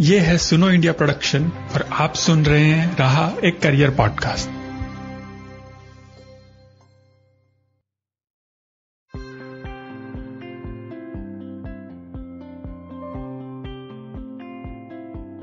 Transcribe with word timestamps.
ये 0.00 0.18
है 0.18 0.38
सुनो 0.38 0.70
इंडिया 0.70 0.92
प्रोडक्शन 0.92 1.44
और 1.48 1.82
आप 1.92 2.14
सुन 2.14 2.44
रहे 2.44 2.64
हैं 2.64 2.96
रहा 2.96 3.36
एक 3.44 3.60
करियर 3.62 3.90
पॉडकास्ट। 3.90 4.50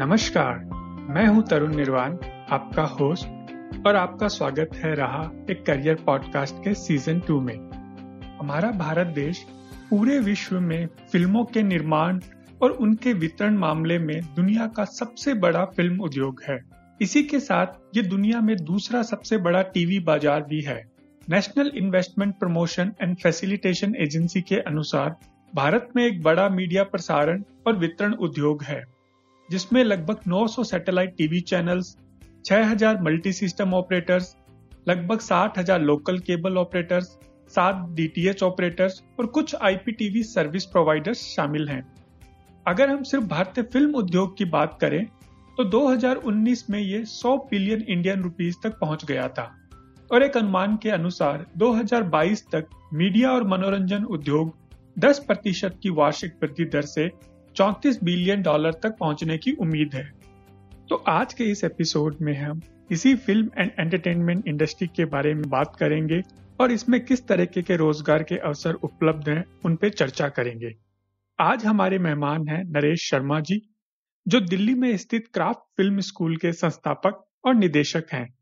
नमस्कार, 0.01 0.55
मैं 1.09 1.27
हूँ 1.27 1.43
तरुण 1.47 1.75
निर्वाण, 1.75 2.17
आपका 2.49 2.83
होस्ट 2.83 3.85
और 3.87 3.95
आपका 3.95 4.27
स्वागत 4.27 4.69
है 4.75 4.95
रहा 4.95 5.31
एक 5.49 5.65
करियर 5.65 5.95
पॉडकास्ट 5.95 6.55
के 6.55 6.73
सीज़न 6.73 7.19
टू 7.19 7.41
में। 7.41 7.55
हमारा 8.39 8.71
भारत 8.71 9.07
देश 9.07 9.45
पूरे 9.89 10.19
विश्व 10.19 10.59
में 10.59 10.87
फ़िल्मों 11.11 11.45
के 11.45 11.63
निर्माण 11.63 12.19
और 12.61 12.71
उनके 12.71 13.13
वितरण 13.13 13.57
मामले 13.57 13.97
में 13.99 14.21
दुनिया 14.35 14.67
का 14.67 14.85
सबसे 14.85 15.33
बड़ा 15.33 15.63
फ़िल्म 15.65 16.01
उद्योग 16.01 16.41
है। 16.49 16.59
इसी 16.99 17.23
के 17.23 17.39
साथ 17.39 17.97
ये 17.97 18.03
दुनिया 18.03 18.41
में 18.41 18.55
दूसरा 18.55 19.01
सबसे 19.03 19.37
बड़ा 19.37 19.61
टीवी 19.61 19.99
बाज़ार 19.99 20.43
भी 20.43 20.61
है। 20.61 20.81
National 21.29 21.71
investment 21.75 22.35
promotion 22.35 22.91
and 23.01 23.15
facilitation 23.17 23.95
agency 23.95 24.41
के 24.41 24.59
अनुसार 24.61 25.15
भारत 25.53 25.89
में 25.95 26.05
एक 26.05 26.21
बड़ा 26.23 26.47
मीडिया 26.49 26.83
प्रसारण 26.83 27.43
और 27.67 27.77
वितरण 27.77 28.13
उद्योग 28.13 28.63
है 28.63 28.83
जिसमें 29.49 29.83
लगभग 29.83 30.19
900 30.27 30.63
satellite 30.63 31.15
TV 31.17 31.39
channels 31.41 31.95
6000 32.45 33.01
multi 33.01 33.33
system 33.33 33.73
operators 33.73 34.35
लगभग 34.87 35.19
60,000 35.19 35.81
लोकल 35.81 36.19
केबल 36.19 36.57
ऑपरेटर्स 36.57 37.17
सात 37.51 37.85
डीटीएच 37.95 38.43
ऑपरेटर्स 38.43 39.01
और 39.19 39.25
कुछ 39.25 39.55
आईपीटीवी 39.55 40.23
सर्विस 40.23 40.65
प्रोवाइडर्स 40.65 41.21
शामिल 41.25 41.67
हैं। 41.69 41.81
अगर 42.67 42.89
हम 42.89 43.03
सिर्फ़ 43.03 43.25
भारतीय 43.25 43.63
फ़िल्म 43.63 43.93
उद्योग 43.95 44.37
की 44.37 44.45
बात 44.45 44.77
करें 44.81 45.05
तो 45.57 45.63
2019 45.65 46.63
में 46.69 46.79
ये 46.79 47.03
100 47.05 47.35
बिलियन 47.51 47.81
इंडियन 47.81 48.21
रुपीस 48.23 48.55
तक 48.63 48.77
पहुँच 48.79 49.05
गया 49.05 49.27
था। 49.27 49.45
और 50.11 50.23
एक 50.23 50.37
अनुमान 50.37 50.75
के 50.77 50.89
अनुसार 50.89 51.45
2022 51.57 52.41
तक 52.51 52.67
मीडिया 52.93 53.31
और 53.31 53.47
मनोरंजन 53.47 54.03
उद्योग 54.05 54.51
10 54.99 55.19
प्रतिशत 55.19 55.79
की 55.83 55.89
वार्षिक 55.89 56.33
वृद्धि 56.41 56.65
दर 56.65 56.81
से 56.85 57.09
34 57.55 58.03
बिलियन 58.03 58.41
डॉलर 58.41 58.73
तक 58.73 58.97
पहुँचने 58.99 59.37
की 59.37 59.51
उम्मीद 59.51 59.95
है। 59.95 60.03
तो 60.89 60.95
आज 61.09 61.33
के 61.33 61.43
इस 61.43 61.63
एपिसोड 61.63 62.15
में 62.21 62.33
हम 62.37 62.61
इसी 62.91 63.15
फ़िल्म 63.15 63.49
एंड 63.57 63.71
एंटरटेनमेंट 63.79 64.47
इंडस्ट्री 64.47 64.87
के 64.87 65.05
बारे 65.05 65.33
में 65.33 65.47
बात 65.49 65.75
करेंगे 65.75 66.21
और 66.59 66.71
इसमें 66.71 66.99
किस 67.05 67.25
तरीके 67.27 67.61
के 67.61 67.75
रोज़गार 67.75 68.23
के 68.23 68.37
अवसर 68.37 68.73
उपलब्ध 68.73 69.29
हैं, 69.29 69.43
उन 69.65 69.75
पे 69.75 69.89
चर्चा 69.89 70.29
करेंगे। 70.29 70.73
आज 71.39 71.65
हमारे 71.65 71.97
मेहमान 71.99 72.47
हैं 72.47 72.63
नरेश 72.63 73.09
शर्मा 73.09 73.39
जी 73.39 73.61
जो 74.27 74.39
दिल्ली 74.39 74.73
में 74.73 74.97
स्थित 74.97 75.27
क्राफ्ट 75.33 75.59
फ़िल्म 75.77 75.99
स्कूल 75.99 76.37
के 76.37 76.53
संस्थापक 76.53 77.23
और 77.45 77.55
निदेशक 77.55 78.03
हैं। 78.13 78.33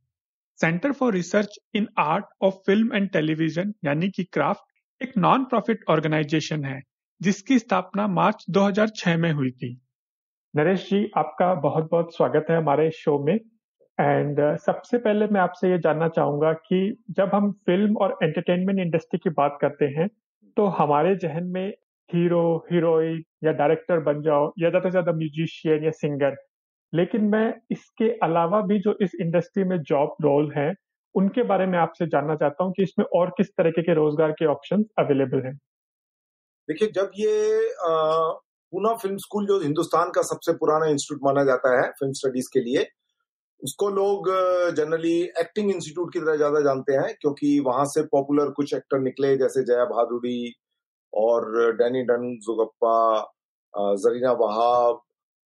Centre 0.61 0.91
for 0.91 1.13
research 1.13 1.59
in 1.73 1.87
art 1.97 2.25
of 2.41 2.53
film 2.53 2.95
and 2.95 3.09
television 3.09 3.73
यानी 3.85 4.09
कि 4.09 4.23
क्राफ्ट 4.23 5.03
एक 5.03 5.17
नॉन 5.17 5.43
प्रॉफिट 5.43 5.83
ऑर्गेनाइजेशन 5.89 6.65
है 6.65 6.81
जिसकी 7.21 7.59
स्थापना 7.59 8.07
मार्च 8.07 8.45
2006 8.49 9.17
में 9.17 9.31
हुई 9.31 9.51
थी। 9.51 9.81
नरेश 10.55 10.89
जी 10.89 11.11
आपका 11.17 11.53
बहुत 11.53 11.89
बहुत 11.91 12.15
स्वागत 12.15 12.45
है 12.49 12.57
हमारे 12.57 12.91
शो 12.91 13.23
में। 13.25 13.35
एंड 13.35 14.39
uh, 14.39 14.57
सबसे 14.57 14.97
पहले 14.97 15.27
मैं 15.27 15.41
आपसे 15.41 15.71
ये 15.71 15.77
जानना 15.77 16.07
चाहूँगा 16.07 16.53
कि 16.53 17.03
जब 17.11 17.31
हम 17.33 17.51
फ़िल्म 17.51 17.97
और 17.97 18.17
एंटरटेनमेंट 18.23 18.79
इंडस्ट्री 18.79 19.19
की 19.23 19.29
बात 19.29 19.57
करते 19.61 19.85
हैं 19.85 20.07
तो 20.57 20.65
हमारे 20.65 21.15
जहन 21.15 21.43
में 21.43 21.73
हीरो 22.09 22.41
हीरोइन 22.71 23.23
या 23.43 23.51
डायरेक्टर 23.53 23.99
बन 24.01 24.21
जाओ, 24.21 24.45
या 24.59 24.69
ज़्यादा 24.69 24.79
से 24.79 24.91
ज़्यादा 24.91 25.11
म्यूजिशियन 25.13 25.83
या 25.83 25.91
सिंगर 25.93 26.35
लेकिन 26.93 27.23
मैं 27.29 27.53
इसके 27.71 28.09
अलावा 28.23 28.59
भी 28.61 28.77
जो 28.79 28.95
इस 29.01 29.11
इंडस्ट्री 29.21 29.63
में 29.63 29.77
जॉब 29.83 30.15
रोल 30.21 30.51
है, 30.57 30.73
उनके 31.15 31.43
बारे 31.43 31.65
में 31.65 31.77
आपसे 31.79 32.05
जानना 32.07 32.35
चाहता 32.35 32.63
हूँ 32.63 32.73
कि 32.73 32.83
इसमें 32.83 33.05
और 33.15 33.29
किस 33.37 33.47
तरीके 33.49 33.81
के 33.81 33.93
रोज़गार 33.93 34.31
के 34.31 34.45
ऑप्शन 34.45 34.83
अवेलेबल 34.99 35.41
हैं। 35.45 35.53
देखिए, 36.69 36.87
जब 36.89 37.11
ये 37.15 37.73
पूना 38.73 38.93
फ़िल्म 38.95 39.17
स्कूल 39.17 39.47
जो 39.47 39.59
हिंदुस्तान 39.61 40.11
का 40.11 40.21
सबसे 40.23 40.53
पुराना 40.53 40.85
इंस्टीट्यूट 40.87 41.21
माना 41.25 41.43
जाता 41.45 41.75
है 41.75 41.89
फ़िल्म 41.91 42.13
स्टडीज़ 42.13 42.49
के 42.53 42.59
लिए, 42.61 42.85
उसको 43.61 43.89
लोग 43.91 44.29
जनरली 44.77 45.19
एक्टिंग 45.41 45.71
इंस्टीट्यूट 45.71 46.13
की 46.13 46.19
तरह 46.19 46.35
ज़्यादा 46.37 46.59
जानते 46.61 46.93
हैं, 46.93 47.13
क्योंकि 47.21 47.59
वहाँ 47.65 47.85
से 47.87 48.03
पॉपुलर 48.11 48.49
कुछ 48.51 48.73
एक्टर 48.73 48.99
निकले, 49.01 49.35
जैसे 49.37 49.63
जया 49.65 49.85
भादुड़ी 49.85 50.53
और 51.15 51.73
डैनी 51.75 52.01
डन, 52.03 52.37
जुगप्पा 52.43 53.19
जरीना 53.73 54.31
वहाब 54.31 54.99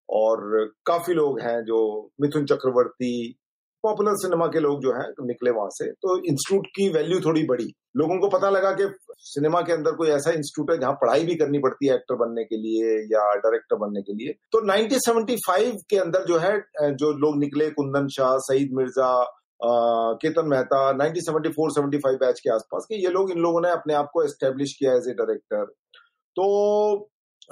और 0.09 0.73
काफ़ी 0.87 1.15
लोग 1.15 1.41
हैं 1.41 1.63
जो 1.65 1.79
मिथुन 2.21 2.47
चक्रवर्ती, 2.47 3.39
पॉपुलर 3.85 4.15
सिनेमा 4.15 4.47
के 4.47 4.61
लोग 4.61 4.81
जो 4.83 4.93
हैं, 4.93 5.09
निकले 5.21 5.51
वहाँ 5.51 5.69
से। 5.71 5.91
तो 5.93 6.17
इंस्टीट्यूट 6.19 6.67
की 6.67 6.89
वैल्यू 6.89 7.21
थोड़ी 7.21 7.45
बड़ी। 7.47 7.67
लोगों 7.97 8.19
को 8.19 8.29
पता 8.29 8.51
लगा 8.51 8.73
कि 8.73 8.89
सिनेमा 9.19 9.61
के 9.61 9.73
अंदर 9.73 9.93
कोई 9.93 10.09
ऐसा 10.09 10.31
इंस्टीट्यूट 10.31 10.71
है 10.71 10.79
जहाँ 10.79 10.93
पढ़ाई 10.93 11.25
भी 11.25 11.35
करनी 11.35 11.59
पड़ती 11.59 11.87
है 11.87 11.95
एक्टर 11.95 12.15
बनने 12.15 12.45
के 12.45 12.57
लिए 12.57 12.97
या 13.13 13.25
डायरेक्टर 13.37 13.77
बनने 13.77 14.03
के 14.03 14.15
लिए। 14.15 14.35
तो 14.53 14.61
1975 14.67 15.83
के 15.91 15.99
अंदर 15.99 16.25
जो 16.25 16.39
है 16.39 16.53
जो 16.95 17.13
लोग 17.19 17.39
निकले, 17.39 17.71
कुंदन 17.71 18.09
शाह, 18.09 18.37
सईद 18.39 18.71
मिर्ज़ा 18.73 19.11
केतन 19.61 20.47
मेहता 20.47 20.81
1974-75 20.93 22.17
बैच 22.21 22.41
के 22.41 22.51
आसपास 22.51 22.87
के 22.89 23.03
ये 23.03 23.11
लोग 23.11 23.31
इन 23.31 23.39
लोगों 23.39 23.61
ने 23.61 23.71
अपने 23.71 23.95
आप 23.95 24.11
को 24.13 24.25
एस्टेब्लिश 24.25 24.73
किया 24.79 24.93
एज 24.95 25.09
ए 25.09 25.15
डायरेक्टर 25.15 25.65
तो 26.37 26.45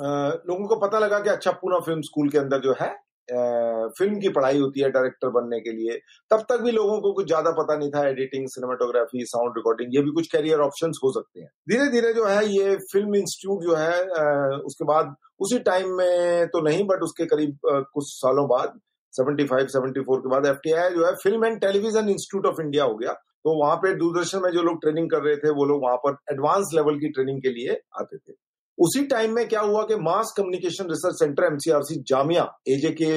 आ, 0.01 0.07
लोगों 0.49 0.67
को 0.69 0.77
पता 0.77 0.99
लगा 0.99 1.19
कि 1.21 1.31
अच्छा 1.31 1.51
पूना 1.53 1.79
फ़िल्म 1.81 2.01
स्कूल 2.03 2.29
के 2.31 2.39
अंदर 2.39 2.61
जो 2.61 2.73
है 2.81 2.89
आ, 2.89 3.89
फ़िल्म 3.99 4.19
की 4.21 4.29
पढ़ाई 4.29 4.59
होती 4.59 4.81
है 4.81 4.91
डायरेक्टर 4.91 5.29
बनने 5.31 5.61
के 5.61 5.73
लिए। 5.73 5.97
तब 6.31 6.45
तक 6.49 6.61
भी 6.63 6.71
लोगों 6.73 7.01
को 7.01 7.13
कुछ 7.13 7.27
ज़्यादा 7.27 7.51
पता 7.53 7.77
नहीं 7.77 7.91
था 7.91 8.07
एडिटिंग 8.09 8.47
सिनेमाटोग्राफी 8.49 9.25
साउंड 9.27 9.55
रिकॉर्डिंग 9.57 9.95
ये 9.95 10.03
भी 10.03 10.11
कुछ 10.11 10.27
करियर 10.33 10.61
ऑप्शन 10.61 10.93
हो 11.05 11.13
सकते 11.13 11.41
हैं। 11.41 11.49
धीरे 11.71 11.89
धीरे 11.91 12.13
जो 12.13 12.27
है 12.27 12.47
ये 12.49 12.77
फ़िल्म 12.93 13.15
इंस्टीट्यूट 13.17 13.63
जो 13.63 13.75
है 13.75 14.01
आ, 14.01 14.57
उसके 14.67 14.85
बाद 14.85 15.15
उसी 15.41 15.59
टाइम 15.61 15.97
में 15.97 16.47
तो 16.49 16.61
नहीं 16.61 16.85
बट 16.87 17.03
उसके 17.03 17.27
करीब 17.27 17.59
कुछ 17.67 18.05
सालों 18.07 18.47
बाद 18.49 18.79
75 19.17 19.69
74 19.69 20.19
के 20.19 20.29
बाद 20.29 20.47
एफटीआई 20.47 20.91
जो 20.91 21.07
है, 21.07 21.13
film 21.13 21.45
and 21.45 21.61
television 21.61 22.09
institute 22.09 22.47
of 22.47 22.61
India 22.63 22.85
हो 22.85 22.95
गया। 22.95 23.13
तो 23.13 23.65
वहाँ 23.65 23.77
पे 23.77 23.95
दूरदर्शन 23.95 24.41
में 24.43 24.51
जो 24.51 24.63
लोग 24.63 24.81
ट्रेनिंग 24.81 25.11
कर 25.11 25.23
रहे 25.23 25.37
थे, 25.37 25.51
वो 25.51 25.65
लोग 25.65 25.83
वहाँ 25.83 25.97
पर 25.97 26.17
एडवांस 26.33 26.71
लेवल 26.75 26.99
की 26.99 27.09
ट्रेनिंग 27.09 27.43
के 27.43 27.49
लिए 27.49 27.81
आते 28.01 28.17
थे। 28.17 28.33
उसी 28.79 29.07
टाइम 29.07 29.35
में 29.35 29.49
क्या 29.49 29.61
हुआ 29.61 29.83
कि 29.83 29.97
mass 29.97 30.35
communication 30.37 30.85
research 30.85 31.15
centre 31.15 31.45
MCRC 31.45 31.95
Jamia 32.03 32.43
AJ 32.69 32.91
के 32.91 33.11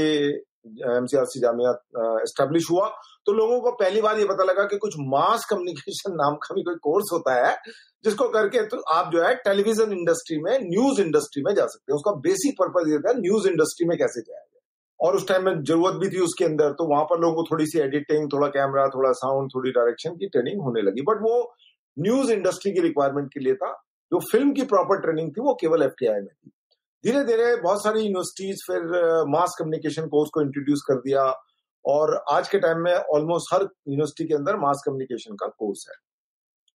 एमसीआरसी 0.97 1.39
जामिया 1.39 1.71
एस्टेब्लिश 2.21 2.67
हुआ। 2.71 2.87
तो 3.25 3.33
लोगों 3.33 3.59
को 3.61 3.71
पहली 3.71 4.01
बार 4.01 4.19
ये 4.19 4.25
पता 4.25 4.43
लगा 4.43 4.63
कि 4.63 4.77
कुछ 4.77 4.93
मास 4.99 5.45
कम्युनिकेशन 5.49 6.13
नाम 6.15 6.35
का 6.35 6.55
भी 6.55 6.63
कोई 6.63 6.75
कोर्स 6.75 7.09
होता 7.13 7.47
है, 7.47 7.55
जिसको 8.03 8.29
करके 8.29 8.65
तो 8.67 8.77
आप 8.77 9.11
जो 9.13 9.23
है, 9.23 9.35
टेलीविज़न 9.35 9.91
इंडस्ट्री 9.91 10.37
में, 10.37 10.59
न्यूज़ 10.59 11.01
इंडस्ट्री 11.01 11.43
में 11.43 11.55
जा 11.55 11.65
सकते 11.65 11.91
हैं। 11.91 11.95
उसका 11.95 12.11
बेसिक 12.19 12.55
पर्पज 12.61 12.91
ये 12.91 12.99
था, 12.99 13.13
न्यूज़ 13.19 13.47
इंडस्ट्री 13.47 13.87
में 13.87 13.97
कैसे 13.97 14.21
जाए। 14.21 14.43
और 15.01 15.15
उस 15.15 15.27
टाइम 15.27 15.45
में 15.45 15.63
ज़रूरत 15.63 15.95
भी 15.95 16.09
थी 16.09 16.19
उसके 16.19 16.45
अंदर 16.45 16.71
तो 16.71 16.85
वहाँ 16.85 17.03
पर 17.03 17.19
लोगों 17.19 17.35
को 17.35 17.43
थोड़ी 17.51 17.65
सी 17.65 17.79
एडिटिंग 17.79 18.29
थोड़ा 18.33 18.47
कैमरा 18.47 18.87
थोड़ा 18.87 19.11
साउंड 19.11 19.49
थोड़ी 19.55 19.71
डायरेक्शन 19.71 20.15
की 20.15 20.27
ट्रेनिंग 20.27 20.61
होने 20.61 20.81
लगी। 20.81 21.01
बट 21.01 21.21
वो 21.21 21.53
न्यूज़ 21.97 22.31
इंडस्ट्री 22.31 22.71
की 22.71 22.81
रिक्वायरमेंट 22.81 23.33
के 23.33 23.39
लिए 23.39 23.53
था, 23.53 23.71
जो 24.11 24.19
फ़िल्म 24.19 24.53
की 24.53 24.61
प्रॉपर 24.61 25.01
ट्रेनिंग 25.01 25.31
थी, 25.31 25.41
वो 25.41 25.53
केवल 25.61 25.83
एफ़ 25.83 26.03
में 26.03 26.25
थी। 26.25 26.51
धीरे 27.03 27.23
धीरे 27.23 27.55
बहुत 27.55 27.83
सारी 27.83 28.01
यूनिवर्सिटीज 28.01 28.63
फिर 28.67 28.81
मास 29.27 29.55
कम्युनिकेशन 29.59 30.07
कोर्स 30.07 30.29
को 30.33 30.41
इंट्रोड्यूस 30.41 30.81
कर 30.87 30.95
दिया 30.95 31.23
और 31.85 32.25
आज 32.31 32.49
के 32.49 32.59
टाइम 32.59 32.77
में 32.77 32.93
ऑलमोस्ट 32.93 33.53
हर 33.53 33.61
यूनिवर्सिटी 33.61 34.27
के 34.27 34.33
अंदर 34.33 34.57
मास 34.57 34.83
कम्युनिकेशन 34.85 35.35
का 35.35 35.47
कोर्स 35.47 35.85
है। 35.89 35.95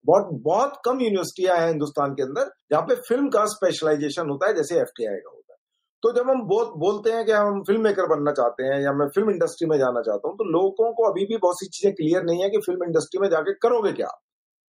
बहुत 0.05 0.29
बहुत 0.43 0.81
कम 0.85 1.01
यूनिवर्सिटियाँ 1.01 1.57
हैं 1.57 1.69
हिंदुस्तान 1.69 2.15
के 2.15 2.23
अंदर, 2.23 2.51
जहाँ 2.71 2.83
पे 2.83 2.95
फ़िल्म 2.95 3.29
का 3.29 3.45
स्पेशलाइजेशन 3.45 4.31
होता 4.31 4.47
है, 4.47 4.55
जैसे 4.55 4.81
एफ़ 4.81 5.01
का। 5.01 5.34
तो 6.05 6.11
जब 6.13 6.29
हम 6.31 6.43
बहुत 6.49 6.73
बोलते 6.79 7.11
हैं 7.13 7.25
कि 7.27 7.33
हम 7.33 7.63
फ़िल्म 7.63 7.83
मेकर 7.83 8.07
बनना 8.07 8.33
चाहते 8.33 8.65
हैं 8.65 8.81
या 8.83 8.93
मैं 8.93 9.07
फ़िल्म 9.09 9.31
इंडस्ट्री 9.31 9.69
में 9.69 9.77
जाना 9.79 10.01
चाहता 10.01 10.29
हूँ 10.29 10.37
तो 10.39 10.45
लोगों 10.45 10.91
को 10.95 11.05
अभी 11.11 11.25
भी 11.27 11.37
बहुत 11.37 11.61
सी 11.61 11.67
चीज़ें 11.67 11.95
क्लियर 11.95 12.23
नहीं 12.25 12.43
है 12.43 12.49
कि 12.51 12.59
फ़िल्म 12.67 12.85
इंडस्ट्री 12.85 13.21
में 13.21 13.29
जाके 13.31 13.53
करोगे 13.63 13.93
क्या? 13.93 14.09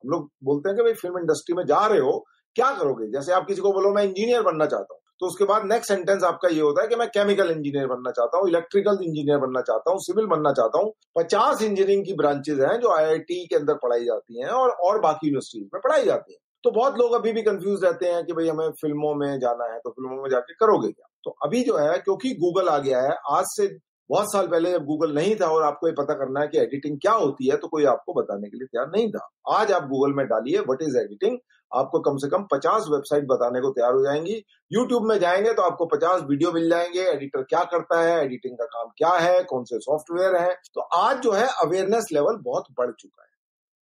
हम 0.04 0.12
लोग 0.12 0.30
बोलते 0.44 0.70
हैं 0.70 0.76
कि 0.78 0.84
भाई 0.84 0.94
फ़िल्म 0.94 1.20
इंडस्ट्री 1.20 1.56
में 1.56 1.66
जा 1.66 1.86
रहे 1.86 2.00
हो, 2.00 2.14
क्या 2.56 2.72
करोगे? 2.74 3.08
जैसे 3.12 3.34
आप 3.34 3.48
किसी 3.48 3.62
को 3.62 3.72
बोलो, 3.74 3.94
मैं 3.94 4.04
इंजीनियर 4.04 4.42
बनना 4.44 4.66
चाहता 4.66 4.94
हूँ 4.94 5.02
तो 5.22 5.26
उसके 5.28 5.46
बाद 5.46 5.66
नेक्स्ट 5.66 5.88
सेंटेंस 5.88 6.24
आपका 6.24 6.50
ये 6.50 6.62
होता 6.62 6.82
है 6.82 6.88
कि 6.88 6.96
मैं 6.96 7.08
केमिकल 7.10 7.52
इंजीनियर 7.52 7.88
बनना 7.88 8.12
चाहता 8.12 8.38
हूँ 8.38 8.48
इलेक्ट्रिकल 8.50 8.98
इंजीनियर 9.04 9.38
बनना 9.40 9.62
चाहता 9.62 9.92
हूँ 9.92 10.00
सिविल 10.02 10.26
बनना 10.28 10.52
चाहता 10.54 10.80
हूँ। 10.80 10.92
पचास 11.16 11.62
इंजीनियरिंग 11.62 12.06
की 12.06 12.14
ब्रांचेज 12.14 12.60
हैं 12.62 12.80
जो 12.82 12.94
आईआईटी 12.96 13.46
के 13.46 13.56
अंदर 13.56 13.74
पढ़ाई 13.84 14.06
जाती 14.06 14.42
हैं 14.42 14.50
और 14.54 14.70
और 14.88 15.00
बाकी 15.02 15.28
यूनिवर्सिटीज 15.28 15.70
में 15.74 15.82
पढ़ाई 15.82 16.06
जाती 16.06 16.34
है। 16.34 16.40
तो 16.64 16.72
बहुत 16.72 16.98
लोग 17.00 17.14
अभी 17.14 17.32
भी 17.32 17.42
कंफ्यूज 17.42 17.84
रहते 17.86 18.12
हैं 18.12 18.24
कि 18.26 18.34
भाई, 18.34 18.48
हमें 18.48 18.70
फ़िल्मों 18.82 19.14
में 19.16 19.40
जाना 19.40 19.72
है 19.74 19.80
तो 19.80 19.90
फ़िल्मों 19.90 20.22
में 20.24 20.30
जाके 20.30 20.54
करोगे 20.56 20.92
क्या? 20.92 21.08
तो 21.26 21.36
अभी 21.44 21.64
जो 21.64 21.78
है, 21.78 21.98
क्योंकि 21.98 22.34
गूगल 22.36 22.70
आ 22.70 22.78
गया 22.80 23.02
है, 23.02 23.16
आज 23.32 23.46
से 23.50 23.68
बहुत 24.10 24.32
साल 24.32 24.48
पहले 24.48 24.72
जब 24.72 24.84
गूगल 24.86 25.14
नहीं 25.14 25.36
था 25.36 25.46
और 25.48 25.64
आपको 25.64 25.88
ये 25.88 25.94
पता 25.94 26.14
करना 26.14 26.42
है 26.42 26.48
कि 26.48 26.58
एडिटिंग 26.60 26.98
क्या 27.02 27.12
होती 27.14 27.50
है 27.50 27.56
तो 27.58 27.68
कोई 27.68 27.86
आपको 27.86 28.14
बताने 28.14 28.50
के 28.50 28.58
लिए 28.58 28.68
तैयार 28.68 28.88
नहीं 28.88 29.08
था। 29.12 29.28
आज 29.52 29.72
आप 29.72 29.88
गूगल 29.90 30.14
में 30.14 30.26
डालिए 30.28 30.60
व्हाट 30.60 30.82
इज़ 30.82 30.98
एडिटिंग 30.98 31.38
आपको 31.72 32.00
कम 32.00 32.18
से 32.18 32.28
कम 32.30 32.44
50 32.54 32.90
वेबसाइट 32.90 33.24
बताने 33.28 33.62
को 33.62 33.70
तैयार 33.70 33.94
हो 33.94 34.04
जाएँगी। 34.04 34.36
यूट्यूब 34.72 35.08
में 35.10 35.18
जाएँगे 35.20 35.54
तो 35.54 35.62
आपको 35.62 35.86
50 35.96 36.22
वीडियो 36.30 36.52
मिल 36.52 36.70
जाएँगे 36.70 37.08
एडिटर 37.12 37.44
क्या 37.44 37.64
करता 37.72 38.02
है 38.02 38.24
एडिटिंग 38.24 38.58
का 38.58 38.66
काम 38.66 38.92
क्या 38.98 39.14
है, 39.20 39.44
कौन 39.44 39.64
से 39.64 39.80
सॉफ्टवेयर 39.80 40.36
है। 40.36 40.54
तो 40.76 40.82
आज 40.82 41.22
जो 41.22 41.32
है 41.32 41.48
अवेयरनेस 41.66 42.10
लेवल 42.14 42.38
बहुत 42.44 42.66
बढ़ 42.80 42.92
चुका 42.92 43.24
है। 43.24 43.34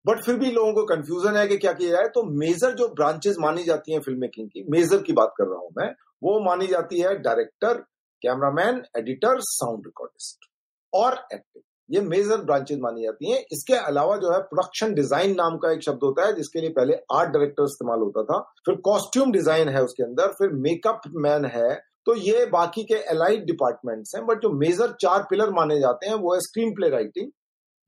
बट 0.05 0.23
फिर 0.25 0.35
भी 0.35 0.51
लोगों 0.51 0.73
को 0.73 0.83
कंफ्यूजन 0.85 1.37
है 1.37 1.47
कि 1.47 1.57
क्या 1.57 1.73
किया 1.73 1.91
जाए 1.91 2.07
तो 2.07 2.23
मेजर 2.39 2.73
जो 2.75 2.87
ब्रांचेस 2.95 3.35
मानी 3.39 3.63
जाती 3.63 3.93
हैं 3.93 3.99
फ़िल्म 3.99 4.19
मेकिंग 4.19 4.47
की 4.47 4.65
मेजर 4.69 5.01
की 5.01 5.13
बात 5.13 5.33
कर 5.37 5.43
रहा 5.43 5.59
हूँ 5.59 5.69
मैं 5.77 5.93
वो 6.23 6.39
मानी 6.39 6.67
जाती 6.67 6.99
है 6.99 7.15
director 7.19 7.83
cameraman 8.21 8.83
editor 8.97 9.39
sound 9.43 9.85
recordist 9.85 10.49
और 10.93 11.13
एक्टिंग 11.33 11.63
ये 11.89 12.01
मेजर 12.01 12.41
ब्रांचेज 12.43 12.79
मानी 12.79 13.03
जाती 13.03 13.31
हैं। 13.31 13.39
इसके 13.51 13.73
अलावा 13.75 14.15
जो 14.17 14.31
है 14.31 14.39
प्रोडक्शन 14.41 14.93
डिज़ाइन 14.93 15.33
नाम 15.35 15.57
का 15.57 15.71
एक 15.71 15.81
शब्द 15.83 16.03
होता 16.03 16.25
है, 16.25 16.33
जिसके 16.35 16.61
लिए 16.61 16.69
पहले 16.71 16.93
आर्ट 17.13 17.29
डायरेक्टर 17.29 17.63
इस्तेमाल 17.63 17.99
होता 17.99 18.23
था, 18.23 18.39
फिर 18.65 18.75
कॉस्ट्यूम 18.85 19.31
डिज़ाइन 19.31 19.69
है 19.69 19.83
उसके 19.83 20.03
अंदर, 20.03 20.27
फिर 20.29 20.49
मेकअप 20.61 21.01
मैन 21.17 21.45
है। 21.47 21.73
तो 22.05 22.15
ये 22.17 22.45
बाकी 22.47 22.83
के 22.83 22.95
एलाइड 23.11 23.45
डिपार्टमेंट्स 23.45 24.15
हैं 24.15 24.25
बट 24.25 24.41
जो 24.41 24.49
मेजर 24.55 24.91
चार 25.01 25.23
पिलर 25.29 25.49
माने 25.51 25.79
जाते 25.79 26.07
हैं, 26.07 26.15
वो 26.15 26.33
है 26.33 26.39
स्क्रीन 26.41 26.73
प्ले 26.75 26.89
राइटिंग 26.89 27.29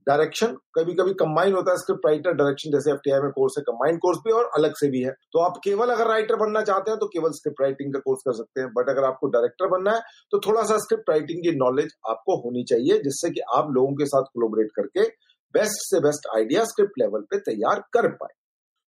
डायरेक्शन 0.08 0.56
कभी 0.76 0.94
कभी 0.94 1.14
कंबाइन 1.16 1.54
होता 1.56 1.72
है 1.72 1.78
स्क्रिप्ट 1.78 2.06
राइटर 2.06 2.34
डायरेक्शन 2.36 2.72
जैसे 2.72 2.92
एफ़ 2.92 3.24
में 3.24 3.32
कोर्स 3.32 3.56
है 3.58 3.64
कंबाइंड 3.64 4.00
कोर्स 4.00 4.20
भी 4.26 4.32
और 4.32 4.50
अलग 4.58 4.74
से 4.76 4.90
भी 4.90 5.02
है। 5.04 5.12
तो 5.34 5.40
आप 5.42 5.60
केवल 5.64 5.90
अगर 5.90 6.08
राइटर 6.08 6.36
बनना 6.38 6.62
चाहते 6.64 6.92
हैं 6.92 7.00
तो 7.00 7.08
केवल 7.08 7.32
स्क्रिप्ट 7.34 7.62
राइटिंग 7.62 7.94
का 7.94 8.00
कोर्स 8.00 8.22
कर 8.28 8.34
सकते 8.34 8.62
हैं। 8.62 8.70
बट 8.72 8.90
अगर 8.90 9.04
आपको 9.04 9.28
डायरेक्टर 9.30 9.70
बनना 9.70 9.92
है 9.92 10.02
तो 10.32 10.40
थोड़ा 10.40 10.64
सा 10.64 10.78
स्क्रिप्ट 10.80 11.10
राइटिंग 11.10 11.44
की 11.44 11.56
नॉलेज 11.58 11.96
आपको 12.10 12.38
होनी 12.42 12.64
चाहिए, 12.64 13.00
जिससे 13.00 13.30
कि 13.30 13.42
आप 13.56 13.72
लोगों 13.72 13.94
के 13.96 14.06
साथ 14.06 14.32
कोलोबरेट 14.34 14.72
करके 14.76 15.08
बेस्ट 15.54 15.84
से 15.86 16.00
बेस्ट 16.02 16.28
आइडिया 16.36 16.64
स्क्रिप्ट 16.66 17.00
लेवल 17.00 17.22
पे 17.32 17.38
तैयार 17.42 17.80
कर 17.94 18.08
पाए। 18.14 18.34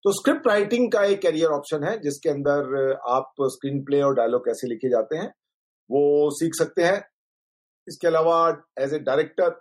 तो 0.05 0.11
स्क्रिप्ट 0.13 0.47
राइटिंग 0.47 0.91
का 0.91 1.03
एक 1.05 1.21
करियर 1.21 1.49
ऑप्शन 1.51 1.83
है, 1.83 1.99
जिसके 1.99 2.29
अंदर 2.29 2.91
आप 3.09 3.47
स्क्रीन 3.53 3.83
प्ले 3.85 4.01
और 4.01 4.15
डायलॉग 4.15 4.45
कैसे 4.45 4.67
लिखे 4.67 4.89
जाते 4.89 5.17
हैं, 5.17 5.27
वो 5.89 6.29
सीख 6.33 6.55
सकते 6.55 6.83
हैं। 6.83 6.99
इसके 7.87 8.07
अलावा 8.07 8.37
एज 8.79 8.93
ए 8.93 8.99
डायरेक्टर 9.01 9.55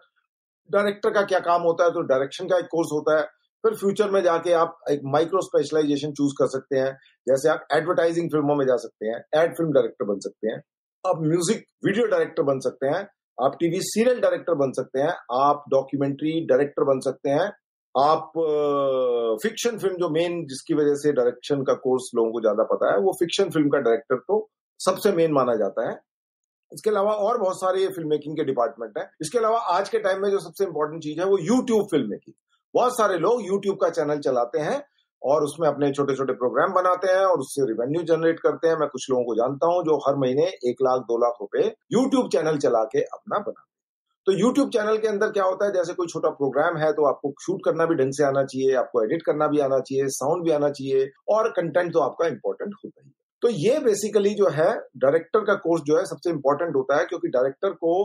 डायरेक्टर 0.70 1.10
का 1.10 1.22
क्या 1.24 1.38
काम 1.40 1.62
होता 1.62 1.84
है 1.84 1.90
तो 1.90 2.02
डायरेक्शन 2.04 2.48
का 2.48 2.58
एक 2.58 2.66
कोर्स 2.70 2.88
होता 2.92 3.18
है। 3.18 3.24
फिर 3.64 3.74
फ्यूचर 3.74 4.10
में 4.10 4.22
जाके 4.22 4.52
आप 4.54 4.78
एक 4.90 5.00
माइक्रो 5.12 5.40
स्पेशलाइजेशन 5.42 6.12
चूज़ 6.12 6.32
कर 6.38 6.46
सकते 6.48 6.78
हैं। 6.78 6.92
जैसे 7.26 7.48
आप 7.48 7.66
एडवर्टाइजिंग 7.72 8.30
फ़िल्मों 8.30 8.54
में 8.56 8.64
जा 8.66 8.76
सकते 8.78 9.06
हैं 9.06 9.18
एड 9.36 9.56
फ़िल्म 9.56 9.72
डायरेक्टर 9.72 10.04
बन 10.06 10.18
सकते 10.20 10.48
हैं। 10.48 10.60
आप 11.04 11.20
म्यूज़िक 11.22 11.64
वीडियो 11.84 12.06
डायरेक्टर 12.06 12.42
बन 12.44 12.60
सकते 12.60 12.86
हैं। 12.86 13.06
आप 13.38 13.56
टीवी 13.60 13.80
सीरियल 13.82 14.20
डायरेक्टर 14.20 14.54
बन 14.56 14.72
सकते 14.72 15.00
हैं। 15.00 15.14
आप 15.36 15.64
डॉक्यूमेंट्री 15.70 16.40
डायरेक्टर 16.46 16.84
बन 16.84 17.00
सकते 17.00 17.30
हैं। 17.30 17.50
आप 17.94 18.32
फिक्शन 19.42 19.78
फ़िल्म 19.78 19.96
जो 19.96 20.08
मेन 20.10 20.42
जिसकी 20.46 20.74
वजह 20.74 20.94
से 20.94 21.12
डायरेक्शन 21.12 21.62
का 21.62 21.74
कोर्स 21.82 22.10
लोगों 22.16 22.32
को 22.32 22.40
ज़्यादा 22.40 22.64
पता 22.72 22.92
है, 22.92 22.98
वो 22.98 23.12
फिक्शन 23.20 23.50
फ़िल्म 23.50 23.68
का 23.68 23.78
डायरेक्टर 23.80 24.16
तो 24.18 24.48
सबसे 24.80 25.12
मेन 25.12 25.32
माना 25.32 25.54
जाता 25.54 25.88
है। 25.90 25.94
इसके 26.72 26.90
अलावा 26.90 27.12
और 27.12 27.38
बहुत 27.38 27.60
सारे 27.60 27.86
फ़िल्म 27.88 28.08
मेकिंग 28.10 28.36
के 28.36 28.44
डिपार्टमेंट 28.44 28.98
है। 28.98 29.08
इसके 29.20 29.38
अलावा 29.38 29.58
आज 29.72 29.88
के 29.88 29.98
टाइम 30.00 30.22
में 30.22 30.30
जो 30.30 30.38
सबसे 30.40 30.64
इंपॉर्टेंट 30.64 31.02
चीज़ 31.02 31.20
है 31.20 31.26
वो 31.26 31.38
यूट्यूब 31.40 31.86
फ़िल्म 31.90 32.10
मेकिंग 32.10 32.34
बहुत 32.74 32.96
सारे 32.96 33.18
लोग 33.18 33.46
यूट्यूब 33.46 33.76
का 33.76 33.88
चैनल 33.90 34.18
चलाते 34.20 34.58
हैं 34.60 34.82
और 35.22 35.44
उसमें 35.44 35.66
अपने 35.68 35.90
छोटे 35.92 36.14
छोटे 36.16 36.32
प्रोग्राम 36.34 36.72
बनाते 36.72 37.12
हैं 37.12 37.24
और 37.26 37.40
उससे 37.40 37.66
रिवेन्यू 37.66 38.02
जनरेट 38.06 38.40
करते 38.40 38.68
हैं। 38.68 38.76
मैं 38.78 38.88
कुछ 38.88 39.08
लोगों 39.10 39.24
को 39.24 39.34
जानता 39.36 39.66
हूँ 39.66 39.82
जो 39.84 39.96
हर 40.06 40.16
महीने 40.16 40.42
एक 40.42 40.82
लाख, 40.82 41.00
दो 41.02 41.18
लाख 41.18 41.36
रुपए 41.40 41.74
यूट्यूब 41.92 42.28
चैनल 42.30 42.58
चला 42.58 42.82
के 42.86 43.00
अपना 43.00 43.38
बनाते 43.38 43.60
हैं। 43.60 43.64
तो 44.26 44.32
यूट्यूब 44.34 44.70
चैनल 44.70 44.96
के 44.98 45.08
अंदर 45.08 45.30
क्या 45.30 45.44
होता 45.44 45.66
है? 45.66 45.72
जैसे 45.72 45.94
कोई 45.94 46.06
छोटा 46.06 46.30
प्रोग्राम 46.32 46.76
है 46.76 46.92
तो 46.92 47.04
आपको 47.06 47.32
शूट 47.42 47.64
करना 47.64 47.86
भी 47.86 47.94
ढंग 47.94 48.12
से 48.12 48.24
आना 48.24 48.44
चाहिए, 48.44 48.74
आपको 48.76 49.02
एडिट 49.04 49.22
करना 49.22 49.46
भी 49.46 49.60
आना 49.60 49.78
चाहिए 49.80 50.08
साउंड 50.12 50.44
भी 50.44 50.50
आना 50.52 50.70
चाहिए 50.70 51.10
और 51.28 51.48
कंटेंट 51.50 51.92
तो 51.92 52.00
आपका 52.00 52.26
इंपॉर्टेंट 52.26 52.74
होता 52.74 53.02
ही 53.02 53.08
है। 53.08 53.14
तो 53.42 53.48
ये 53.50 53.78
बेसिकली 53.80 54.34
जो 54.34 54.48
है 54.50 54.72
डायरेक्टर 54.96 55.44
का 55.44 55.54
कोर्स 55.64 55.82
जो 55.86 55.96
है 55.96 56.04
सबसे 56.04 56.30
इंपॉर्टेंट 56.30 56.74
होता 56.76 56.98
है 56.98 57.04
क्योंकि 57.04 57.28
डायरेक्टर 57.28 57.70
को 57.82 57.96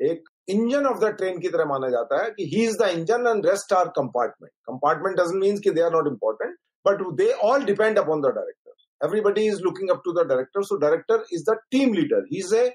एक 0.00 0.24
इंजन 0.48 0.86
ऑफ़ 0.86 0.98
द 0.98 1.12
ट्रेन 1.18 1.38
की 1.38 1.48
तरह 1.48 1.64
माना 1.64 1.88
जाता 1.88 2.22
है 2.22 2.30
कि 2.30 2.44
he 2.46 2.64
is 2.64 2.76
the 2.78 2.88
engine 2.88 3.26
and 3.28 3.46
rest 3.46 3.72
are 3.72 3.88
compartment 3.96 4.52
compartment 4.68 5.16
doesn't 5.18 5.40
mean 5.40 5.58
कि 5.58 5.70
they 5.70 5.82
are 5.82 5.92
not 5.92 6.08
important 6.08 6.56
but 6.86 7.02
they 7.16 7.30
all 7.44 7.64
depend 7.64 7.98
upon 7.98 8.20
the 8.20 8.32
director 8.34 9.06
everybody 9.06 9.46
is 9.48 9.60
looking 9.62 9.90
up 9.90 10.02
to 10.04 10.12
the 10.12 10.26
director 10.28 10.62
so 10.62 10.76
director 10.78 11.24
is 11.32 11.44
the 11.50 11.58
team 11.70 11.94
leader 11.94 12.26
he 12.32 12.38
is 12.38 12.54
a 12.56 12.68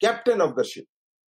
captain 0.00 0.40
of 0.40 0.54
the 0.58 0.64
ship 0.64 0.86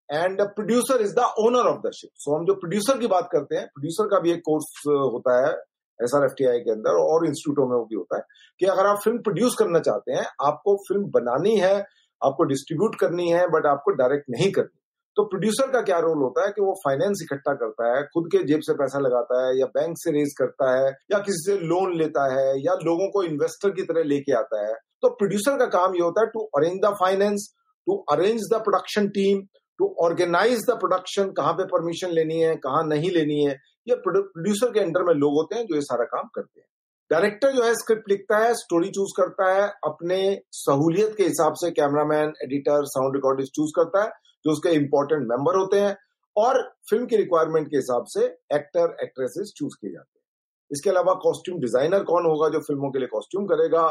and 0.09 0.43
producer 0.57 1.03
is 1.03 1.15
the 1.15 1.29
owner 1.41 1.69
of 1.69 1.81
the 1.87 1.91
ship 1.95 2.11
so 2.17 2.37
हम 2.37 2.47
जो 2.47 2.55
producer 2.57 2.99
की 2.99 3.07
बात 3.09 3.29
करते 3.33 3.57
हैं 3.57 3.67
producer 3.69 4.09
का 4.09 4.21
भी 4.21 4.33
एक 4.33 4.43
course 4.45 4.73
होता 4.87 5.37
है 5.47 5.55
S 6.01 6.15
R 6.17 6.25
F 6.25 6.33
T 6.39 6.45
I 6.47 6.61
के 6.61 6.71
अंदर 6.71 7.03
और 7.03 7.27
इंस्टीट्यूटों 7.27 7.69
में 7.69 7.79
भी 7.83 7.97
होता 7.97 8.17
है 8.17 8.23
कि 8.61 8.67
अगर 8.69 8.87
आप 8.87 9.01
फ़िल्म 9.05 9.19
प्रोड्यूस 9.21 9.57
करना 9.59 9.81
चाहते 9.81 10.13
हैं, 10.13 10.25
आपको 10.43 10.77
फ़िल्म 10.89 11.11
बनानी 11.11 11.57
है, 11.59 11.75
आपको 12.23 12.45
डिस्ट्रीब्यूट 12.47 12.97
करनी 13.01 13.29
है, 13.31 13.47
बट 13.49 13.67
आपको 13.67 13.93
डायरेक्ट 13.97 14.31
नहीं 14.31 14.51
करनी 14.53 14.81
तो 15.17 15.25
प्रोड्यूसर 15.25 15.71
का 15.73 15.81
क्या 15.83 15.99
रोल 16.01 16.23
होता 16.23 16.45
है 16.45 16.51
कि 16.53 16.63
वो 16.63 16.73
फाइनेंस 16.79 17.21
इकट्ठा 17.23 17.53
करता 17.55 17.89
है, 17.89 18.03
खुद 18.05 18.25
के 18.31 18.39
जेब 18.45 18.61
से 18.63 18.75
पैसा 18.75 18.99
लगाता 19.01 19.43
है 19.43 19.59
या 19.59 19.67
बैंक 19.75 19.95
से 19.99 20.11
रेज 20.13 20.33
करता 20.39 20.71
है 20.71 20.89
या 21.13 21.19
किसी 21.21 21.43
से 21.43 21.59
लोन 21.67 21.95
लेता 21.99 22.25
है 22.33 22.47
या 22.61 22.75
लोगों 22.85 23.09
को 23.11 23.23
इन्वेस्टर 23.25 23.71
की 23.73 23.83
तरह 23.85 24.05
लेके 24.05 24.33
आता 24.37 24.63
है 24.63 24.73
तो 25.03 25.09
प्रोड्यूसर 25.13 25.59
का 25.59 25.67
काम 25.75 25.95
ये 25.95 26.03
होता 26.03 26.21
है 26.21 26.27
to 26.29 26.41
arrange 26.59 26.81
the 26.85 26.93
finance, 27.01 27.47
to 27.87 27.97
arrange 28.13 28.41
the 28.53 28.61
production 28.65 29.09
team, 29.11 29.43
to 29.79 29.95
organise 30.03 30.65
the 30.71 30.79
production, 30.81 31.31
कहाँ 31.33 31.53
पे 31.53 31.65
परमिशन 31.69 32.11
लेनी 32.13 32.41
है, 32.41 32.55
कहाँ 32.59 32.83
नहीं 32.89 33.11
लेनी 33.11 33.41
है 33.43 33.57
ये 33.87 33.95
प्रोड्यूसर 34.05 34.71
के 34.73 34.81
अंडर 34.81 35.03
में 35.03 35.15
लोग 35.15 35.35
होते 35.35 35.57
हैं 35.57 35.67
जो 35.67 35.75
ये 35.75 35.81
सारा 35.83 36.05
काम 36.07 36.29
करते 36.35 36.61
हैं। 36.61 36.67
डायरेक्टर 37.11 37.53
जो 37.53 37.63
है 37.65 37.75
स्क्रिप्ट 37.75 38.09
लिखता 38.11 38.39
है 38.39 38.55
स्टोरी 38.55 38.89
चूज़ 38.91 39.13
करता 39.17 39.51
है, 39.53 39.69
अपने 39.85 40.19
सहूलियत 40.53 41.15
के 41.17 41.25
हिसाब 41.25 41.55
से 41.55 41.71
cameraman 41.71 42.33
editor 42.45 42.85
sound 42.87 43.15
recordist 43.17 43.53
choose 43.57 43.73
करता 43.77 44.03
है, 44.05 44.11
जो 44.45 44.53
उसके 44.53 44.71
इंपॉर्टेंट 44.77 45.23
मेंबर 45.23 45.57
होते 45.57 45.81
हैं 45.81 45.97
और 46.37 46.63
फ़िल्म 46.91 47.07
की 47.07 47.17
रिक्वायरमेंट 47.17 47.69
के 47.69 47.77
हिसाब 47.77 48.05
से 48.09 48.25
एक्टर 48.55 48.97
एक्ट्रेसेस 49.03 49.53
चूज़ 49.57 49.75
किए 49.81 49.91
जाते 49.91 50.19
हैं। 50.19 50.23
इसके 50.71 50.91
अलावा 50.91 51.15
कॉस्ट्यूम 51.23 51.61
डिज़ाइनर 51.61 52.03
कौन 52.05 52.27
होगा 52.27 52.49
जो 52.49 52.61
फ़िल्मों 52.61 52.91
के 52.91 52.99
लिए 52.99 53.09
कॉस्ट्यूम 53.09 53.47
करेगा? 53.47 53.87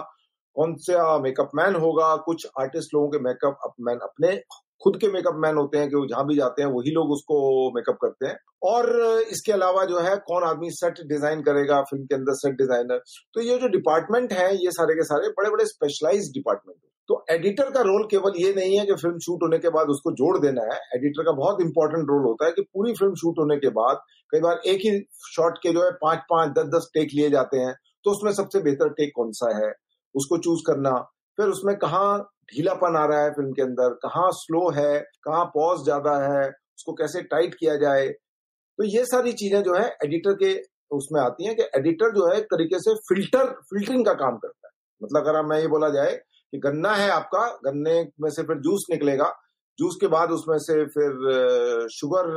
कौन 0.55 0.75
सा 0.79 1.17
मेकअप 1.19 1.51
मैन 1.55 1.75
होगा? 1.75 2.15
कुछ 2.15 2.47
आर्टिस्ट 2.61 2.93
लोगों 2.93 3.09
के 3.09 3.19
मेकअप 3.19 3.73
मैन 3.81 3.99
अपने 4.03 4.35
खुद 4.83 4.97
के 5.01 5.07
मेकअप 5.09 5.35
मैन 5.39 5.57
होते 5.57 5.77
हैं 5.77 5.89
कि 5.89 5.95
वो 5.95 6.05
जहाँ 6.07 6.25
भी 6.27 6.35
जाते 6.35 6.61
हैं, 6.61 6.69
वही 6.69 6.91
लोग 6.91 7.11
उसको 7.11 7.35
मेकअप 7.75 7.97
करते 8.01 8.27
हैं। 8.27 8.37
और 8.63 8.89
इसके 9.31 9.51
अलावा 9.51 9.83
जो 9.85 9.99
है, 9.99 10.15
कौन 10.17 10.43
आदमी 10.43 10.69
सेट 10.71 11.01
डिज़ाइन 11.07 11.41
करेगा 11.43 11.81
फ़िल्म 11.83 12.05
के 12.05 12.15
अंदर 12.15 12.33
सेट 12.35 12.55
डिज़ाइनर 12.57 13.01
तो 13.35 13.41
ये 13.41 13.57
जो 13.59 13.67
डिपार्टमेंट 13.69 14.33
है, 14.33 14.49
ये 14.55 14.71
सारे 14.71 14.95
के 14.95 15.03
सारे 15.05 15.29
बड़े 15.37 15.49
बड़े 15.49 15.65
स्पेशलाइज 15.67 16.31
डिपार्टमेंट 16.33 16.77
तो 17.09 17.15
एडिटर 17.31 17.69
का 17.71 17.81
रोल 17.81 18.03
केवल 18.11 18.33
ये 18.37 18.53
नहीं 18.55 18.77
है 18.79 18.85
कि 18.85 18.93
फ़िल्म 18.95 19.17
शूट 19.19 19.41
होने 19.43 19.57
के 19.59 19.69
बाद 19.69 19.87
उसको 19.89 20.11
जोड़ 20.15 20.37
देना 20.39 20.61
है। 20.63 20.77
एडिटर 20.95 21.23
का 21.23 21.31
बहुत 21.33 21.61
इंपॉर्टेंट 21.61 22.03
रोल 22.09 22.21
होता 22.23 22.45
है 22.45 22.51
कि 22.51 22.61
पूरी 22.63 22.93
फ़िल्म 22.93 23.15
शूट 23.15 23.39
होने 23.39 23.57
के 23.57 23.69
बाद 23.71 23.97
कई 24.33 24.39
बार 24.39 24.61
एक 24.65 24.85
ही 24.85 24.91
शॉट 25.27 25.57
के 25.63 25.73
जो 25.73 25.83
है 25.83 25.91
पाँच 26.01 26.19
पाँच 26.29 26.51
दस 26.57 26.69
दस 26.75 26.89
टेक 26.93 27.09
लिए 27.13 27.29
जाते 27.29 27.57
हैं। 27.57 27.73
तो 28.05 28.11
उसमें 28.11 28.31
सबसे 28.33 28.59
बेहतर 28.61 28.89
टेक 28.91 29.11
कौन 29.15 29.31
सा 29.33 29.49
है? 29.57 29.71
उसको 30.15 30.37
चूज़ 30.37 30.61
करना। 30.67 30.91
फिर 31.37 31.47
उसमें 31.47 31.75
कहा 31.77 32.05
ढीलापन 32.49 32.95
आ 32.97 33.05
रहा 33.05 33.23
है 33.23 33.31
फ़िल्म 33.31 33.51
के 33.51 33.61
अंदर। 33.61 33.93
कहाँ 34.03 34.29
स्लो 34.33 34.69
है? 34.71 34.99
कहाँ 35.23 35.45
पॉज 35.45 35.83
ज़्यादा 35.83 36.15
है? 36.23 36.47
उसको 36.49 36.93
कैसे 36.93 37.21
टाइट 37.23 37.55
किया 37.55 37.75
जाए? 37.75 38.07
तो 38.07 38.83
ये 38.85 39.05
सारी 39.05 39.33
चीज़ें 39.33 39.61
जो 39.63 39.75
है 39.75 39.87
एडिटर 40.05 40.33
के 40.33 40.53
उसमें 40.91 41.19
आती 41.21 41.45
हैं 41.45 41.55
कि 41.55 41.63
एडिटर 41.75 42.11
जो 42.11 42.27
है 42.27 42.37
एक 42.37 42.45
तरीके 42.45 42.79
से 42.79 42.93
फ़िल्टर 43.09 43.51
फिल्टरिंग 43.69 44.05
का 44.05 44.13
काम 44.13 44.37
करता 44.37 44.67
है। 44.67 44.71
मतलब 45.01 45.21
अगर 45.21 45.41
मैं 45.45 45.59
ये 45.59 45.67
बोला 45.67 45.89
जाए 45.89 46.11
कि 46.13 46.57
गन्ना 46.57 46.93
है 46.93 47.09
आपका, 47.09 47.47
गन्ने 47.65 48.01
में 48.21 48.29
से 48.29 48.43
फिर 48.43 48.57
जूस 48.57 48.85
निकलेगा। 48.91 49.31
जूस 49.79 49.97
के 50.01 50.07
बाद 50.07 50.31
उसमें 50.31 50.57
से 50.57 50.73
फिर 50.85 51.87
शुगर 51.91 52.27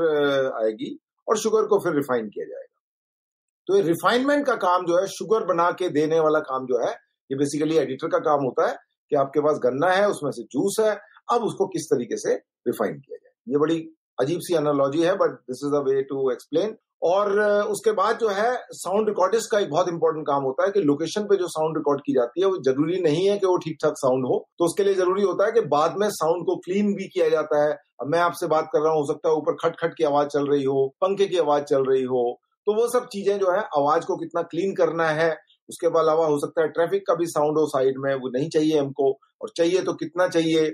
आएगी 0.65 0.97
और 1.29 1.37
शुगर 1.37 1.67
को 1.67 1.79
फिर 1.79 1.95
रिफाइन 1.95 2.29
किया 2.29 2.47
जाएगा। 2.47 2.75
तो 3.67 3.77
ये 3.77 3.83
रिफाइनमेंट 3.83 4.47
का 4.47 4.55
काम 4.55 4.87
जो 4.87 4.99
है 4.99 5.07
शुगर 5.09 5.45
बना 5.45 5.71
के 5.71 5.89
देने 5.89 6.21
वाला 6.21 6.41
काम 6.41 6.67
जो 6.67 6.79
है, 6.87 6.93
ये 7.31 7.37
बेसिकली 7.37 7.77
एडिटर 7.77 8.09
का 8.09 8.19
काम 8.19 8.45
होता 8.45 8.69
है। 8.69 8.77
कि 9.11 9.17
आपके 9.17 9.41
पास 9.41 9.61
गन्ना 9.63 9.93
है, 9.93 10.09
उसमें 10.09 10.31
से 10.31 10.43
जूस 10.45 10.77
है, 10.81 10.99
अब 11.31 11.45
उसको 11.45 11.67
किस 11.69 11.87
तरीके 11.87 12.17
से 12.19 12.35
रिफाइन 12.69 12.95
किया 12.95 13.17
जाए। 13.17 13.33
ये 13.47 13.59
बड़ी 13.59 13.79
अजीब 14.19 14.41
सी 14.41 14.55
एनोलॉजी 14.57 15.03
है 15.03 15.15
but 15.17 15.31
this 15.31 15.61
is 15.67 15.75
a 15.75 15.81
way 15.85 16.03
to 16.05 16.31
explain 16.33 16.77
और 17.03 17.39
उसके 17.71 17.93
बाद 17.93 18.19
जो 18.19 18.29
है 18.29 18.53
साउंड 18.75 19.09
रिकॉर्डिस्ट 19.09 19.51
का 19.51 19.59
एक 19.59 19.71
बहुत 19.71 19.89
इंपॉर्टेंट 19.89 20.27
काम 20.27 20.43
होता 20.43 20.65
है 20.65 20.71
कि 20.73 20.81
लोकेशन 20.83 21.25
पे 21.25 21.37
जो 21.37 21.49
साउंड 21.49 21.77
रिकॉर्ड 21.77 22.01
की 22.01 22.13
जाती 22.13 22.41
है, 22.41 22.47
वो 22.47 22.57
ज़रूरी 22.63 23.01
नहीं 23.03 23.27
है 23.29 23.37
कि 23.39 23.47
वो 23.47 23.57
ठीक 23.65 23.77
ठाक 23.83 23.95
साउंड 23.97 24.27
हो। 24.27 24.39
तो 24.59 24.65
उसके 24.65 24.85
लिए 24.85 24.95
ज़रूरी 24.95 25.23
होता 25.23 25.47
है 25.47 25.53
कि 25.53 25.61
बाद 25.69 25.97
में 25.99 26.09
साउंड 26.13 26.47
को 26.47 26.57
क्लीन 26.65 26.95
भी 26.95 27.09
किया 27.09 27.29
जाता 27.29 27.63
है। 27.65 27.73
अब 28.01 28.09
मैं 28.09 28.19
आपसे 28.21 28.47
बात 28.47 28.69
कर 28.73 28.81
रहा 28.81 28.93
हूँ, 28.93 29.01
हो 29.01 29.13
सकता 29.13 29.29
है 29.29 29.35
ऊपर 29.35 29.57
खट 29.63 29.77
खट 29.81 29.95
की 29.95 30.05
आवाज़ 30.05 30.29
चल 30.29 30.47
रही 30.47 30.65
हो, 30.65 30.87
पंखे 31.01 31.27
की 31.27 31.39
आवाज़ 31.39 31.65
चल 31.65 31.85
रही 31.85 32.03
हो 32.05 32.25
तो 32.67 32.75
वो 32.75 32.87
सब 32.91 33.07
चीज़ें 33.09 33.39
जो 33.39 33.51
है, 33.53 33.59
आवाज़ 33.77 34.05
को 34.07 34.17
कितना 34.17 34.43
क्लीन 34.45 34.75
करना 34.75 35.09
है 35.11 35.29
उसके 35.69 35.87
अलावा 35.87 36.27
हो 36.27 36.39
सकता 36.39 36.63
है 36.63 36.69
ट्रैफ़िक 36.69 37.07
का 37.07 37.15
भी 37.15 37.27
साउंड 37.27 37.59
हो 37.59 37.67
साइड 37.67 37.95
में, 37.99 38.15
वो 38.15 38.29
नहीं 38.29 38.49
चाहिए 38.49 38.79
हमको, 38.79 39.13
और 39.43 39.51
चाहिए 39.57 39.83
तो 39.83 39.93
कितना 39.95 40.29
चाहिए? 40.29 40.73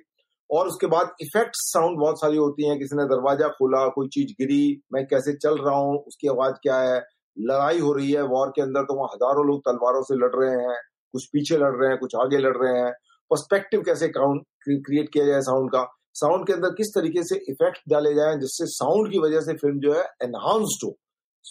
और 0.51 0.69
उसके 0.69 0.87
बाद 0.87 1.11
इफ़ेक्ट 1.21 1.53
साउंड 1.55 1.99
बहुत 1.99 2.21
सारी 2.21 2.37
होती 2.37 2.69
हैं, 2.69 2.79
किसी 2.79 2.97
ने 2.97 3.05
दरवाज़ा 3.05 3.49
खोला, 3.49 3.87
कोई 3.89 4.09
चीज़ 4.09 4.33
गिरी, 4.33 4.83
मैं 4.93 5.07
कैसे 5.07 5.33
चल 5.33 5.59
रहा 5.59 5.77
हूँ, 5.77 6.05
उसकी 6.07 6.29
आवाज़ 6.29 6.55
क्या 6.63 6.77
है? 6.77 7.03
लड़ाई 7.39 7.79
हो 7.79 7.93
रही 7.93 8.13
है 8.13 8.23
वॉर 8.23 8.49
के 8.49 8.63
अंदर 8.63 8.83
तो 8.83 8.95
वहाँ 8.95 9.09
हज़ारों 9.15 9.47
लोग 9.47 9.61
तलवारों 9.61 10.03
से 10.03 10.15
लड़ 10.15 10.35
रहे 10.37 10.51
हैं, 10.51 10.77
कुछ 11.15 11.25
पीछे 11.27 11.57
लड़ 11.57 11.75
रहे 11.77 11.89
हैं, 11.89 11.99
कुछ 11.99 12.17
आगे 12.17 12.39
लड़ 12.39 12.57
रहे 12.57 12.81
हैं। 12.81 12.93
पर्सपेक्टिव 13.31 13.83
कैसे 13.83 14.09
काउंट 14.09 14.43
क्रिएट 14.69 15.09
किया 15.13 15.25
जाए 15.27 15.41
साउंड 15.41 15.71
का? 15.71 15.87
साउंड 16.15 16.47
के 16.47 16.53
अंदर 16.53 16.69
किस 16.69 16.95
तरीके 16.95 17.23
से 17.23 17.37
इफ़ेक्ट 17.49 17.79
डाले 17.89 18.15
जाए, 18.15 18.37
जिससे 18.37 18.67
साउंड 18.67 19.13
की 19.13 19.19
वजह 19.19 19.41
से 19.41 19.55
फ़िल्म 19.55 19.81
जो 19.81 19.93
है 19.93 20.05
एनहांस्ड 20.23 20.85
हो? 20.85 20.97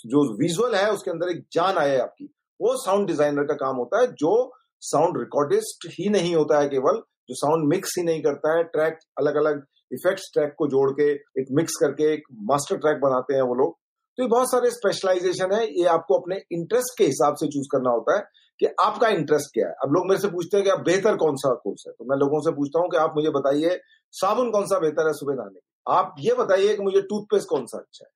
जो 0.06 0.38
विजुअल 0.38 0.76
है, 0.76 0.92
उसके 0.92 1.12
अंदर 1.12 1.30
एक 1.30 1.44
जान 1.54 1.78
आए 1.78 1.98
आपकी। 1.98 2.34
वो 2.62 2.76
साउंड 2.78 3.08
डिज़ाइनर 3.08 3.44
का 3.44 3.54
काम 3.56 3.76
होता 3.76 4.00
है, 4.02 4.08
जो 4.08 4.52
साउंड 4.82 5.18
रिकॉर्डिस्ट 5.18 5.88
ही 5.92 6.10
नहीं 6.10 6.36
होता 6.36 6.60
है 6.60 6.68
केवल, 6.70 7.02
जो 7.30 7.36
साउंड 7.36 7.68
मिक्स 7.70 7.96
ही 7.98 8.04
नहीं 8.04 8.22
करता 8.22 8.58
है 8.58 8.64
ट्रैक 8.66 9.00
अलग 9.20 9.36
अलग 9.36 9.64
इफेक्ट्स 9.92 10.30
ट्रैक 10.34 10.54
को 10.58 10.68
जोड़ 10.68 10.90
के, 10.92 11.12
एक 11.12 11.48
मिक्स 11.52 11.76
करके, 11.76 12.14
एक 12.14 12.24
मास्टर 12.52 12.78
ट्रैक 12.78 13.00
बनाते 13.02 13.36
हैं 13.36 13.42
वो 13.42 13.56
लोग। 13.56 13.78
तो 14.18 14.24
ये 14.24 14.30
बहुत 14.30 14.52
सारे 14.52 14.70
स्पेशलाइजेशन 14.72 15.54
है, 15.54 15.66
ये 15.80 15.86
आपको 15.88 16.20
अपने 16.20 16.36
इंटरेस्ट 16.52 16.98
के 16.98 17.06
हिसाब 17.06 17.36
से 17.36 17.48
चूज़ 17.48 17.68
करना 17.72 17.90
होता 17.90 18.16
है 18.18 18.24
कि 18.60 18.68
आपका 18.82 19.08
इंटरेस्ट 19.10 19.54
क्या 19.54 19.68
है। 19.68 19.74
अब 19.84 19.94
लोग 19.94 20.08
मेरे 20.08 20.22
से 20.22 20.28
पूछते 20.28 20.58
हैं 20.58 20.64
कि 20.64 20.72
आप 20.72 20.80
बेहतर 20.80 21.16
कौन 21.16 21.36
सा 21.36 21.54
कोर्स 21.54 21.84
है? 21.88 21.94
तो 21.94 22.06
मैं 22.06 22.18
लोगों 22.18 22.42
से 22.42 22.52
पूछता 22.52 22.80
हूँ 22.80 22.90
कि 22.90 22.98
आप 22.98 23.14
मुझे 23.16 23.30
बताइए, 23.30 23.80
साबुन 24.14 24.52
कौन 24.52 24.66
सा 24.66 24.80
बेहतर 24.80 25.08
है 25.08 25.14
सुबह 25.14 25.34
नहाने 25.34 25.60
आप 25.88 26.16
ये 26.20 26.34
बताइए 26.34 26.76
कि 26.76 26.84
मुझे 26.84 27.02
टूथपेस्ट 27.02 27.48
कौन 27.50 27.66
सा 27.66 27.78
अच्छा 27.78 28.06
है। 28.06 28.12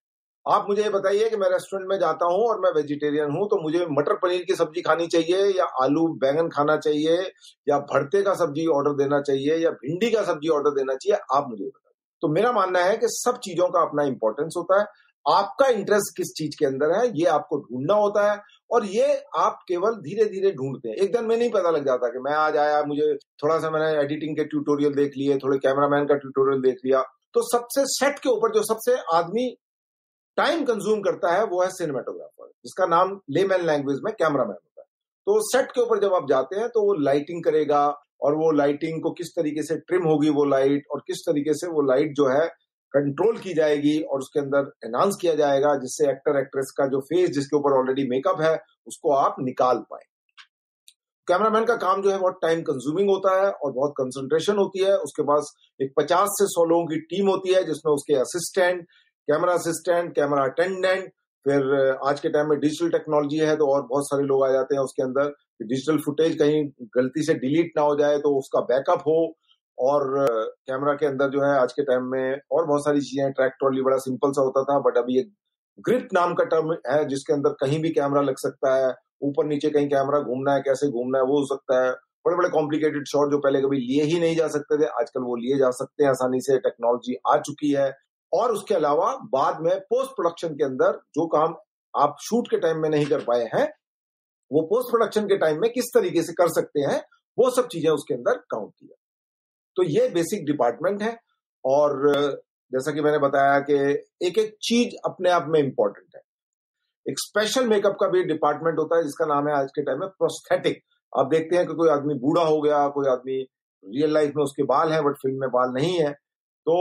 आप 0.45 0.65
मुझे 0.69 0.83
ये 0.83 0.89
बताइए 0.89 1.29
कि 1.29 1.37
मैं 1.37 1.49
रेस्टोरेंट 1.49 1.89
में 1.89 1.97
जाता 1.99 2.25
हूँ 2.25 2.43
और 2.47 2.59
मैं 2.59 2.71
वेजिटेरियन 2.71 3.31
हूँ 3.31 3.47
तो 3.49 3.61
मुझे 3.61 3.85
मटर 3.91 4.15
पनीर 4.15 4.43
की 4.43 4.55
सब्ज़ी 4.55 4.81
खानी 4.81 5.07
चाहिए, 5.07 5.37
या 5.57 5.65
आलू 5.83 6.07
बैंगन 6.07 6.49
खाना 6.49 6.75
चाहिए, 6.77 7.15
या 7.67 7.79
भरते 7.91 8.21
का 8.21 8.33
सब्ज़ी 8.33 8.65
ऑर्डर 8.67 8.93
देना 8.93 9.21
चाहिए, 9.21 9.55
या 9.55 9.69
भिंडी 9.71 10.11
का 10.11 10.23
सब्ज़ी 10.23 10.49
ऑर्डर 10.49 10.69
देना 10.69 10.95
चाहिए, 10.95 11.19
आप 11.33 11.47
मुझे 11.49 11.63
बताइए। 11.63 11.93
तो 12.21 12.27
मेरा 12.27 12.51
मानना 12.51 12.79
है 12.79 12.97
कि 12.97 13.07
सब 13.07 13.39
चीज़ों 13.43 13.67
का 13.67 13.81
अपना 13.81 14.03
इंपॉर्टेंस 14.03 14.53
होता 14.57 14.79
है। 14.79 14.85
आपका 15.25 15.67
इंटरेस्ट 15.67 16.17
किस 16.17 16.33
चीज़ 16.37 16.55
के 16.59 16.65
अंदर 16.65 16.91
है, 16.91 17.07
ये 17.19 17.25
आपको 17.27 17.57
ढूंढना 17.57 17.93
होता 17.93 18.31
है, 18.31 18.39
और 18.71 18.85
ये 18.85 19.21
आप 19.37 19.59
केवल 19.67 19.95
धीरे 20.01 20.25
धीरे 20.25 20.51
ढूंढते 20.51 20.89
हैं। 20.89 20.95
एक 20.95 21.11
दिन 21.13 21.25
में 21.25 21.37
नहीं 21.37 21.49
पता 21.51 21.69
लग 21.71 21.85
जाता 21.85 22.07
कि 22.07 22.19
मैं 22.19 22.35
आज 22.35 22.57
आया, 22.57 22.81
मुझे 22.83 23.13
थोड़ा 23.43 23.59
सा 23.59 23.69
मैंने 23.69 23.91
एडिटिंग 24.01 24.35
के 24.37 24.43
ट्यूटोरियल 24.43 24.93
देख 24.93 25.17
लिए, 25.17 25.37
थोड़े 25.37 25.57
कैमरामैन 25.57 26.05
का 26.05 26.15
ट्यूटोरियल 26.15 26.61
देख 26.61 26.77
लिया। 26.85 27.01
तो 27.33 27.41
सबसे 27.47 27.85
सेट 27.89 28.19
के 28.19 28.29
ऊपर 28.29 28.53
जो 28.53 28.61
सबसे 28.63 28.95
आदमी 29.13 29.55
टाइम 30.37 30.63
कंज्यूम 30.65 31.01
करता 31.01 31.33
है, 31.33 31.43
वो 31.43 31.61
है 31.61 31.69
सिनेमाटोग्राफर, 31.69 32.47
जिसका 32.47 32.85
नाम 32.85 33.19
लेमैन 33.29 33.65
लैंग्वेज 33.65 33.99
में 34.05 34.13
कैमरामैन 34.13 34.49
होता 34.49 34.81
है। 34.81 34.87
तो 35.27 35.39
सेट 35.41 35.71
के 35.71 35.81
ऊपर 35.81 35.99
जब 35.99 36.13
आप 36.13 36.27
जाते 36.29 36.59
हैं 36.59 36.69
तो 36.69 36.81
वो 36.81 36.93
लाइटिंग 36.93 37.43
करेगा, 37.43 37.85
और 38.21 38.35
वो 38.35 38.51
लाइटिंग 38.51 39.01
को 39.01 39.11
किस 39.11 39.27
तरीके 39.35 39.63
से 39.63 39.75
ट्रिम 39.77 40.03
होगी 40.03 40.29
वो 40.29 40.45
लाइट, 40.45 40.83
और 40.91 41.01
किस 41.07 41.17
तरीके 41.17 41.53
से 41.53 41.67
वो 41.67 41.81
लाइट 41.81 42.13
जो 42.15 42.27
है 42.27 42.47
कंट्रोल 42.93 43.37
की 43.37 43.53
जाएगी, 43.53 43.99
और 44.01 44.19
उसके 44.19 44.39
अंदर 44.39 44.71
एनहांस 44.85 45.17
किया 45.21 45.33
जाएगा, 45.35 45.75
जिससे 45.75 46.09
एक्टर, 46.11 46.39
एक्ट्रेस 46.39 46.73
का 46.77 46.85
जो 46.87 46.99
फेस 46.99 47.29
जिसके 47.29 47.57
ऊपर 47.57 47.77
ऑलरेडी 47.79 48.07
मेकअप 48.09 48.41
है, 48.41 48.55
उसको 48.87 49.13
आप 49.13 49.35
निकाल 49.39 49.77
पाए। 49.77 50.03
कैमरामैन 51.27 51.65
का 51.65 51.75
काम 51.75 52.01
जो 52.01 52.11
है, 52.11 52.17
बहुत 52.17 52.39
टाइम 52.41 52.61
कंज्यूमिंग 52.61 53.09
होता 53.09 53.35
है, 53.41 53.51
और 53.51 53.71
बहुत 53.71 53.93
कंसंट्रेशन 53.97 54.57
होती 54.57 54.83
है। 54.83 54.97
उसके 54.97 55.23
पास 55.23 55.53
एक 55.81 55.93
पचास 55.97 56.27
से 56.31 56.45
सौ 56.45 56.65
लोगों 56.65 56.85
की 56.85 56.99
टीम 57.05 57.29
होती 57.29 57.53
है, 57.53 57.63
जिसमें 57.63 57.93
उसके 57.93 58.13
assistant 58.13 58.87
camera 59.27 59.53
assistant, 59.53 60.13
camera 60.15 60.44
attendant, 60.44 61.08
फिर 61.46 61.98
आज 62.05 62.20
के 62.20 62.29
टाइम 62.29 62.50
में 62.50 62.60
डिजिटल 62.60 62.89
टेक्नोलॉजी 62.89 63.38
है 63.39 63.55
तो 63.58 63.67
और 63.67 63.82
बहुत 63.84 64.08
सारे 64.08 64.24
लोग 64.25 64.44
आ 64.46 64.51
जाते 64.51 64.75
हैं 64.75 64.82
उसके 64.82 65.03
अंदर। 65.03 65.34
डिजिटल 65.62 65.98
फुटेज 66.05 66.38
कहीं 66.39 66.63
गलती 66.96 67.24
से 67.24 67.34
डिलीट 67.36 67.72
ना 67.77 67.84
हो 67.84 67.96
जाए 67.96 68.17
तो 68.20 68.36
उसका 68.38 68.60
बैकअप 68.72 69.03
हो 69.08 69.17
और 69.77 70.25
कैमरा 70.67 70.94
के 70.94 71.05
अंदर 71.05 71.29
जो 71.29 71.41
है 71.44 71.55
आज 71.60 71.74
के 71.74 71.84
टाइम 71.84 72.03
में 72.12 72.39
और 72.51 72.65
बहुत 72.65 72.86
सारी 72.86 73.01
चीज़ें 73.01 73.32
ट्रैक 73.32 73.53
ट्रॉली 73.60 73.82
बड़ा 73.82 73.98
सिंपल 74.00 74.32
सा 74.32 74.41
होता 74.41 74.63
था, 74.63 74.79
बट 74.79 74.98
अभी 74.98 75.20
एक 75.20 75.32
ग्रिप 75.88 76.08
नाम 76.13 76.34
का 76.34 76.44
टर्म 76.46 76.72
है 76.88 77.03
जिसके 77.08 77.34
अंदर 77.34 77.55
कहीं 77.60 77.82
भी 77.82 77.89
कैमरा 77.91 78.22
लग 78.22 78.38
सकता 78.38 78.75
है। 78.75 78.94
ऊपर 79.24 79.46
नीचे 79.46 79.70
कहीं 79.70 79.88
कैमरा 79.89 80.20
घूमना 80.22 80.53
है, 80.53 80.62
कैसे 80.62 80.88
घूमना 80.89 81.17
है, 81.17 81.24
वो 81.24 81.39
हो 81.39 81.46
सकता 81.46 81.84
है। 81.84 81.91
बड़े 82.25 82.36
बड़े 82.38 82.50
कॉम्प्लिकेटेड 82.50 83.05
शॉट 83.08 83.32
जो 83.32 83.38
पहले 83.39 83.62
कभी 83.62 83.77
लिए 83.79 84.03
ही 84.03 84.20
नहीं 84.20 84.36
जा 84.36 84.48
सकते 84.48 84.77
थे, 84.77 84.86
आजकल 85.01 85.22
वो 85.22 85.36
लिए 85.36 85.58
जा 85.58 85.70
सकते 85.72 86.03
हैं 86.03 86.10
आसानी 86.10 86.39
से। 86.41 86.58
टेक्नोलॉजी 86.60 87.15
आ 87.27 87.38
चुकी 87.39 87.72
है। 87.72 87.91
और 88.34 88.51
उसके 88.51 88.75
अलावा 88.75 89.13
बाद 89.32 89.62
में 89.62 89.77
पोस्ट 89.79 90.12
प्रोडक्शन 90.12 90.55
के 90.55 90.63
अंदर 90.63 91.00
जो 91.15 91.25
काम 91.27 91.55
आप 91.94 92.15
शूट 92.22 92.48
के 92.48 92.58
टाइम 92.58 92.82
में 92.82 92.89
नहीं 92.89 93.05
कर 93.05 93.24
पाए 93.24 93.50
हैं, 93.53 93.65
वो 94.51 94.62
पोस्ट 94.62 94.89
प्रोडक्शन 94.91 95.25
के 95.25 95.38
टाइम 95.38 95.62
में 95.62 95.72
किस 95.74 95.86
तरीके 95.94 96.24
से 96.24 96.34
कर 96.34 96.50
सकते 96.51 96.79
हैं, 96.82 97.01
वो 97.38 97.50
सब 97.50 97.67
चीज़ें 97.67 97.89
उसके 97.91 98.13
अंदर 98.13 98.38
काउंट 98.51 98.72
किया। 98.72 98.96
तो 99.77 99.84
ये 99.84 100.08
बेसिक 100.10 100.46
डिपार्टमेंट 100.46 101.01
है 101.01 101.17
और, 101.65 102.12
जैसा 102.72 102.91
कि 102.91 103.01
मैंने 103.01 103.17
बताया 103.20 103.60
कि 103.60 103.75
एक 104.27 104.38
एक 104.38 104.55
चीज़ 104.63 104.96
अपने 105.05 105.29
आप 105.29 105.46
में 105.50 105.60
इंपॉर्टेंट 105.60 106.15
है। 106.15 106.22
एक 107.05 107.20
स्पेशल 107.20 107.67
मेकअप 107.67 107.98
का 108.00 108.08
भी 108.08 108.24
डिपार्टमेंट 108.24 108.79
होता 108.79 108.98
है, 108.98 109.03
जिसका 109.03 109.25
नाम 109.25 109.48
है 109.48 109.55
आज 109.55 109.70
के 109.75 109.82
टाइम 109.82 110.00
में 110.00 110.10
प्रोस्थेटिक 110.10 110.84
आप 111.13 111.27
देखते 111.27 111.55
हैं 111.55 111.65
कि 111.67 111.74
कोई 111.74 111.89
आदमी 111.89 112.13
बूढ़ा 112.20 112.44
हो 112.44 112.62
गया, 112.62 112.88
कोई 112.89 113.08
आदमी 113.08 113.41
रियल 113.84 114.13
लाइफ 114.13 114.34
में 114.36 114.44
उसके 114.44 114.63
बाल 114.63 114.91
हैं 114.91 115.03
बट 115.03 115.15
फ़िल्म 115.15 115.39
में 115.39 115.50
बाल 115.50 115.74
नहीं 115.74 116.00
है। 116.00 116.13
तो 116.67 116.75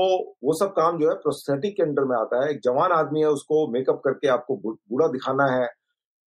वो 0.45 0.55
सब 0.55 0.67
काम 0.67 0.99
जो 0.99 1.09
है 1.09 1.15
प्रोस्थेटिक 1.15 1.77
के 1.77 1.83
अंडर 1.83 2.05
में 2.05 2.17
आता 2.17 2.45
है। 2.45 2.51
एक 2.51 2.61
जवान 2.65 2.93
आदमी 2.93 3.21
है, 3.21 3.27
उसको 3.27 3.73
मेकअप 3.73 4.01
करके 4.05 4.29
आपको 4.29 4.57
बूढ़ा 4.57 5.09
दिखाना 5.09 5.47
है। 5.47 5.69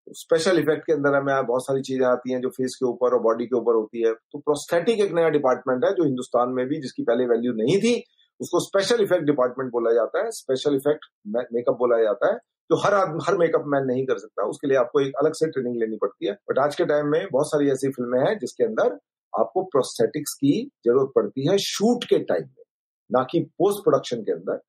स्पेशल 0.08 0.60
इफ़ेक्ट 0.60 0.86
के 0.86 0.94
अंदर 0.94 1.16
हमें 1.16 1.46
बहुत 1.46 1.66
सारी 1.66 1.82
चीज़ें 1.82 2.06
आती 2.08 2.32
हैं 2.32 2.42
जो 2.42 2.50
फेस 2.50 2.76
के 2.76 2.86
ऊपर 2.86 3.14
और 3.14 3.22
बॉडी 3.22 3.46
के 3.46 3.56
ऊपर 3.56 3.76
होती 3.76 4.02
है। 4.02 4.14
तो 4.14 4.40
प्रोस्थेटिक 4.40 5.00
एक 5.00 5.12
नया 5.12 5.30
डिपार्टमेंट 5.30 5.86
है 5.86 5.92
जो 5.92 6.04
हिंदुस्तान 6.04 6.50
में 6.50 6.66
भी, 6.68 6.82
जिसकी 6.82 7.04
पहले 7.04 7.26
वैल्यू 7.26 7.54
नहीं 7.54 7.78
थी, 7.80 8.04
उसको 8.40 8.60
स्पेशल 8.60 9.04
इफ़ेक्ट 9.04 9.26
डिपार्टमेंट 9.26 9.72
बोला 9.72 9.94
जाता 9.94 10.24
है। 10.24 10.32
स्पेशल 10.32 10.76
इफ़ेक्ट 10.76 11.06
मेकअप 11.28 11.78
बोला 11.78 11.98
जाता 12.04 12.32
है, 12.34 12.38
जो 12.70 12.76
हर 12.76 12.94
आदमी 12.94 13.20
हर 13.28 13.38
मेकअप 13.38 13.64
मैन 13.68 13.84
नहीं 13.84 14.06
कर 14.06 14.18
सकता। 14.18 14.44
उसके 14.44 14.68
लिए 14.68 14.78
आपको 14.78 15.02
एक 15.02 15.14
अलग 15.22 15.34
से 15.34 15.48
ट्रेनिंग 15.48 15.76
लेनी 15.76 15.98
पड़ती 15.98 16.28
है। 16.28 16.34
बट 16.34 16.60
आज 16.60 16.76
के 16.76 16.86
टाइम 16.86 17.08
में 17.08 17.28
बहुत 17.32 17.48
सारी 17.48 17.70
ऐसी 17.70 17.90
फ़िल्में 17.90 18.20
हैं 18.20 18.38
जिसके 18.38 18.64
अंदर 18.64 18.98
आपको 19.40 19.64
प्रोस्थेटिक्स 19.64 20.34
की 20.34 20.72
ज़रूरत 20.88 21.12
पड़ती 21.16 21.48
है 21.48 21.58
शूट 21.58 22.04
के 22.04 22.20
टाइम 22.20 22.44
ना 23.12 23.24
कि 23.24 23.40
पोस्ट 23.40 23.84
प्रोडक्शन 23.84 24.22
के 24.22 24.32
अंदर। 24.32 24.60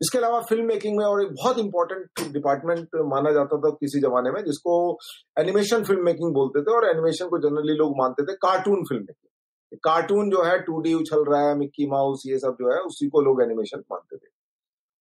इसके 0.00 0.18
अलावा 0.18 0.40
फ़िल्म 0.40 0.66
मेकिंग 0.66 0.96
में 0.98 1.04
और 1.04 1.22
एक 1.22 1.30
बहुत 1.32 1.58
इंपॉर्टेंट 1.58 2.32
डिपार्टमेंट 2.32 2.96
माना 3.12 3.30
जाता 3.32 3.58
था 3.58 3.70
किसी 3.70 4.00
जमाने 4.00 4.30
में, 4.30 4.42
जिसको 4.44 4.98
एनिमेशन 5.40 5.84
फ़िल्म 5.84 6.04
मेकिंग 6.04 6.34
बोलते 6.34 6.62
थे 6.62 6.74
और 6.76 6.88
एनिमेशन 6.88 7.28
को 7.28 7.38
जनरली 7.38 7.74
लोग 7.74 7.94
मानते 7.98 8.22
थे 8.22 8.36
कार्टून 8.36 8.84
फ़िल्म 8.84 9.02
मेकिंग 9.02 9.78
कार्टून 9.84 10.30
जो 10.30 10.42
है 10.42 10.58
टू 10.58 10.80
उछल 10.98 11.24
रहा 11.30 11.48
है 11.48 11.56
मिक्की 11.58 11.86
माउस 11.86 12.22
ये 12.26 12.38
सब 12.38 12.56
जो 12.60 12.72
है, 12.72 12.80
उसी 12.80 13.08
को 13.08 13.20
लोग 13.20 13.42
एनिमेशन 13.42 13.82
मानते 13.92 14.16
थे। 14.16 14.28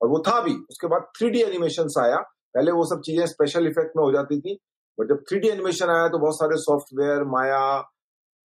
और 0.01 0.09
वो 0.09 0.19
था 0.19 0.39
भी। 0.41 0.53
उसके 0.53 0.87
बाद 0.87 1.05
थ्री 1.17 1.41
एनिमेशन 1.41 1.87
आया। 1.99 2.17
पहले 2.55 2.71
वो 2.71 2.83
सब 2.85 3.01
चीज़ें 3.01 3.25
स्पेशल 3.25 3.67
इफ़ेक्ट 3.67 3.97
में 3.97 4.03
हो 4.03 4.11
जाती 4.11 4.39
थी 4.41 4.53
बट 4.97 5.09
जब 5.09 5.21
थ्री 5.29 5.47
एनिमेशन 5.49 5.89
आया 5.89 6.07
तो 6.07 6.19
बहुत 6.19 6.35
सारे 6.35 6.57
सॉफ्टवेयर 6.57 7.23
माया 7.23 7.61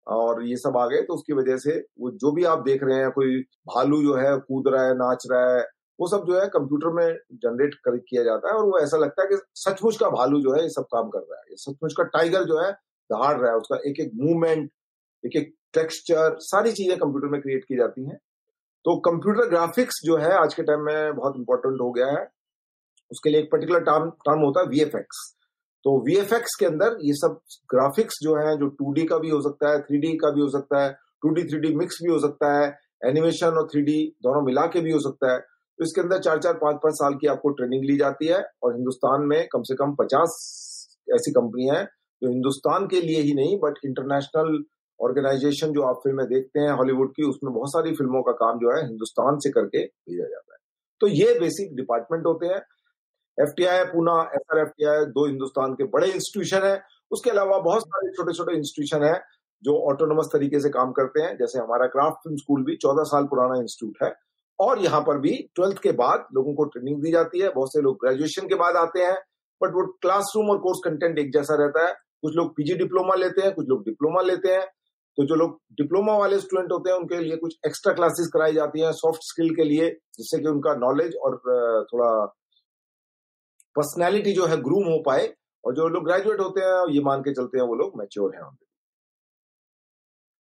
और 0.07 0.43
ये 0.45 0.57
सब 0.57 0.77
आ 0.77 0.87
गए 0.87 1.03
तो 1.03 1.15
उसकी 1.15 1.33
वजह 1.33 1.57
से 1.57 1.79
वो 2.01 2.11
जो 2.13 2.33
भी 2.33 2.45
आप 2.45 2.63
देख 2.63 2.83
रहे 2.85 2.99
हैं, 2.99 3.11
कोई 3.11 3.41
भालू 3.69 4.03
जो 4.03 4.15
है, 4.15 4.37
कूद 4.39 4.69
रहा 4.69 4.85
है, 4.85 4.95
नाच 4.95 5.27
रहा 5.31 5.55
है, 5.55 5.63
वो 5.99 6.07
सब 6.09 6.25
जो 6.27 6.41
है 6.41 6.47
कंप्यूटर 6.49 6.93
में 6.93 7.19
जनरेट 7.35 7.75
कर, 7.77 7.97
किया 7.99 8.23
जाता 8.25 8.49
है 8.49 8.55
और 8.55 8.65
वो 8.65 8.79
ऐसा 8.79 8.97
लगता 8.97 9.23
है 9.23 9.29
कि 9.29 9.37
सचमुच 9.57 9.97
का 9.97 10.09
भालू 10.11 10.41
जो 10.41 10.55
है 10.55 10.63
ये 10.63 10.69
सब 10.71 10.85
काम 10.93 11.09
कर 11.09 11.19
रहा 11.21 11.41
है। 11.41 11.57
सचमुच 11.57 11.95
का 11.97 12.05
टाइगर 12.13 12.45
जो 12.45 12.61
है 12.61 12.71
दहाड़ 13.11 13.37
रहा 13.39 13.51
है, 13.51 13.57
उसका 13.57 13.77
एक 13.87 14.01
एक 14.01 14.11
मूवमेंट 14.15 14.71
एक 15.25 15.37
एक 15.37 15.55
टेक्सचर 15.75 16.37
सारी 16.41 16.73
चीज़ें 16.73 16.97
कंप्यूटर 16.99 17.29
में 17.29 17.41
क्रिएट 17.41 17.65
की 17.65 17.77
जाती 17.77 18.05
हैं। 18.05 18.17
तो 18.85 18.97
कंप्यूटर 19.01 19.49
ग्राफिक्स 19.49 20.01
जो 20.05 20.17
है 20.17 20.33
आज 20.33 20.55
के 20.55 20.63
टाइम 20.63 20.81
में 20.81 21.15
बहुत 21.17 21.35
इंपॉर्टेंट 21.37 21.81
हो 21.81 21.91
गया 21.93 22.07
है। 22.09 22.29
उसके 23.11 23.31
लिए 23.31 23.41
एक 23.41 23.51
पर्टिकुलर 23.53 23.81
टर्म 23.81 24.11
टर्म 24.27 24.41
होता 24.41 24.61
है 24.61 24.67
वीएफएक्स 24.67 25.19
तो 25.85 26.01
वीएफएक्स 26.07 26.57
के 26.61 26.67
अंदर 26.67 26.97
ये 27.03 27.13
सब 27.15 27.41
ग्राफिक्स 27.75 28.19
जो 28.23 28.35
है, 28.37 28.57
जो 28.57 28.67
टू 28.67 28.95
का 29.09 29.19
भी 29.19 29.31
हो 29.31 29.41
सकता 29.41 29.71
है 29.71 29.81
थ्री 29.81 30.17
का 30.17 30.31
भी 30.31 30.41
हो 30.41 30.49
सकता 30.49 30.83
है 30.83 30.93
टू 31.23 31.29
डी 31.29 31.43
थ्री 31.45 31.75
मिक्स 31.77 31.99
भी 32.03 32.11
हो 32.13 32.19
सकता 32.19 32.53
है 32.59 32.67
एनिमेशन 33.07 33.47
और 33.47 33.67
थ्री 33.67 34.17
दोनों 34.23 34.43
मिला 34.43 34.67
के 34.67 34.81
भी 34.81 34.93
हो 34.93 34.99
सकता 35.01 35.33
है। 35.33 35.39
तो 35.39 35.85
इसके 35.85 36.01
अंदर 36.01 36.19
चार 36.19 36.39
चार, 36.39 36.53
पाँच 36.55 36.77
पाँच 36.77 36.95
साल 36.95 37.15
की 37.15 37.27
आपको 37.27 37.51
ट्रेनिंग 37.51 37.85
ली 37.85 37.97
जाती 37.97 38.27
है 38.27 38.43
और 38.63 38.75
हिंदुस्तान 38.75 39.23
में 39.23 39.49
कम 39.49 39.63
से 39.63 39.75
कम 39.75 39.95
पचास 39.95 40.37
ऐसी 41.15 41.33
कंपनी 41.33 41.69
है 41.69 41.85
जो 42.23 42.29
हिंदुस्तान 42.29 42.87
के 42.87 43.01
लिए 43.01 43.21
ही 43.21 43.35
नहीं 43.35 43.57
बट 43.59 43.75
इंटरनेशनल 43.85 44.63
ऑर्गेनाइजेशन 45.01 45.73
जो 45.73 45.83
आप 45.83 46.01
फ़िल्में 46.05 46.27
देखते 46.27 46.61
हैं 46.61 46.71
हॉलीवुड 46.71 47.11
की, 47.11 47.23
उसमें 47.23 47.53
बहुत 47.55 47.69
सारी 47.69 47.93
फ़िल्मों 47.93 48.23
का 48.23 48.33
काम 48.33 48.59
जो 48.59 48.77
है 48.77 48.87
हिंदुस्तान 48.87 49.39
से 49.39 49.51
करके 49.51 49.85
भेजा 49.85 50.25
जाता 50.25 50.55
है। 50.55 50.59
तो 51.01 51.07
ये 51.07 51.39
बेसिक 51.41 51.77
डिपार्टमेंट 51.77 52.27
होते 52.27 52.47
हैं। 52.47 52.61
F 53.39 53.51
T 53.57 53.65
Poona 53.91 54.13
R 54.13 54.59
F 54.61 54.87
I 54.87 55.05
दो 55.11 55.27
हिंदुस्तान 55.27 55.75
के 55.75 55.85
बड़े 55.91 56.09
इंस्टीट्यूशन 56.09 56.67
है। 56.67 56.81
उसके 57.11 57.31
अलावा 57.31 57.59
बहुत 57.61 57.83
सारे 57.83 58.11
छोटे 58.13 58.33
छोटे 58.35 58.57
इंस्टीट्यूशन 58.57 59.05
है 59.05 59.21
जो 59.63 59.77
ऑटोनोमस 59.91 60.29
तरीके 60.33 60.61
से 60.61 60.69
काम 60.71 60.93
करते 60.93 61.23
हैं, 61.23 61.37
जैसे 61.39 61.59
हमारा 61.59 61.87
क्राफ्ट 61.89 62.17
फ़िल्म 62.19 62.37
स्कूल 62.37 62.65
भी 62.65 62.77
चौदह 62.77 63.03
साल 63.09 63.25
पुराना 63.25 63.61
इंस्टीट्यूट 63.61 64.05
है। 64.05 64.13
और 64.59 64.79
यहाँ 64.79 65.01
पर 65.01 65.19
भी 65.19 65.33
ट्वेल्थ 65.55 65.79
के 65.83 65.93
बाद 65.95 66.27
लोगों 66.35 66.55
को 66.55 66.65
ट्रेनिंग 66.67 67.03
दी 67.03 67.11
जाती 67.13 67.41
है, 67.41 67.49
बहुत 67.51 67.73
से 67.73 67.81
लोग 67.83 67.97
ग्रेजुएशन 68.01 68.49
के 68.49 68.55
बाद 68.55 68.77
आते 68.77 69.03
हैं 69.03 69.17
बट 69.61 69.75
वो 69.75 69.87
क्लासरूम 70.03 70.51
और 70.51 70.59
कोर्स 70.59 70.79
कंटेंट 70.85 71.19
एक 71.19 71.33
जैसा 71.33 71.55
रहता 71.55 71.87
है। 71.87 71.93
कुछ 71.93 72.37
लोग 72.37 72.51
पीजी 72.57 72.75
डिप्लोमा 72.75 73.15
लेते 73.15 73.43
हैं, 73.43 73.55
कुछ 73.55 73.67
लोग 73.69 73.85
डिप्लोमा 73.85 74.23
लेते 74.23 74.49
हैं। 74.49 74.67
तो 75.19 75.25
जो 75.27 75.35
लोग 75.35 75.59
डिप्लोमा 75.75 76.17
वाले 76.19 76.39
स्टूडेंट 76.41 76.73
होते 76.73 76.91
हैं, 76.91 76.97
उनके 76.99 77.19
लिए 77.19 77.37
कुछ 77.37 77.57
एक्स्ट्रा 77.67 77.93
क्लासेस 77.95 78.31
कराई 78.33 78.53
जाती 78.55 78.81
हैं 78.81 78.93
सॉफ्ट 78.93 79.21
स्किल 79.25 79.55
के 79.55 79.65
लिए, 79.65 79.89
जिससे 80.17 80.39
कि 80.39 80.49
उनका 80.49 80.75
नॉलेज 80.79 81.15
और 81.17 81.37
थोड़ा 81.93 82.11
पर्सनैलिटी 83.77 84.33
जो 84.33 84.47
है 84.47 84.57
ग्रूम 84.57 84.85
हो 84.85 84.99
पाए 85.07 85.29
और 85.65 85.75
जो 85.75 85.89
लोग 85.89 86.05
ग्रेजुएट 86.05 86.41
होते 86.41 86.61
हैं 86.61 86.93
ये 86.93 87.01
मान 87.01 87.21
के 87.21 87.35
चलते 87.35 87.59
हैं 87.59 87.67
वो 87.67 87.75
लोग 87.75 87.99
मैच्योर 87.99 88.35
हैं 88.37 88.51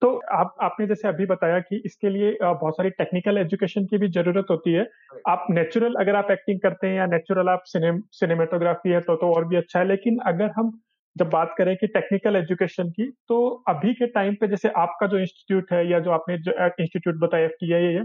तो 0.02 0.10
आप 0.34 0.56
आपने 0.62 0.88
जैसे 0.88 1.08
अभी 1.08 1.26
बताया 1.26 1.60
कि 1.60 1.82
इसके 1.86 2.10
लिए 2.10 2.38
बहुत 2.42 2.74
सारी 2.74 2.90
टेक्निकल 2.90 3.38
एजुकेशन 3.38 3.86
की 3.86 3.98
भी 3.98 4.08
ज़रूरत 4.08 4.46
होती 4.50 4.74
है। 4.74 4.86
आप 5.30 5.48
नेचुरल 5.50 5.94
अगर 5.94 6.16
आप 6.16 6.32
एक्टिंग 6.32 6.60
करते 6.60 6.88
हैं 6.88 6.96
या 6.96 7.06
नेचुरल 7.06 7.50
आप 7.50 7.64
सिने 7.66 7.92
सिनेमेटोग्राफी 8.12 8.90
है 8.90 9.02
तो 9.02 9.16
तो 9.16 9.34
और 9.36 9.46
भी 9.46 9.56
अच्छा 9.56 9.80
है 9.80 9.88
लेकिन 9.88 10.18
अगर 10.26 10.52
हम 10.56 10.80
जब 11.16 11.30
बात 11.30 11.56
करें 11.58 11.76
कि 11.78 11.88
टेक्निकल 11.88 12.36
एजुकेशन 12.36 12.90
की 12.90 13.10
तो 13.28 13.40
अभी 13.68 13.94
के 13.94 14.08
टाइम 14.08 14.36
पे 14.36 14.48
जैसे 14.48 14.70
आपका 14.78 15.08
जो 15.08 15.20
इंस्टीट्यूट 15.20 15.74
है 15.74 15.92
या 15.92 16.00
जो 16.00 16.12
आपने 16.12 16.38
जो 16.38 16.52
इंस्टीट्यूट 16.66 17.16
बताया 17.16 17.46
एफ़ 17.46 17.52
टी 17.52 17.72
है 17.72 18.04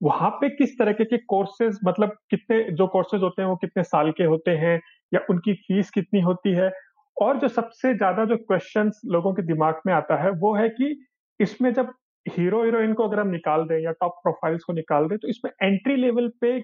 वहाँ 0.00 0.30
पे 0.40 0.48
किस 0.50 0.78
तरह 0.78 0.92
के 0.94 1.18
कोर्सेज 1.18 1.78
मतलब 1.84 2.16
कितने, 2.30 2.62
जो 2.72 2.86
कोर्सेज 2.88 3.22
होते 3.22 3.42
हैं, 3.42 3.48
वो 3.48 3.56
कितने 3.56 3.82
साल 3.84 4.10
के 4.12 4.24
होते 4.24 4.50
हैं, 4.58 4.80
या 5.12 5.20
उनकी 5.30 5.54
फ़ीस 5.56 5.90
कितनी 5.90 6.20
होती 6.20 6.52
है? 6.54 6.70
और 7.16 7.38
जो 7.38 7.48
सबसे 7.50 7.94
ज़्यादा 7.94 8.24
जो 8.24 8.36
क्वेश्चन 8.38 8.90
लोगों 9.12 9.32
के 9.34 9.42
दिमाग 9.42 9.80
में 9.86 9.92
आता 9.94 10.22
है, 10.22 10.30
वो 10.32 10.54
है 10.56 10.68
कि 10.70 10.94
इसमें 11.40 11.72
जब 11.74 11.92
हीरो 12.26 12.62
हीरोइन 12.64 12.92
को 12.94 13.08
अगर 13.08 13.20
हम 13.20 13.28
निकाल 13.28 13.64
दें, 13.64 13.78
या 13.78 13.92
टॉप 14.00 14.18
प्रोफाइल्स 14.22 14.64
को 14.64 14.72
निकाल 14.72 15.08
दें 15.08 15.16
तो 15.18 15.28
इसमें 15.28 15.50
एंट्री 15.62 15.96
लेवल 15.96 16.28
पे 16.40 16.58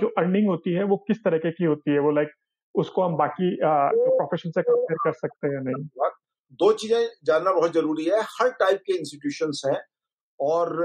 जो 0.00 0.06
अर्निंग 0.18 0.48
होती 0.48 0.72
है, 0.72 0.84
वो 0.84 0.96
किस 1.08 1.24
तरह 1.24 1.38
की 1.50 1.64
होती 1.64 1.90
है? 1.92 1.98
वो 1.98 2.10
लाइक 2.10 2.30
उसको 2.74 3.02
हम 3.02 3.16
बाकी 3.16 3.56
प्रोफेशन 3.62 4.50
से 4.50 4.62
कंपेयर 4.62 4.98
कर 5.04 5.12
सकते 5.12 5.48
हैं 5.48 5.62
नहीं? 5.64 5.84
दो 6.60 6.72
चीज़ें 6.72 7.08
जानना 7.24 7.52
बहुत 7.52 7.72
ज़रूरी 7.74 8.04
है। 8.04 8.20
हर 8.30 8.50
टाइप 8.60 8.80
के 8.86 8.98
इंस्टीट्यूशन 8.98 9.52
हैं 9.66 9.80
और 10.40 10.76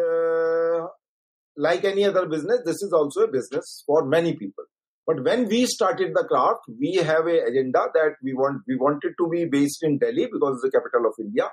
Like 1.66 1.84
any 1.84 2.02
other 2.10 2.26
business 2.28 2.60
this 2.66 2.84
is 2.86 2.92
also 3.00 3.22
a 3.22 3.26
business 3.38 3.82
for 3.86 4.04
many 4.16 4.32
people 4.42 4.66
But 5.08 5.24
when 5.24 5.48
we 5.48 5.66
started 5.66 6.12
the 6.14 6.22
craft, 6.24 6.60
we 6.78 6.94
have 6.96 7.26
a 7.26 7.38
agenda 7.44 7.80
that 7.94 8.12
we 8.22 8.32
want 8.32 8.62
we 8.68 8.76
wanted 8.76 9.14
to 9.20 9.28
be 9.28 9.44
based 9.44 9.82
in 9.82 9.98
Delhi 9.98 10.26
because 10.34 10.54
it's 10.54 10.62
the 10.62 10.70
capital 10.70 11.06
of 11.06 11.14
India. 11.18 11.48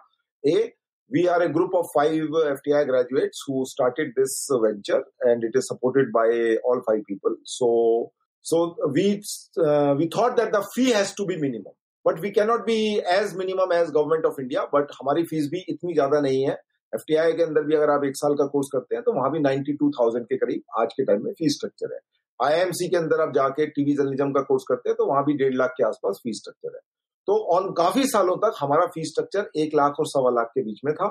A 0.46 0.74
we 1.10 1.28
are 1.28 1.42
a 1.42 1.50
group 1.50 1.74
of 1.74 1.88
five 1.96 2.12
FTI 2.12 2.86
graduates 2.86 3.42
who 3.48 3.66
started 3.66 4.12
this 4.16 4.48
venture, 4.62 5.04
and 5.22 5.44
it 5.44 5.52
is 5.56 5.68
supported 5.68 6.12
by 6.12 6.58
all 6.66 6.84
five 6.86 7.02
people. 7.08 7.36
So, 7.46 8.12
so 8.42 8.76
we 8.92 9.24
uh, 9.58 9.96
we 9.98 10.08
thought 10.08 10.38
that 10.38 10.52
the 10.52 10.68
fee 10.76 10.92
has 10.92 11.16
to 11.16 11.26
be 11.26 11.38
minimum, 11.38 11.74
but 12.04 12.20
we 12.20 12.32
cannot 12.32 12.66
be 12.68 13.02
as 13.02 13.34
minimum 13.34 13.72
as 13.72 13.90
government 13.92 14.26
of 14.26 14.38
India. 14.40 14.66
But 14.72 14.92
हमारी 15.02 15.24
fees 15.32 15.50
भी 15.52 15.66
इतनी 15.70 15.94
ज्यादा 15.94 16.20
नहीं 16.28 16.44
है 16.44 16.58
FTI 16.93 17.33
के 17.37 17.43
अंदर 17.43 17.63
भी 17.65 17.75
अगर 17.75 17.91
आप 17.91 18.05
एक 18.05 18.17
साल 18.17 18.35
का 18.35 18.47
कोर्स 18.49 18.69
करते 18.73 18.95
हैं 18.95 19.03
तो 19.05 19.13
वहाँ 19.13 19.31
भी 19.33 19.39
नाइन्टी 19.41 19.73
टू 19.75 19.91
थाउज़ेंड 19.91 20.25
के 20.27 20.37
करीब 20.39 20.81
आज 20.81 20.93
के 20.93 21.05
टाइम 21.05 21.25
में 21.25 21.33
फ़ीस 21.33 21.53
स्ट्रक्चर 21.53 21.95
है। 21.95 22.01
आईएमसी 22.41 22.89
के 22.89 22.97
अंदर 22.97 23.21
आप 23.21 23.33
जाके 23.35 23.67
टीवी 23.69 23.93
जर्नलिज्म 23.95 24.33
का 24.33 24.41
कोर्स 24.43 24.65
करते 24.69 24.89
हैं 24.91 24.97
तो 24.97 25.07
वहाँ 25.07 25.25
भी 25.25 25.35
डेढ़ 25.39 25.55
लाख 25.55 25.71
के 25.77 25.85
आसपास 25.87 26.21
फ़ीस 26.23 26.37
स्ट्रक्चर 26.39 26.75
है। 26.75 26.81
तो 27.29 27.39
ऑन 27.57 27.71
काफ़ी 27.75 28.07
सालों 28.07 28.37
तक 28.39 28.55
हमारा 28.59 28.87
फ़ीस 28.89 29.09
स्ट्रक्चर 29.09 29.51
एक 29.63 29.75
लाख 29.75 30.01
और 30.01 30.07
सवा 30.09 30.31
लाख 30.33 30.51
के 30.55 30.63
बीच 30.63 30.81
में 30.85 30.95
था। 30.95 31.07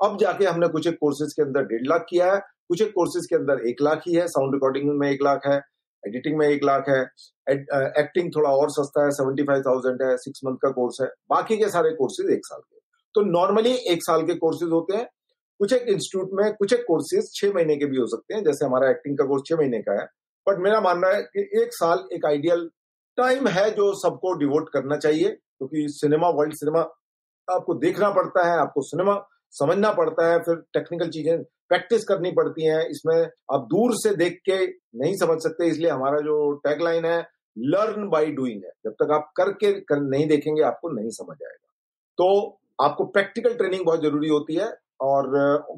अब 0.00 0.16
जाके 0.20 0.44
हमने 0.44 0.68
कुछ 0.68 0.86
एक 0.86 0.96
कोर्सेज 1.00 1.32
के 1.32 1.42
अंदर 1.42 1.64
डेढ़ 1.64 1.86
लाख 1.88 2.06
किया 2.08 2.32
है, 2.32 2.38
कुछ 2.68 2.82
एक 2.82 2.90
कोर्सेज 2.94 3.26
के 3.26 3.36
अंदर 3.36 3.66
एक 3.68 3.82
लाख 3.82 4.02
ही 4.06 4.14
है। 4.14 4.26
साउंड 4.28 4.54
रिकॉर्डिंग 4.54 4.90
में 5.00 5.08
एक 5.10 5.22
लाख 5.22 5.46
है, 5.46 5.56
एडिटिंग 6.04 6.38
में 6.38 6.46
एक 6.48 6.64
लाख 6.64 6.88
है 6.88 7.00
एक्टिंग 8.00 8.30
थोड़ा 8.36 8.50
और 8.52 8.70
सस्ता 8.72 9.04
है, 9.04 9.10
सेवेंटी 9.12 9.42
फाइव 9.42 9.62
थाउज़ेंड 9.62 10.02
है, 10.02 10.16
सिक्स 10.18 10.40
मंथ 10.46 10.56
का 10.62 10.70
कोर्स 10.72 11.00
है, 11.02 11.08
बाकी 11.30 11.56
के 11.58 11.68
सारे 11.70 11.90
कोर्सेज 11.94 12.30
एक 12.30 12.46
साल 12.46 12.60
के 12.60 12.80
तो 13.14 13.20
नॉर्मली 13.22 13.72
एक 13.92 14.02
साल 14.02 14.22
के 14.22 14.34
कोर्सेज 14.36 14.70
होते 14.70 14.96
हैं। 14.96 15.06
कुछ 15.60 15.72
एक 15.72 15.82
इंस्टीट्यूट 15.82 16.30
में, 16.32 16.52
कुछ 16.52 16.72
एक 16.72 16.84
कोर्सेज 16.86 17.30
छह 17.34 17.52
महीने 17.54 17.76
के 17.76 17.86
भी 17.86 17.96
हो 17.96 18.06
सकते 18.06 18.34
हैं, 18.34 18.42
जैसे 18.44 18.64
हमारा 18.64 18.90
एक्टिंग 18.90 19.18
का 19.18 19.24
कोर्स 19.24 19.42
छह 19.46 19.56
महीने 19.56 19.78
का 19.78 20.00
है। 20.00 20.06
बट 20.46 20.58
मेरा 20.58 20.80
मानना 20.80 21.08
है 21.08 21.22
कि 21.22 21.40
एक 21.62 21.74
साल 21.74 22.04
एक 22.12 22.26
आइडियल 22.26 22.68
टाइम 23.18 23.48
है 23.48 23.70
जो 23.70 23.92
सबको 23.94 24.32
डिवोट 24.38 24.68
करना 24.72 24.96
चाहिए, 24.96 25.28
क्योंकि 25.28 25.82
तो 25.82 25.92
सिनेमा 25.92 26.28
वर्ल्ड 26.28 26.54
सिनेमा 26.54 26.80
आपको 27.48 27.74
देखना 27.74 28.10
पड़ता 28.10 28.46
है, 28.46 28.58
आपको 28.58 28.82
सिनेमा 28.82 29.14
समझना 29.52 29.90
पड़ता 29.92 30.30
है, 30.32 30.38
फिर 30.38 30.54
टेक्निकल 30.74 31.08
चीज़ें 31.08 31.42
प्रैक्टिस 31.42 32.04
करनी 32.04 32.30
पड़ती 32.30 32.66
हैं। 32.66 32.80
इसमें 32.86 33.22
आप 33.52 33.66
दूर 33.66 33.94
से 33.94 34.14
देख 34.16 34.40
के 34.44 34.56
नहीं 34.98 35.14
समझ 35.16 35.38
सकते, 35.38 35.66
इसलिए 35.66 35.90
हमारा 35.90 36.20
जो 36.20 36.52
टैगलाइन 36.64 37.04
है 37.04 37.20
लर्न 37.56 38.08
बाय 38.08 38.26
डूइंग 38.32 38.64
है। 38.64 38.70
जब 38.84 38.92
तक 38.92 39.12
आप 39.12 39.30
करके 39.36 39.72
कर 39.80 40.00
नहीं 40.00 40.26
देखेंगे, 40.28 40.62
आपको 40.62 40.88
नहीं 40.90 41.10
समझ 41.10 41.36
आएगा। 41.42 41.68
तो 42.18 42.58
आपको 42.82 43.04
प्रैक्टिकल 43.06 43.54
ट्रेनिंग 43.54 43.84
बहुत 43.86 44.02
ज़रूरी 44.02 44.28
होती 44.28 44.54
है 44.54 44.68
और 45.00 45.30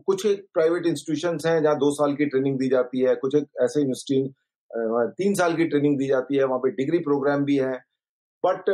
कुछ 0.06 0.24
एक 0.26 0.46
प्राइवेट 0.54 0.86
इंस्टीट्यूशन 0.86 1.38
हैं 1.46 1.62
जहाँ 1.62 1.76
दो 1.78 1.90
साल 1.94 2.14
की 2.14 2.26
ट्रेनिंग 2.26 2.58
दी 2.58 2.68
जाती 2.68 3.00
है, 3.00 3.14
कुछ 3.16 3.34
एक 3.34 3.46
ऐसे 3.62 3.80
यूनिवर्सिटी 3.80 4.34
तीन 5.18 5.34
साल 5.34 5.54
की 5.56 5.64
ट्रेनिंग 5.64 5.98
दी 5.98 6.06
जाती 6.08 6.36
है, 6.36 6.44
वहाँ 6.44 6.58
पे 6.58 6.70
डिग्री 6.72 6.98
प्रोग्राम 7.00 7.44
भी 7.44 7.56
है। 7.56 7.72
बट 8.44 8.70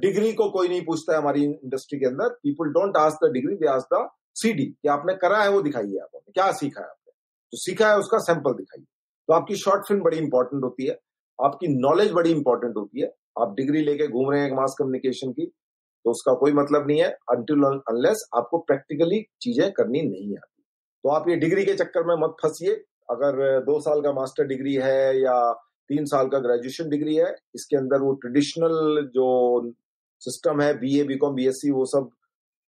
डिग्री 0.00 0.32
को 0.32 0.48
कोई 0.50 0.68
नहीं 0.68 0.84
पूछता 0.84 1.12
है 1.12 1.18
हमारी 1.18 1.42
इंडस्ट्री 1.44 1.98
के 1.98 2.06
अंदर। 2.06 2.28
People 2.42 2.72
don't 2.72 2.96
ask 2.96 3.24
the 3.24 3.30
degree 3.32 3.54
they 3.56 3.66
ask 3.68 3.94
the 3.94 4.08
CD 4.36 4.64
कि 4.64 4.88
आपने 4.88 5.14
करा 5.16 5.42
है 5.42 5.50
वो 5.50 5.60
दिखाइए 5.62 5.98
आपने 5.98 6.32
क्या 6.32 6.50
सीखा 6.52 6.80
है 6.80 6.86
आपने? 6.86 7.12
जो 7.52 7.58
सीखा 7.58 7.90
है 7.90 7.98
उसका 7.98 8.18
सैंपल 8.20 8.52
दिखाइए। 8.54 8.84
तो 9.28 9.34
आपकी 9.34 9.56
शॉर्ट 9.56 9.86
फ़िल्म 9.88 10.02
बड़ी 10.02 10.18
इंपॉर्टेंट 10.18 10.62
होती 10.64 10.86
है, 10.86 10.98
आपकी 11.38 11.68
नॉलेज 11.76 12.12
बड़ी 12.12 12.30
इंपॉर्टेंट 12.30 12.76
होती 12.76 13.00
है। 13.00 13.12
आप 13.40 13.54
डिग्री 13.56 13.84
लेके 13.84 14.08
घूम 14.08 14.30
रहे 14.30 14.40
हैं 14.40 14.50
मास 14.56 14.74
कम्युनिकेशन 14.78 15.32
की 15.32 15.46
तो 16.04 16.10
उसका 16.10 16.32
कोई 16.36 16.52
मतलब 16.52 16.86
नहीं 16.86 17.00
है 17.00 17.08
अनटिल 17.30 17.64
अनलेस 17.64 18.28
आपको 18.36 18.58
प्रैक्टिकली 18.60 19.20
चीज़ें 19.42 19.70
करनी 19.72 20.02
नहीं 20.02 20.36
आती। 20.36 20.62
तो 21.04 21.10
आप 21.10 21.28
ये 21.28 21.36
डिग्री 21.36 21.64
के 21.64 21.74
चक्कर 21.74 22.04
में 22.06 22.14
मत 22.18 22.36
फंसिए। 22.42 22.74
अगर 23.10 23.60
दो 23.62 23.78
साल 23.80 24.00
का 24.00 24.12
मास्टर 24.12 24.46
डिग्री 24.46 24.74
है 24.76 25.20
या 25.20 25.36
तीन 25.90 26.04
साल 26.06 26.28
का 26.28 26.38
ग्रेजुएशन 26.40 26.88
डिग्री 26.88 27.14
है, 27.16 27.34
इसके 27.54 27.76
अंदर 27.76 28.00
वो 28.00 28.12
ट्रेडिशनल 28.16 29.08
जो 29.14 29.72
सिस्टम 30.22 30.60
है 30.62 30.72
B 30.78 30.98
A 31.00 31.02
B 31.04 31.16
com 31.16 31.34
B 31.34 31.46
S 31.48 31.54
C 31.54 31.70
वो 31.70 31.84
सब 31.86 32.10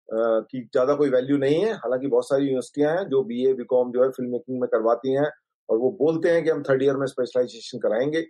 की 0.10 0.62
ज़्यादा 0.63 0.93
कोई 0.95 1.10
वैल्यू 1.10 1.38
नहीं 1.38 1.62
है। 1.62 1.74
हालाँकि 1.74 2.08
बहुत 2.08 2.28
सारी 2.28 2.45
यूनिवर्सिटियाँ 2.45 2.95
हैं 2.98 3.08
जो 3.10 3.24
बी 3.24 3.45
ए 3.50 3.54
बी 3.54 3.63
कॉम 3.65 3.91
जो 3.91 4.04
है 4.04 4.10
फ़िल्म 4.10 4.32
मेकिंग 4.32 4.60
में 4.62 4.67
करवाती 4.69 5.13
हैं 5.13 5.30
और 5.69 5.78
वो 5.78 5.91
बोलते 6.00 6.32
हैं 6.32 6.43
कि 6.43 6.50
हम 6.50 6.62
थर्ड 6.63 6.84
ईयर 6.84 6.98
में 6.98 7.06
स्पेशलाइजेशन 7.08 7.80
कराएँगे। 7.80 8.21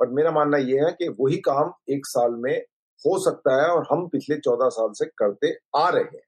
बट 0.00 0.12
मेरा 0.12 0.30
मानना 0.32 0.58
यह 0.58 0.84
है 0.86 0.92
कि 0.92 1.08
वही 1.20 1.36
काम 1.46 1.72
एक 1.94 2.06
साल 2.06 2.34
में 2.38 2.52
हो 3.00 3.30
सकता 3.30 3.62
है 3.62 3.70
और 3.70 3.86
हम 3.92 4.08
पिछले 4.08 4.36
चौदह 4.36 4.68
साल 4.68 4.88
से 4.92 5.06
करते 5.06 5.56
आ 5.76 5.88
रहे 5.88 6.02
हैं। 6.02 6.22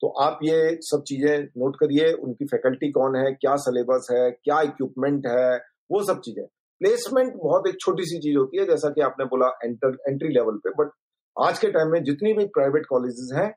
तो 0.00 0.08
आप 0.08 0.38
ये 0.42 0.78
सब 0.80 1.02
चीज़ें 1.02 1.44
नोट 1.44 1.76
करिए, 1.76 2.12
उनकी 2.12 2.44
फैकल्टी 2.44 2.90
कौन 2.92 3.16
है, 3.16 3.32
क्या 3.32 3.56
सिलेबस 3.56 4.08
है, 4.12 4.30
क्या 4.30 4.60
इक्विपमेंट 4.60 5.26
है, 5.26 5.56
वो 5.90 6.02
सब 6.02 6.20
चीज़ें। 6.20 6.46
प्लेसमेंट 6.80 7.34
बहुत 7.36 7.68
एक 7.68 7.76
छोटी 7.80 8.02
सी 8.02 8.18
चीज़ 8.18 8.36
होती 8.36 8.58
है, 8.58 8.66
जैसा 8.66 8.90
कि 8.90 9.00
आपने 9.00 9.24
बोला 9.24 9.46
एंटर 9.64 9.98
एंट्री 10.08 10.28
लेवल 10.28 10.56
पे 10.56 10.70
बट 10.70 10.90
आज 11.42 11.58
के 11.58 11.70
टाइम 11.70 11.88
में 11.88 12.02
जितनी 12.02 12.32
भी 12.32 12.46
प्राइवेट 12.46 12.86
कॉलेजेस 12.86 13.30
हैं, 13.34 13.48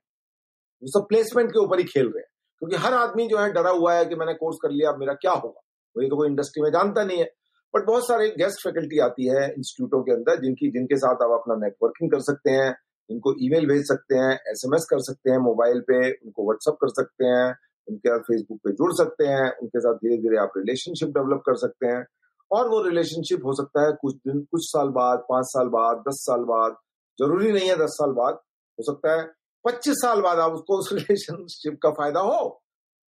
वो 0.83 1.01
सब 1.01 1.05
प्लेसमेंट 1.09 1.49
के 1.49 1.59
ऊपर 1.59 1.77
ही 1.77 1.83
खेल 1.83 2.05
रहे 2.05 2.19
हैं। 2.19 2.27
क्योंकि 2.59 2.75
हर 2.75 2.93
आदमी 2.93 3.27
जो 3.27 3.37
है 3.37 3.51
डरा 3.51 3.69
हुआ 3.69 3.93
है 3.93 4.05
कि 4.05 4.15
मैंने 4.15 4.33
कोर्स 4.33 4.57
कर 4.61 4.71
लिया, 4.71 4.91
अब 4.91 4.99
मेरा 4.99 5.13
क्या 5.13 5.31
होगा? 5.31 5.61
वही 5.97 6.09
तो 6.09 6.15
कोई 6.15 6.27
इंडस्ट्री 6.27 6.63
में 6.63 6.69
जानता 6.69 7.03
नहीं 7.03 7.17
है। 7.17 7.31
बट 7.75 7.85
बहुत 7.85 8.07
सारे 8.07 8.29
गेस्ट 8.29 8.63
फैकल्टी 8.63 8.99
आती 8.99 9.27
है 9.27 9.43
इंस्टीट्यूटों 9.45 10.03
के 10.03 10.11
अंदर, 10.11 10.41
जिनकी, 10.41 10.71
जिनके 10.71 10.97
साथ 10.97 11.15
आप 11.15 11.39
अपना 11.41 11.55
नेटवर्किंग 11.55 12.11
कर 12.11 12.19
सकते 12.19 12.51
हैं 12.51 12.75
इनको 13.09 13.33
ईमेल 13.41 13.67
भेज 13.67 13.83
सकते 13.83 14.15
हैं 14.15 14.33
एसएमएस 14.33 14.87
कर 14.89 14.99
सकते 14.99 15.31
हैं 15.31 15.37
मोबाइल 15.37 15.79
पे, 15.79 16.11
उनको 16.11 16.43
व्हाट्सअप 16.43 16.73
कर 16.73 16.87
सकते 16.87 17.25
हैं, 17.25 17.55
उनके 17.87 18.09
साथ 18.09 18.19
फेसबुक 18.19 18.57
पे 18.57 18.71
जुड़ 18.71 18.93
सकते 18.93 19.25
हैं, 19.25 19.57
उनके 19.57 19.79
साथ 19.79 19.93
धीरे 19.93 20.17
धीरे 20.17 20.37
आप 20.37 20.51
रिलेशनशिप 20.57 21.09
डेवलप 21.09 21.43
कर 21.45 21.55
सकते 21.55 21.87
हैं। 21.87 22.05
और 22.51 22.69
वो 22.69 22.81
रिलेशनशिप 22.83 23.45
हो 23.45 23.53
सकता 23.53 23.85
है 23.85 23.91
कुछ 23.91 24.15
दिन, 24.15 24.41
कुछ 24.41 24.61
साल 24.63 24.87
बाद, 24.87 25.19
पाँच 25.19 25.45
साल 25.45 25.67
बाद, 25.67 25.97
दस 25.97 26.13
साल 26.13 26.39
बाद, 26.39 26.71
ज़रूरी 27.19 27.51
नहीं 27.51 27.69
है 27.69 27.75
दस 27.75 27.89
साल 27.89 28.11
बाद, 28.11 28.33
हो 28.79 28.83
सकता 28.83 29.21
है 29.21 29.27
पच्चीस 29.65 29.95
साल 29.95 30.21
बाद 30.21 30.39
आप 30.39 30.51
उसको 30.51 30.79
उस 30.79 30.93
रिलेशनशिप 30.93 31.79
का 31.83 31.89
फ़ायदा 31.91 32.19
हो। 32.19 32.61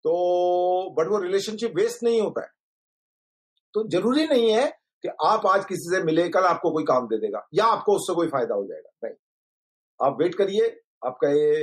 तो 0.04 0.14
बट 0.94 1.08
वो 1.08 1.18
रिलेशनशिप 1.18 1.74
वेस्ट 1.76 2.04
नहीं 2.04 2.22
होता 2.22 2.42
है। 2.42 2.59
तो 3.76 3.88
ज़रूरी 3.90 4.26
नहीं 4.28 4.52
है 4.52 4.68
कि 5.04 5.10
आप 5.26 5.46
आज 5.48 5.66
किसी 5.66 5.90
से 5.90 6.04
मिले, 6.04 6.28
कल 6.30 6.44
आपको 6.46 6.72
कोई 6.72 6.84
काम 6.86 7.08
दे 7.08 7.18
देगा, 7.18 7.46
या 7.54 7.66
आपको 7.68 7.96
उससे 7.96 8.14
कोई 8.16 8.28
फ़ायदा 8.28 8.56
हो 8.56 8.66
जाएगा, 8.66 8.90
नहीं। 9.04 9.16
आप 10.00 10.18
वेट 10.22 10.36
करिए, 10.36 10.68
आपका 11.02 11.30
ये 11.32 11.62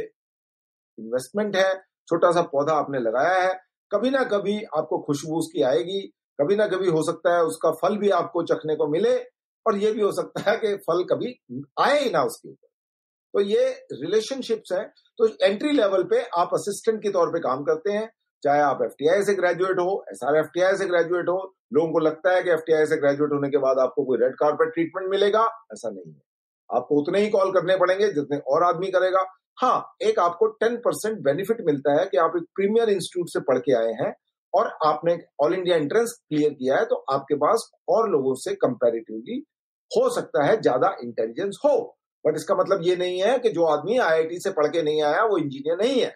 इन्वेस्टमेंट 0.99 1.57
है 1.57 1.75
छोटा 2.09 2.31
सा 2.33 2.43
पौधा 2.49 2.75
आपने 2.75 2.99
लगाया 3.01 3.41
है, 3.41 3.55
कभी 3.91 4.11
ना 4.11 4.23
कभी 4.27 4.63
आपको 4.77 4.99
खुशबू 5.03 5.39
उसकी 5.39 5.63
आएगी, 5.65 6.01
कभी 6.39 6.57
ना 6.57 6.67
कभी 6.69 6.89
हो 6.89 7.03
सकता 7.03 7.35
है 7.37 7.43
उसका 7.45 7.71
फल 7.79 7.97
भी 7.99 8.11
आपको 8.13 8.43
चखने 8.45 8.77
को 8.77 8.87
मिले, 8.89 9.17
और 9.67 9.77
ये 9.77 9.93
भी 9.93 10.01
हो 10.01 10.11
सकता 10.13 10.51
है 10.51 10.57
कि 10.57 10.75
फल 10.83 11.03
कभी 11.07 11.35
आए 11.81 11.99
ही 12.01 12.11
ना 12.11 12.23
उसके 12.23 12.49
ऊपर। 12.49 12.65
तो 13.35 13.41
ये 13.43 13.69
रिलेशनशिप्स 13.95 14.73
है 14.73 14.85
तो 15.19 15.27
एंट्री 15.43 15.71
लेवल 15.73 16.03
पे 16.05 16.23
आप 16.39 16.51
असिस्टेंट 16.55 17.03
के 17.03 17.11
तौर 17.11 17.31
पे 17.31 17.41
काम 17.41 17.65
करते 17.65 17.93
हैं, 17.93 18.11
चाहे 18.43 18.61
आप 18.63 18.79
एफटीआई 18.85 19.23
से 19.25 19.35
ग्रेजुएट 19.35 19.79
हो 19.79 20.05
एस 20.11 20.21
से 20.79 20.87
ग्रेजुएट 20.87 21.29
हो 21.29 21.39
लोगों 21.73 21.93
को 21.93 21.99
लगता 21.99 22.33
है 22.33 22.43
कि 22.43 22.51
एफटीआई 22.51 22.87
से 22.87 22.97
ग्रेजुएट 22.97 23.33
होने 23.33 23.49
के 23.51 23.59
बाद 23.59 23.79
आपको 23.79 24.05
कोई 24.05 24.19
रेड 24.19 24.35
कार्पेट 24.35 24.73
ट्रीटमेंट 24.75 25.11
मिलेगा? 25.11 25.45
ऐसा 25.73 25.91
नहीं 25.91 26.13
है। 26.13 26.21
आपको 26.71 27.01
उतने 27.01 27.21
ही 27.21 27.29
कॉल 27.31 27.53
करने 27.53 27.77
पड़ेंगे 27.77 28.13
जितने 28.13 28.37
और 28.49 28.63
आदमी 28.65 28.91
करेगा। 28.91 29.25
हाँ 29.59 29.97
एक 30.03 30.19
आपको 30.19 30.47
टेन 30.61 30.77
परसेंट 30.77 31.19
बेनिफिट 31.25 31.61
मिलता 31.67 31.93
है 32.01 32.07
कि 32.07 32.17
आप 32.19 32.33
एक 32.37 32.43
प्रीमियर 32.55 32.89
इंस्टीट्यूट 32.91 33.29
से 33.29 33.41
पढ़ 33.43 33.59
के 33.59 33.73
आए 33.73 33.93
हैं 34.01 34.13
और 34.55 34.67
आपने 34.87 35.17
ऑल 35.41 35.55
इंडिया 35.55 35.77
एंट्रेंस 35.77 36.13
क्लियर 36.29 36.51
किया 36.51 36.77
है 36.77 36.85
तो 36.85 37.05
आपके 37.11 37.35
पास 37.37 37.71
और 37.89 38.11
लोगों 38.11 38.35
से 38.37 38.55
कंपेरेटिवली 38.57 39.39
हो 39.91 40.09
सकता 40.11 40.45
है, 40.45 40.61
ज़्यादा 40.61 40.97
इंटेलिजेंस 41.03 41.59
हो। 41.65 41.79
बट 42.25 42.37
इसका 42.37 42.55
मतलब 42.55 42.81
ये 42.83 42.97
नहीं 42.97 43.21
है 43.23 43.39
कि 43.39 43.51
जो 43.51 43.65
आदमी 43.67 43.99
आईआईटी 43.99 44.39
से 44.41 44.51
पढ़ 44.51 44.67
के 44.67 44.83
नहीं 44.83 45.03
आया, 45.03 45.25
वो 45.25 45.39
इंजीनियर 45.39 45.77
नहीं 45.79 46.01
है। 46.01 46.15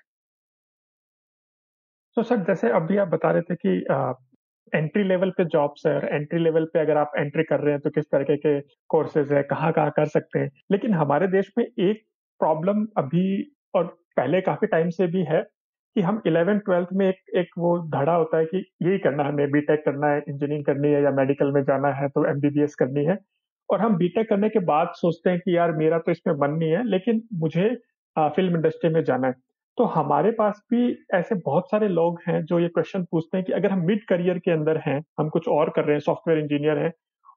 तो 2.16 2.22
सर 2.22 2.44
जैसे 2.44 2.70
अभी 2.76 2.96
आप 2.98 3.08
बता 3.08 3.30
रहे 3.30 3.42
थे 3.42 3.54
कि 3.56 3.84
एंट्री 4.72 5.02
लेवल 5.04 5.30
पे 5.30 5.44
जॉब्स 5.46 5.87
है 5.87 5.94
और 5.94 6.04
एंट्री 6.06 6.38
लेवल 6.40 6.64
पे 6.74 6.80
अगर 6.80 6.96
आप 6.96 7.12
एंट्री 7.18 7.42
कर 7.44 7.61
रहे 7.61 7.72
हैं 7.72 7.80
तो 7.80 7.90
किस 7.90 8.04
तरीके 8.06 8.37
के 8.38 8.61
कोर्सेज 8.90 9.33
है, 9.33 9.42
कहाँ 9.44 9.72
कहाँ 9.72 9.90
कर 9.96 10.06
सकते 10.09 10.38
हैं? 10.38 10.50
लेकिन 10.72 10.94
हमारे 10.94 11.26
देश 11.28 11.50
में 11.59 11.64
एक 11.64 12.02
प्रॉब्लम 12.40 12.87
अभी 12.98 13.52
और 13.74 13.85
पहले 14.16 14.40
काफ़ी 14.42 14.66
टाइम 14.68 14.88
से 14.90 15.06
भी 15.09 15.24
है 15.24 15.42
कि 15.96 16.00
हम 16.02 16.20
इलेवन 16.26 16.59
ट्वेल्थ 16.59 16.88
में 16.94 17.06
एक 17.09 17.37
एक 17.37 17.48
वो 17.59 17.76
धड़ा 17.90 18.14
होता 18.14 18.38
है 18.38 18.44
कि 18.46 18.59
यही 18.83 18.98
करना 18.98 19.22
है, 19.22 19.28
हमें 19.28 19.50
बीटेक 19.50 19.83
करना 19.85 20.09
है 20.09 20.18
इंजीनियरिंग 20.18 20.64
करनी 20.64 20.88
है 20.88 21.02
या 21.02 21.11
मेडिकल 21.12 21.52
में 21.52 21.62
जाना 21.64 21.88
है 21.94 22.09
तो 22.09 22.24
एमबीबीएस 22.30 22.74
करनी 22.74 23.04
है। 23.04 23.16
और 23.68 23.80
हम 23.80 23.96
बीटेक 23.96 24.28
करने 24.28 24.48
के 24.48 24.59
बाद 24.66 24.92
सोचते 24.96 25.30
हैं 25.30 25.38
कि 25.40 25.56
यार 25.56 25.72
मेरा 25.74 25.98
तो 25.98 26.12
इसमें 26.12 26.35
मन 26.37 26.56
नहीं 26.59 26.70
है, 26.70 26.83
लेकिन 26.87 27.22
मुझे 27.37 27.68
फ़िल्म 28.16 28.56
इंडस्ट्री 28.56 28.90
में 28.90 29.02
जाना 29.04 29.26
है। 29.28 29.35
तो 29.78 29.85
हमारे 29.87 30.30
पास 30.30 30.61
भी 30.70 30.80
ऐसे 31.14 31.35
बहुत 31.37 31.70
सारे 31.70 31.88
लोग 31.88 32.18
हैं 32.28 32.42
जो 32.44 32.59
ये 32.61 32.68
क्वेश्चन 32.68 33.04
पूछते 33.04 33.37
हैं 33.37 33.44
कि 33.46 33.52
अगर 33.52 33.70
हम 33.70 33.85
मिड 33.87 34.04
करियर 34.09 34.38
के 34.38 34.50
अंदर 34.50 34.80
हैं, 34.87 34.98
हम 35.20 35.28
कुछ 35.28 35.48
और 35.48 35.70
कर 35.70 35.85
रहे 35.85 35.92
हैं 35.92 36.00
सॉफ्टवेयर 36.00 36.40
इंजीनियर 36.40 36.78
हैं, 36.78 36.92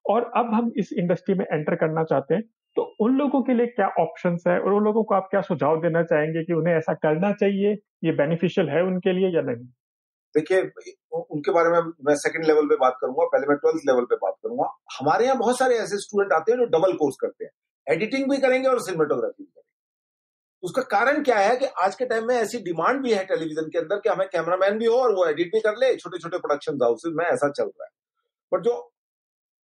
और 0.05 0.31
अब 0.37 0.53
हम 0.53 0.71
इस 0.77 0.89
इंडस्ट्री 0.93 1.35
में 1.35 1.45
एंटर 1.45 1.75
करना 1.75 2.03
चाहते 2.03 2.35
हैं 2.35 2.43
तो 2.77 2.83
उन 3.01 3.15
लोगों 3.17 3.41
के 3.43 3.53
लिए 3.53 3.67
क्या 3.67 3.87
ऑप्शन 3.99 4.37
है? 4.47 4.59
और 4.59 4.73
उन 4.73 4.83
लोगों 4.83 5.03
को 5.03 5.15
आप 5.15 5.27
क्या 5.31 5.41
सुझाव 5.43 5.81
देना 5.81 6.03
चाहेंगे 6.03 6.43
कि 6.43 6.53
उन्हें 6.53 6.75
ऐसा 6.75 6.93
करना 7.03 7.31
चाहिए? 7.33 7.73
ये 8.03 8.11
बेनिफिशियल 8.13 8.69
है 8.69 8.83
उनके 8.83 9.13
लिए 9.13 9.29
या 9.35 9.41
नहीं? 9.43 9.65
देखिए 10.35 10.61
उनके 11.13 11.51
बारे 11.51 11.69
में 11.69 11.91
मैं 12.05 12.15
सेकंड 12.17 12.45
लेवल 12.45 12.67
पे 12.67 12.75
बात 12.77 12.97
करूँगा, 13.01 13.25
पहले 13.25 13.47
मैं 13.47 13.57
ट्वेल्थ 13.57 13.81
लेवल 13.87 14.05
पे 14.05 14.15
बात 14.17 14.35
करूँगा। 14.43 14.69
हमारे 14.99 15.25
यहाँ 15.25 15.37
बहुत 15.37 15.59
सारे 15.59 15.75
ऐसे 15.79 15.97
स्टूडेंट 15.99 16.33
आते 16.33 16.51
हैं 16.51 16.59
जो 16.59 16.65
डबल 16.77 16.93
कोर्स 16.97 17.17
करते 17.21 17.45
हैं। 17.45 17.51
एडिटिंग 17.87 18.29
भी 18.31 18.37
करेंगे 18.37 18.67
और 18.69 18.79
सिनेमाटोग्राफी 18.81 19.43
भी 19.43 19.62
उसका 20.63 20.81
कारण 20.89 21.23
क्या 21.23 21.37
है 21.37 21.55
कि 21.57 21.65
आज 21.83 21.95
के 21.95 22.05
टाइम 22.05 22.27
में 22.27 22.35
ऐसी 22.35 22.59
डिमांड 22.63 23.01
भी 23.03 23.13
है 23.13 23.23
टेलीविज़न 23.25 23.69
के 23.69 23.79
अंदर 23.79 23.99
कि 23.99 24.09
हमें 24.09 24.27
कैमरामैन 24.27 24.77
भी 24.79 24.85
हो 24.85 24.95
और 24.97 25.13
वो 25.15 25.25
एडिट 25.27 25.51
भी 25.53 25.59
कर 25.61 25.77
ले 25.77 25.95
छोटे 25.95 26.17
छोटे 26.19 26.37
प्रोडक्शन 26.39 26.77
हाउसेज 26.83 27.13
में 27.15 27.25
ऐसा 27.25 27.49
चल 27.51 27.63
रहा 27.63 27.85
है। 27.85 27.91
बट 28.51 28.63
जो 28.63 28.75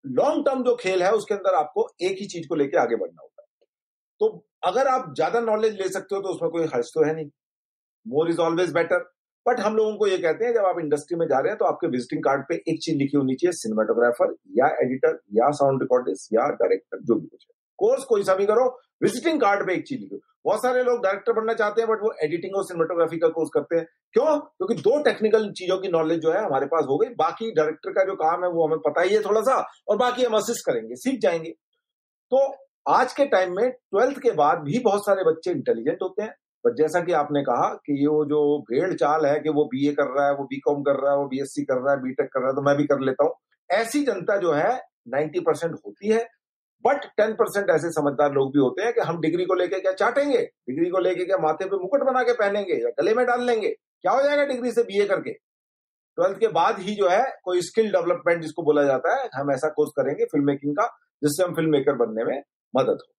लॉन्ग 0.05 0.45
टर्म 0.47 0.63
जो 0.65 0.75
खेल 0.77 1.03
है, 1.03 1.13
उसके 1.13 1.35
अंदर 1.35 1.55
आपको 1.55 1.89
एक 2.03 2.19
ही 2.21 2.27
चीज़ 2.27 2.49
को 2.49 2.55
लेकर 2.55 2.79
आगे 2.79 2.97
बढ़ना 2.97 3.23
होता 3.23 3.43
है। 3.43 3.47
तो 4.21 4.47
अगर 4.65 4.89
आप 4.89 5.13
ज़्यादा 5.15 5.41
नॉलेज 5.43 5.81
ले 5.81 5.89
सकते 5.91 6.15
हो 6.15 6.21
तो 6.23 6.29
उसमें 6.29 6.51
कोई 6.51 6.67
हर्ष 6.75 6.91
तो 6.95 7.05
है 7.05 7.15
नहीं। 7.15 7.31
More 8.07 8.31
is 8.31 8.41
always 8.41 8.73
better 8.75 9.09
but 9.47 9.61
हम 9.61 9.77
लोगों 9.77 9.97
को 9.97 10.07
ये 10.07 10.17
कहते 10.19 10.45
हैं, 10.45 10.53
जब 10.55 10.65
आप 10.67 10.79
इंडस्ट्री 10.81 11.17
में 11.19 11.27
जा 11.29 11.39
रहे 11.39 11.51
हैं 11.51 11.59
तो 11.59 11.65
आपके 11.65 11.87
विजिटिंग 11.89 12.23
कार्ड 12.25 12.43
पे 12.49 12.55
एक 12.69 12.81
चीज़ 12.83 12.97
लिखी 12.97 13.17
होनी 13.17 13.35
चाहिए 13.35 13.53
सिनेमाटोग्राफर 13.55 14.35
या 14.57 14.67
एडिटर 14.83 15.19
या 15.35 15.51
साउंड 15.59 15.83
रिकॉर्डिस्ट 15.83 16.33
या 16.35 16.49
डायरेक्टर 16.55 17.03
जो 17.03 17.15
भी 17.15 17.27
कुछ 17.27 17.45
है 17.45 17.57
कोर्स 17.79 18.05
कोई 18.05 18.23
सा 18.23 18.35
भी 18.35 18.47
करो 18.47 18.81
विजिटिंग 19.03 19.41
कार्ड 19.41 19.67
पे 19.67 19.75
एक 19.75 19.85
चीज़ 19.87 20.01
लिखो। 20.01 20.21
बहुत 20.45 20.63
सारे 20.63 20.83
लोग 20.83 21.03
डायरेक्टर 21.03 21.33
बनना 21.33 21.55
चाहते 21.55 21.83
हैं 21.83 21.91
बट 21.91 21.99
वो 22.03 22.13
एडिटिंग 22.25 22.57
और 22.57 22.65
सिनेमाटोग्राफी 22.65 23.19
का 23.19 23.29
कोर्स 23.29 23.51
करते 23.55 23.77
हैं। 23.77 23.87
क्यों? 24.13 24.39
क्योंकि 24.39 24.75
दो 24.75 25.03
टेक्निकल 25.03 25.51
चीज़ों 25.51 25.79
की 25.79 25.89
नॉलेज 25.89 26.21
जो 26.21 26.33
है 26.33 26.45
हमारे 26.45 26.67
पास 26.67 26.85
हो 26.89 26.99
गई। 26.99 27.09
बाकी 27.09 27.51
डायरेक्टर 27.55 27.91
का 27.91 28.05
जो 28.05 28.15
काम 28.15 28.45
है 28.45 28.51
वो 28.51 28.67
हमें 28.67 28.79
पता 28.79 29.03
ही 29.03 29.15
है 29.15 29.21
थोड़ा 29.23 29.41
सा 29.41 29.67
और 29.89 29.97
बाकी 29.97 30.25
हम 30.25 30.33
असिस्ट 30.33 30.67
करेंगे, 30.67 30.95
सीख 30.95 31.21
जाएँगे। 31.21 31.51
तो 32.35 32.55
आज 32.89 33.13
के 33.13 33.25
टाइम 33.27 33.57
में 33.57 33.71
ट्वेल्थ 33.71 34.19
के 34.19 34.31
बाद 34.31 34.59
भी 34.59 34.79
बहुत 34.79 35.03
सारे 35.03 35.25
बच्चे 35.25 35.51
इंटेलिजेंट 35.51 35.99
होते 36.03 36.23
हैं। 36.23 36.35
बट 36.67 36.73
जैसा 36.73 37.01
कि 37.01 37.13
आपने 37.13 37.43
कहा 37.43 37.75
कि 37.75 38.01
ये 38.01 38.07
वो 38.07 38.25
जो 38.25 38.59
भेड़ 38.63 38.95
चाल 38.95 39.27
है 39.27 39.41
कि 39.41 39.49
वो 39.49 39.65
बीए 39.65 39.93
कर 39.93 40.07
रहा 40.07 40.27
है, 40.27 40.35
वो 40.35 40.45
बीकॉम 40.45 40.83
कर 40.83 40.95
रहा 41.03 41.13
है, 41.13 41.19
वो 41.19 41.27
बीएससी 41.27 41.63
कर 41.63 41.75
रहा 41.75 41.95
है 41.95 42.03
बीटेक 42.03 42.27
कर 42.27 42.41
रहा 42.41 42.49
है 42.49 42.55
तो 42.55 42.63
मैं 42.63 42.77
भी 42.77 42.85
कर 42.85 43.01
लेता 43.01 43.25
हूँ। 43.25 43.35
ऐसी 43.71 44.03
जनता 44.03 44.37
जो 44.37 44.53
है 44.53 44.81
नाइन्टी 45.09 45.41
परसेंट 45.41 45.75
होती 45.87 46.09
है। 46.09 46.38
बट 46.85 47.05
टेन 47.17 47.33
परसेंट 47.33 47.71
ऐसे 47.71 47.91
समझदार 47.91 48.33
लोग 48.33 48.53
भी 48.53 48.59
होते 48.59 48.83
हैं 48.83 48.93
कि 48.93 49.01
हम 49.01 49.21
डिग्री 49.21 49.45
को 49.45 49.55
लेके 49.55 49.81
क्या 49.81 49.93
चाटेंगे? 49.93 50.39
डिग्री 50.39 50.91
को 50.91 50.99
लेके 50.99 51.25
क्या 51.25 51.37
माथे 51.39 51.65
पे 51.65 51.77
मुकुट 51.77 52.03
बना 52.03 52.23
के 52.23 52.33
पहनेंगे 52.33 52.75
या 52.75 52.91
गले 52.91 53.15
में 53.15 53.27
डाल 53.27 53.45
लेंगे? 53.45 53.69
क्या 53.69 54.13
हो 54.13 54.23
जाएगा 54.23 54.45
डिग्री 54.45 54.73
से 54.73 54.83
बीए 54.83 55.07
करके? 55.07 55.33
ट्वेल्थ 56.19 56.39
के 56.39 56.49
बाद 56.49 56.79
ही 56.79 56.95
जो 56.95 57.09
है 57.09 57.25
कोई 57.45 57.61
स्किल 57.63 57.91
डेवलपमेंट 57.93 58.43
जिसको 58.43 58.63
बोला 58.63 58.83
जाता 58.83 59.15
है, 59.15 59.29
हम 59.35 59.53
ऐसा 59.53 59.69
कोर्स 59.69 59.91
करेंगे 59.97 60.25
फ़िल्म 60.25 60.47
मेकिंग 60.47 60.75
का, 60.77 60.87
जिससे 61.23 61.45
हम 61.45 61.55
फ़िल्म 61.55 61.71
मेकर 61.71 61.95
बनने 61.97 62.25
में 62.25 62.43
मदद 62.77 62.99
हो। 63.03 63.13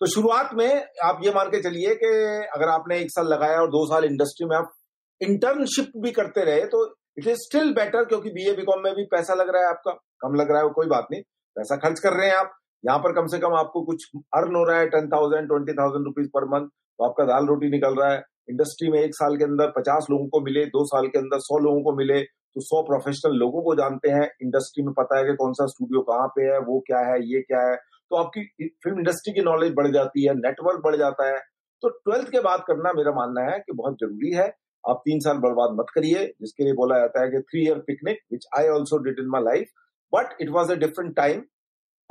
तो 0.00 0.06
शुरुआत 0.06 0.50
में 0.54 0.86
आप 1.04 1.20
ये 1.24 1.30
मान 1.30 1.48
के 1.48 1.62
चलिए 1.62 1.94
कि 1.94 2.06
अगर 2.54 2.68
आपने 2.68 2.98
एक 2.98 3.10
साल 3.10 3.26
लगाया 3.26 3.60
और 3.60 3.68
दो 3.68 3.86
साल 3.86 4.04
इंडस्ट्री 4.04 4.46
में 4.46 4.56
आप 4.56 4.72
इंटर्नशिप 5.20 5.92
भी 5.96 6.10
करते 6.10 6.44
रहे 6.44 6.60
तो 6.66 6.86
इट 7.18 7.26
इज़ 7.26 7.36
स्टिल 7.36 7.72
बेटर 7.74 8.04
क्योंकि 8.04 8.30
बीए 8.30 8.52
बीकॉम 8.52 8.82
में 8.84 8.94
भी 8.94 9.04
पैसा 9.04 9.34
लग 9.34 9.48
रहा 9.48 9.62
है 9.62 9.68
आपका। 9.68 9.92
कम 9.92 10.34
लग 10.34 10.50
रहा 10.50 10.62
है, 10.62 10.68
कोई 10.68 10.86
बात 10.86 11.06
नहीं। 11.10 11.22
पैसा 11.56 11.76
खर्च 11.76 12.00
कर 12.00 12.12
रहे 12.12 12.28
हैं 12.28 12.36
आप। 12.36 12.59
यहाँ 12.84 12.98
पर 12.98 13.12
कम 13.12 13.26
से 13.26 13.38
कम 13.38 13.54
आपको 13.54 13.82
कुछ 13.84 14.04
अर्न 14.36 14.54
हो 14.56 14.64
रहा 14.64 14.78
है 14.78 14.86
ten 14.88 15.08
thousand, 15.08 15.48
twenty 15.48 15.72
thousand 15.74 16.04
rupees 16.04 16.28
per 16.34 16.44
month 16.48 16.68
तो 16.68 17.04
आपका 17.04 17.24
दाल 17.24 17.46
रोटी 17.46 17.70
निकल 17.70 17.94
रहा 17.94 18.12
है। 18.12 18.22
इंडस्ट्री 18.50 18.88
में 18.90 18.98
एक 19.00 19.14
साल 19.14 19.36
के 19.36 19.44
अंदर 19.44 19.70
पचास 19.70 20.06
लोगों 20.10 20.26
को 20.28 20.40
मिले, 20.40 20.64
दो 20.66 20.84
साल 20.86 21.06
के 21.08 21.18
अंदर 21.18 21.38
सौ 21.40 21.58
लोगों 21.58 21.82
को 21.82 21.92
मिले 21.96 22.20
तो 22.20 22.60
सौ 22.62 22.82
प्रोफेशनल 22.82 23.36
लोगों 23.38 23.62
को 23.62 23.74
जानते 23.76 24.10
हैं। 24.10 24.24
इंडस्ट्री 24.42 24.84
में 24.84 24.92
पता 24.94 25.18
है 25.18 25.24
कि 25.24 25.34
कौन 25.36 25.52
सा 25.52 25.66
स्टूडियो 25.66 26.00
कहाँ 26.02 26.26
पे 26.28 26.42
है, 26.42 26.58
वो 26.60 26.78
क्या 26.86 26.98
है, 27.00 27.18
ये 27.24 27.40
क्या 27.42 27.60
है। 27.62 27.76
तो 27.76 28.16
आपकी 28.16 28.68
फ़िल्म 28.84 28.98
इंडस्ट्री 28.98 29.32
की 29.34 29.40
नॉलेज 29.42 29.74
बढ़ 29.74 29.90
जाती 29.92 30.24
है 30.26 30.34
नेटवर्क 30.36 30.80
बढ़ 30.84 30.96
जाता 30.96 31.28
है। 31.28 31.38
तो 31.82 31.88
ट्वेल्थ 31.88 32.30
के 32.30 32.40
बाद 32.40 32.64
करना 32.66 32.92
मेरा 32.92 33.12
मानना 33.14 33.42
है 33.42 33.58
कि 33.58 33.72
बहुत 33.74 33.94
ज़रूरी 33.96 34.32
है। 34.32 34.48
आप 34.84 35.02
तीन 35.04 35.20
साल 35.20 35.38
बर्बाद 35.38 35.76
मत 35.78 35.86
करिए, 35.94 36.26
जिसके 36.40 36.64
लिए 36.64 36.72
बोला 36.74 36.98
जाता 36.98 37.22
है 37.22 37.30
कि 37.30 37.40
three 37.42 37.64
year 37.64 37.78
picnic 37.86 38.18
which 38.32 38.46
I 38.58 38.68
also 38.70 38.98
did 39.04 39.18
in 39.18 39.26
my 39.28 39.42
life 39.44 39.68
but 40.12 40.36
it 40.42 40.50
was 40.50 40.72
a 40.72 40.76
different 40.76 41.14
time 41.16 41.42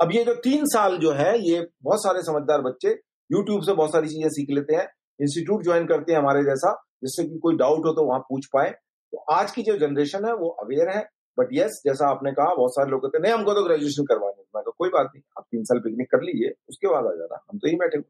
अब 0.00 0.12
ये 0.12 0.24
जो 0.24 0.34
तीन 0.36 0.64
साल 0.66 0.96
जो 0.98 1.12
है, 1.12 1.38
ये 1.40 1.66
बहुत 1.82 2.02
सारे 2.02 2.22
समझदार 2.22 2.60
बच्चे 2.62 2.90
यूट्यूब 3.30 3.62
से 3.62 3.72
बहुत 3.74 3.92
सारी 3.92 4.08
चीज़ें 4.08 4.28
सीख 4.30 4.50
लेते 4.50 4.74
हैं 4.74 4.86
इंस्टीट्यूट 5.20 5.64
ज्वाइन 5.64 5.86
करते 5.86 6.12
हैं 6.12 6.18
हमारे 6.18 6.42
जैसा, 6.44 6.72
जिससे 7.02 7.24
कि 7.24 7.38
कोई 7.38 7.56
डाउट 7.56 7.86
हो 7.86 7.92
तो 7.94 8.04
वहाँ 8.04 8.20
पूछ 8.28 8.46
पाए। 8.52 8.70
तो 8.70 9.18
आज 9.32 9.50
की 9.50 9.62
जो 9.62 9.76
जनरेशन 9.78 10.24
है 10.26 10.32
वो 10.36 10.48
अवेयर 10.62 10.88
है 10.88 11.02
बट 11.38 11.48
यस 11.52 11.80
जैसा 11.86 12.08
आपने 12.10 12.32
कहा, 12.32 12.54
बहुत 12.54 12.74
सारे 12.74 12.90
लोग 12.90 13.02
कहते 13.02 13.18
हैं, 13.18 13.22
नहीं, 13.22 13.32
हमको 13.32 13.54
तो 13.54 13.64
ग्रेजुएशन 13.64 14.04
करवानी 14.04 14.42
मैं 14.54 14.62
तो 14.64 14.70
कोई 14.72 14.88
बात 14.90 15.10
नहीं, 15.14 15.22
आप 15.38 15.44
तीन 15.44 15.64
साल 15.64 15.78
पिकनिक 15.80 16.10
कर 16.10 16.22
लीजिए, 16.22 16.52
उसके 16.68 16.88
बाद 16.88 17.06
आ 17.06 17.14
जाना, 17.16 17.44
हम 17.50 17.58
तो 17.58 17.68
ही 17.68 17.74
बैठे 17.76 17.98
हुए 17.98 18.08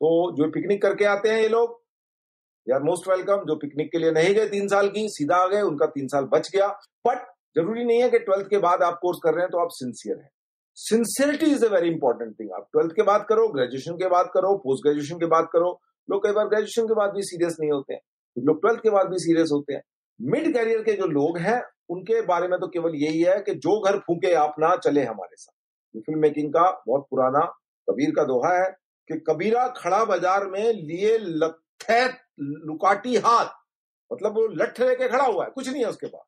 तो 0.00 0.36
जो 0.36 0.50
पिकनिक 0.52 0.82
करके 0.82 1.04
आते 1.06 1.28
हैं 1.28 1.40
ये 1.40 1.48
लोग 1.48 1.80
यार 2.66 2.82
मोस्ट 2.82 3.08
वेलकम 3.08 3.44
जो 3.46 3.54
पिकनिक 3.58 3.90
के 3.92 3.98
लिए 3.98 4.10
नहीं 4.12 4.34
गए 4.34 4.48
तीन 4.48 4.68
साल 4.68 4.88
की, 4.88 5.08
सीधा 5.10 5.36
आ 5.36 5.46
गए, 5.48 5.60
उनका 5.62 5.86
तीन 5.88 6.08
साल 6.08 6.24
बच 6.32 6.50
गया। 6.54 6.68
बट 7.06 7.26
ज़रूरी 7.56 7.84
नहीं 7.84 8.02
है 8.02 8.08
कि 8.10 8.18
ट्वेल्थ 8.20 8.48
के 8.50 8.58
बाद 8.60 8.82
आप 8.82 8.98
कोर्स 9.02 9.18
कर 9.24 9.34
रहे 9.34 9.42
हैं 9.42 9.50
तो 9.50 9.58
आप 9.58 9.68
सिंसियर 9.72 10.16
हैं। 10.16 10.30
Sincerity 10.78 11.46
is 11.46 11.64
a 11.66 11.68
very 11.68 11.88
important 11.88 12.34
thing 12.40 12.50
आप 12.56 12.68
ट्वेल्थ 12.72 12.92
के 12.96 13.02
बाद 13.02 13.24
करो 13.28 13.46
ग्रेजुएशन 13.52 13.94
के 13.98 14.08
बाद 14.08 14.28
करो 14.34 14.54
पोस्ट 14.58 14.82
ग्रेजुएशन 14.84 15.18
के 15.18 15.26
बाद 15.26 15.48
करो। 15.52 15.70
लोग 16.08 16.22
कई 16.24 16.32
बार 16.32 16.48
ग्रेजुएशन 16.48 16.86
के 16.86 16.94
बाद 16.94 17.10
भी 17.14 17.22
सीरियस 17.24 17.56
नहीं 17.60 17.70
होते 17.70 17.94
हैं। 17.94 18.00
लोग 18.36 18.60
ट्वेल्थ 18.60 18.80
के 18.82 18.90
बाद 18.90 19.08
भी 19.10 19.18
सीरियस 19.18 19.48
होते 19.52 19.74
हैं। 19.74 19.82
मिड 20.20 20.52
कैरियर 20.54 20.82
के 20.82 20.92
जो 20.92 21.06
लोग 21.08 21.38
हैं, 21.38 21.60
उनके 21.90 22.20
बारे 22.26 22.48
में 22.48 22.58
तो 22.60 22.68
केवल 22.68 22.94
यही 22.96 23.22
है 23.22 23.38
कि 23.40 23.54
जो 23.56 23.78
घर 23.80 23.98
फूके 23.98 24.32
आप 24.36 24.54
ना 24.60 24.74
चले 24.78 25.04
हमारे 25.04 25.36
साथ। 25.36 25.54
ये 25.94 26.00
फ़िल्म 26.00 26.20
मेकिंग 26.20 26.52
का 26.52 26.70
बहुत 26.88 27.06
पुराना 27.10 27.44
कबीर 27.88 28.14
का 28.16 28.24
दोहा 28.24 28.52
है 28.54 28.70
कि 29.10 29.18
कबीरा 29.28 29.66
खड़ा 29.76 30.04
बाज़ार 30.06 30.46
में 30.46 30.72
लिए 30.72 31.16
लुकाटी 31.18 33.16
हाथ। 33.18 33.54
मतलब 34.10 34.32
वो 34.32 34.46
लठ 34.54 34.80
लेके 34.80 35.08
खड़ा 35.08 35.24
हुआ 35.24 35.44
है, 35.44 35.50
कुछ 35.50 35.68
नहीं 35.68 35.82
है 35.82 35.88
उसके 35.90 36.06
पास। 36.06 36.26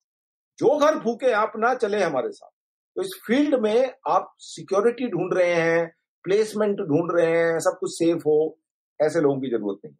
जो 0.59 0.79
घर 0.79 0.99
फूके 1.01 1.33
आप 1.39 1.53
ना 1.57 1.75
चले 1.77 2.03
हमारे 2.03 2.31
साथ। 2.33 2.51
तो 2.97 3.03
इस 3.03 3.21
फ़ील्ड 3.27 3.55
में 3.55 3.93
आप 4.09 4.35
सिक्योरिटी 4.39 5.07
ढूंढ 5.09 5.35
रहे 5.35 5.55
हैं, 5.55 5.95
प्लेसमेंट 6.25 6.81
ढूंढ 6.81 7.13
रहे 7.15 7.37
हैं, 7.37 7.59
सब 7.59 7.77
कुछ 7.81 7.91
सेफ़ 7.91 8.19
हो, 8.19 8.59
ऐसे 9.01 9.21
लोगों 9.21 9.41
की 9.41 9.51
ज़रूरत 9.51 9.79
नहीं 9.85 9.95
है। 9.95 9.99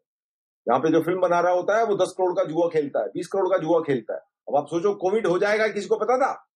यहाँ 0.69 0.81
पे 0.81 0.91
जो 0.91 1.03
फ़िल्म 1.03 1.21
बना 1.21 1.41
रहा 1.41 1.53
होता 1.53 1.79
है, 1.79 1.85
वो 1.85 1.97
दस 1.97 2.15
करोड़ 2.19 2.33
का 2.33 2.45
जुआ 2.45 2.69
खेलता 2.69 3.01
है, 3.01 3.07
बीस 3.07 3.27
करोड़ 3.27 3.49
का 3.49 3.59
जुआ 3.59 3.81
खेलता 3.81 4.15
है। 4.15 4.21
अब 4.49 4.57
आप 4.57 4.67
सोचो, 4.67 4.95
कोविड 4.95 5.27
हो 5.27 5.39
जाएगा, 5.39 5.69
किसी 5.69 5.89
को 5.89 5.97
पता 5.97 6.17
था? 6.17 6.47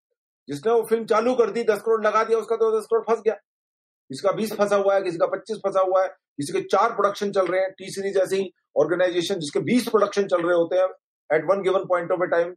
जिसने 0.49 0.73
वो 0.73 0.83
फ़िल्म 0.83 1.05
चालू 1.05 1.35
कर 1.35 1.51
दी, 1.51 1.65
दस 1.65 1.83
करोड़ 1.83 2.07
लगा 2.07 2.25
दिया, 2.25 2.39
उसका 2.39 2.57
तो 2.57 2.79
दस 2.79 2.87
करोड़ 2.87 3.03
फंस 3.03 3.23
गया। 3.25 3.35
किसका 3.35 4.33
बीस 4.33 4.53
फंसा 4.53 4.77
हुआ 4.77 4.95
है 4.95 5.03
किसी 5.03 5.19
का 5.19 5.27
पच्चीस 5.27 5.57
फंसा 5.57 5.81
हुआ 5.81 6.03
है 6.03 6.09
किसी 6.09 6.53
के 6.53 6.61
चार 6.61 6.91
प्रोडक्शन 6.91 7.31
चल 7.33 7.47
रहे 7.47 7.61
हैं, 7.61 7.71
टी 7.71 7.91
सीरीज़ 7.91 8.19
ऐसी 8.19 8.53
ऑर्गेनाइजेशन 8.79 9.35
जिसके 9.35 9.61
बीस 9.61 9.89
प्रोडक्शन 9.89 10.27
चल 10.27 10.43
रहे 10.43 10.57
होते 10.57 10.77
हैं 10.77 10.89
at 11.31 11.45
one 11.51 11.63
given 11.63 11.85
point 11.85 12.13
of 12.13 12.23
a 12.25 12.27
time 12.27 12.51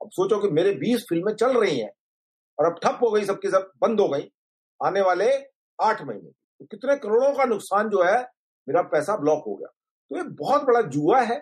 अब 0.00 0.10
सोचो 0.10 0.38
कि 0.38 0.48
मेरे 0.48 0.72
बीस 0.72 1.06
फ़िल्में 1.08 1.34
चल 1.34 1.58
रही 1.60 1.78
हैं 1.78 1.90
और 2.58 2.66
अब 2.66 2.78
ठप 2.84 2.98
हो 3.02 3.10
गई 3.10 3.24
सबकी 3.24 3.48
सब, 3.48 3.70
बंद 3.80 4.00
हो 4.00 4.08
गई। 4.08 4.30
आने 4.84 5.00
वाले 5.00 5.30
आठ 5.82 6.02
महीने। 6.02 6.30
तो 6.30 6.64
कितने 6.64 6.96
करोड़ों 6.96 7.32
का 7.32 7.44
नुकसान 7.44 7.88
जो 7.88 8.02
है, 8.02 8.22
मेरा 8.68 8.82
पैसा 8.82 9.16
ब्लॉक 9.16 9.44
हो 9.46 9.54
गया। 9.54 9.68
तो 10.10 10.16
ये 10.16 10.22
बहुत 10.22 10.62
बड़ा 10.62 10.80
जुआ 10.80 11.20
है, 11.20 11.38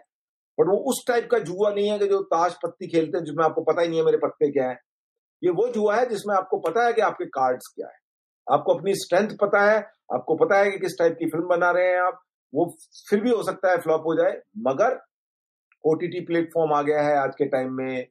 बट 0.58 0.66
वो 0.68 0.76
उस 0.90 1.04
टाइप 1.08 1.28
का 1.30 1.38
जुआ 1.38 1.70
नहीं 1.70 1.90
है 1.90 1.98
कि 1.98 2.06
जो 2.06 2.22
ताश 2.22 2.56
पत्ती 2.62 2.86
खेलते 2.86 3.18
हैं, 3.18 3.24
जिसमें 3.24 3.44
आपको 3.44 3.62
पता 3.62 3.82
ही 3.82 3.88
नहीं 3.88 3.98
है 3.98 4.04
मेरे 4.04 4.18
पत्ते 4.18 4.50
क्या 4.50 4.68
है। 4.68 4.78
ये 5.44 5.50
वो 5.50 5.68
जुआ 5.68 5.96
है 5.96 6.08
जिसमें 6.08 6.34
आपको 6.36 6.58
पता 6.58 6.84
है 6.86 6.92
कि 6.92 7.00
आपके 7.00 7.24
कार्ड्स 7.24 7.72
क्या 7.76 7.88
है। 7.88 7.96
आपको 8.52 8.74
अपनी 8.74 8.94
स्ट्रेंथ 8.94 9.28
पता 9.28 9.70
है, 9.70 9.78
आपको 10.12 10.36
पता 10.36 10.58
है 10.58 10.70
कि 10.70 10.78
किस 10.78 10.92
टाइप 10.98 11.16
की 11.18 11.26
फ़िल्म 11.26 11.46
बना 11.46 11.70
रहे 11.70 11.86
हैं 11.86 12.00
आप। 12.00 12.20
वो 12.54 12.76
फिर 13.10 13.20
भी 13.20 13.30
हो 13.30 13.42
सकता 13.42 13.70
है 13.70 13.80
फ्लॉप 13.80 14.02
हो 14.06 14.14
जाए, 14.14 14.40
मगर 14.58 15.00
ओटीटी 15.84 16.20
प्लेटफॉर्म 16.20 16.72
आ 16.72 16.82
गया 16.82 17.02
है 17.02 17.16
आज 17.16 17.34
के 17.38 17.44
टाइम 17.44 17.72
में। 17.72 18.06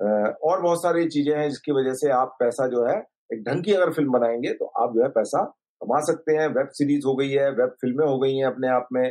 और 0.00 0.60
बहुत 0.62 0.82
सारी 0.82 1.04
चीज़ें 1.08 1.34
हैं 1.36 1.48
जिसकी 1.48 1.72
वजह 1.72 1.94
से 1.94 2.10
आप 2.12 2.36
पैसा 2.40 2.66
जो 2.66 2.84
है, 2.86 2.98
एक 3.32 3.42
ढंग 3.44 3.64
की 3.64 3.72
अगर 3.72 3.92
फ़िल्म 3.92 4.12
बनाएँगे 4.12 4.52
तो 4.54 4.66
आप 4.82 4.94
जो 4.94 5.02
है 5.02 5.08
पैसा 5.10 5.42
कमा 5.80 5.98
सकते 6.04 6.32
हैं। 6.32 6.46
वेब 6.48 6.68
सीरीज़ 6.72 7.06
हो 7.06 7.14
गई 7.16 7.30
है, 7.30 7.50
वेब 7.50 7.74
फ़िल्में 7.80 8.06
हो 8.06 8.18
गई 8.18 8.36
हैं 8.36 8.46
अपने 8.46 8.68
आप 8.68 8.88
में। 8.92 9.10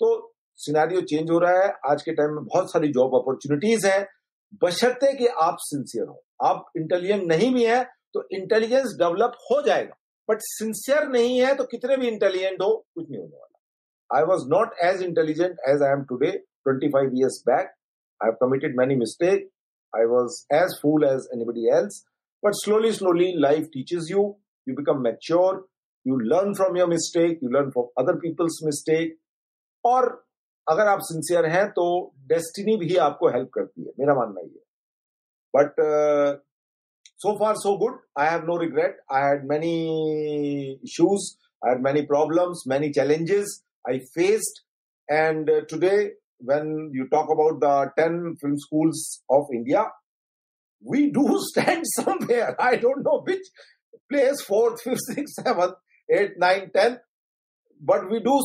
तो 0.00 0.08
सिनारियो 0.58 1.00
चेंज 1.02 1.30
हो 1.30 1.38
रहा 1.38 1.62
है। 1.62 1.72
आज 1.90 2.02
के 2.02 2.12
टाइम 2.12 2.30
में 2.30 2.44
बहुत 2.44 2.72
सारी 2.72 2.88
जॉब 2.92 3.14
अपॉर्चुनिटीज़ 3.14 3.86
है। 3.86 4.06
बशर्ते 4.62 5.12
कि 5.12 5.26
आप 5.42 5.56
सिंसियर 5.60 6.06
हो। 6.06 6.22
आप 6.44 6.66
इंटेलिजेंट 6.76 7.22
नहीं 7.24 7.52
भी 7.54 7.64
है 7.64 7.82
तो 8.14 8.22
इंटेलिजेंस 8.32 8.94
डेवलप 8.98 9.32
हो 9.50 9.60
जाएगा। 9.62 9.96
बट 10.28 10.38
सिंसियर 10.40 11.08
नहीं 11.08 11.40
है 11.40 11.54
तो 11.54 11.64
कितने 11.64 11.96
भी 11.96 12.08
इंटेलिजेंट 12.08 12.60
हो, 12.62 12.74
कुछ 12.94 13.10
नहीं 13.10 13.20
होने 13.20 13.36
वाला। 13.36 14.18
I 14.18 14.24
was 14.24 14.44
not 14.48 14.74
as 14.84 15.02
intelligent 15.02 15.56
as 15.68 15.82
I 15.82 15.92
am 15.92 16.04
today 16.04 16.30
twenty 16.30 16.88
five 16.88 17.10
years 17.14 17.42
back 17.46 17.66
I 18.20 18.26
have 18.26 18.36
committed 18.40 18.78
many 18.78 18.96
mistake 18.96 19.48
I 19.97 20.05
was 20.13 20.37
as 20.53 20.77
fool 20.81 21.03
as 21.07 21.27
anybody 21.33 21.67
else 21.77 22.03
but 22.43 22.53
slowly 22.63 22.91
slowly 22.93 23.31
life 23.41 23.69
teaches 23.73 24.11
you 24.11 24.23
you 24.67 24.75
become 24.75 25.01
mature 25.03 25.65
you 26.05 26.17
learn 26.33 26.53
from 26.55 26.77
your 26.77 26.89
mistake 26.89 27.39
you 27.43 27.49
learn 27.57 27.69
from 27.71 28.03
other 28.03 28.19
people's 28.25 28.59
mistake 28.65 29.17
और 29.83 30.09
अगर 30.67 30.87
आप 30.87 30.99
sincere 31.03 31.45
हैं 31.49 31.67
तो 31.71 31.85
destiny 32.27 32.75
भी 32.77 32.95
आपको 33.07 33.29
help 33.33 33.49
करती 33.53 33.85
है 33.85 33.91
मेरा 33.99 34.15
मानना 34.15 34.41
ये 34.41 34.61
but 35.53 35.81
so 37.21 37.37
far 37.37 37.53
so 37.61 37.77
good 37.77 37.95
i 38.15 38.25
have 38.25 38.45
no 38.49 38.57
regret 38.57 38.99
i 39.09 39.19
had 39.19 39.41
many 39.45 40.79
issues 40.89 41.25
i 41.61 41.71
had 41.71 41.81
many 41.87 42.05
problems 42.11 42.61
many 42.73 42.91
challenges 42.97 43.55
i 43.85 43.99
faced 44.13 44.61
and 45.09 45.49
uh, 45.49 45.59
today 45.73 46.11
when 46.44 46.90
you 46.92 47.08
talk 47.08 47.28
about 47.30 47.60
the 47.60 48.02
10 48.02 48.36
film 48.40 48.58
schools 48.58 49.22
of 49.30 49.44
india 49.52 49.84
we 50.84 51.10
do 51.10 51.38
stand 51.38 51.84
somewhere. 51.86 52.54
I 52.60 52.76
don't 52.76 53.02
know 53.02 53.22
which 53.24 53.46
place 54.10 54.40
fourth 54.42 54.82
fifth 54.82 55.00
sixth 55.14 55.42
seventh 55.42 55.74
eighth 56.10 56.36
ninth 56.36 56.72
tenth 56.74 56.98
but 57.80 58.10
we 58.10 58.20
do 58.20 58.40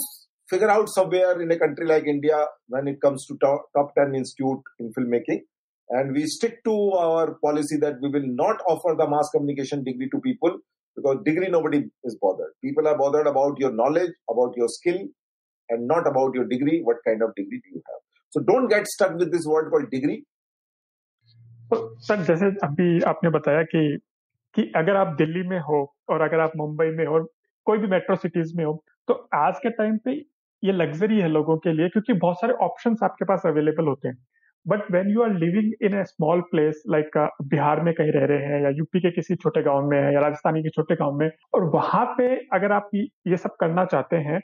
figure 0.49 0.69
out 0.69 0.87
somewhere 0.89 1.39
in 1.41 1.51
a 1.51 1.59
country 1.59 1.85
like 1.85 2.05
india 2.07 2.45
when 2.67 2.87
it 2.87 2.99
comes 3.01 3.25
to 3.27 3.37
top, 3.41 3.65
top 3.75 3.93
10 3.95 4.15
institute 4.15 4.61
in 4.79 4.91
filmmaking. 4.97 5.41
And 5.89 6.13
we 6.13 6.25
stick 6.27 6.63
to 6.65 6.91
our 6.93 7.35
policy 7.43 7.77
that 7.81 7.95
we 8.01 8.09
will 8.09 8.27
not 8.27 8.57
offer 8.67 8.95
the 8.95 9.09
mass 9.09 9.29
communication 9.35 9.83
degree 9.83 10.09
to 10.11 10.19
people 10.21 10.57
because 10.95 11.17
degree 11.25 11.49
nobody 11.49 11.83
is 12.03 12.17
bothered. 12.21 12.53
People 12.63 12.87
are 12.87 12.97
bothered 12.97 13.27
about 13.27 13.59
your 13.59 13.71
knowledge 13.71 14.11
about 14.29 14.53
your 14.55 14.67
skill 14.69 14.99
and 15.69 15.87
not 15.87 16.09
about 16.11 16.37
your 16.39 16.45
degree, 16.51 16.77
what 16.89 17.01
kind 17.07 17.25
of 17.27 17.33
degree 17.35 17.59
do 17.63 17.75
you 17.75 17.81
have? 17.89 18.01
So 18.33 18.41
don't 18.49 18.69
get 18.73 18.87
stuck 18.87 19.17
with 19.21 19.33
this 19.35 19.47
word 19.53 19.71
called 19.73 19.89
degree. 19.91 20.19
Sir 22.05 22.23
जैसे 22.23 22.45
अभी 22.65 23.01
आपने 23.07 23.29
बताया 23.29 23.63
कि 23.73 23.81
कि 24.55 24.71
अगर 24.75 24.95
आप 24.95 25.15
दिल्ली 25.17 25.47
में 25.47 25.59
हो 25.59 25.81
और 26.09 26.21
अगर 26.21 26.39
आप 26.39 26.51
मुंबई 26.57 26.89
में 26.97 27.05
हो 27.05 27.19
कोई 27.67 27.77
भी 27.77 27.87
मेट्रो 27.87 28.15
सिटीज़ 28.15 28.53
में 28.57 28.63
हो 28.65 28.73
तो 29.07 29.13
आज 29.35 29.59
के 29.63 29.69
टाइम 29.77 29.97
पे 30.05 30.11
ये 30.63 30.71
लग्जरी 30.71 31.19
है 31.19 31.27
लोगों 31.27 31.57
के 31.57 31.73
लिए 31.73 31.89
क्योंकि 31.89 32.13
बहुत 32.23 32.39
सारे 32.39 32.53
ऑप्शंस 32.65 33.03
आपके 33.03 33.25
पास 33.25 33.45
अवेलेबल 33.45 33.87
होते 33.87 34.07
हैं। 34.07 34.17
But 34.65 34.91
when 34.91 35.09
you 35.09 35.21
are 35.23 35.33
living 35.39 35.71
in 35.81 35.99
a 35.99 36.03
small 36.03 36.41
place 36.51 36.83
like 36.89 37.17
Bihar 37.43 37.81
में 37.83 37.93
कहीं 37.93 38.11
रह 38.11 38.25
रहे 38.25 38.45
हैं 38.45 38.61
या 38.63 38.69
यूपी 38.77 38.99
के 38.99 39.11
किसी 39.11 39.35
छोटे 39.35 39.61
गाँव 39.63 39.89
में 39.89 39.97
है 39.97 40.13
या 40.13 40.19
राजस्थानी 40.19 40.63
के 40.63 40.69
छोटे 40.69 40.95
गाँव 40.95 41.17
में, 41.19 41.29
और 41.53 41.63
वहाँ 41.75 42.05
पे 42.17 42.35
अगर 42.53 42.71
आप 42.71 42.89
ये 42.95 43.37
सब 43.37 43.55
करना 43.59 43.85
चाहते 43.85 44.17
हैं 44.27 44.39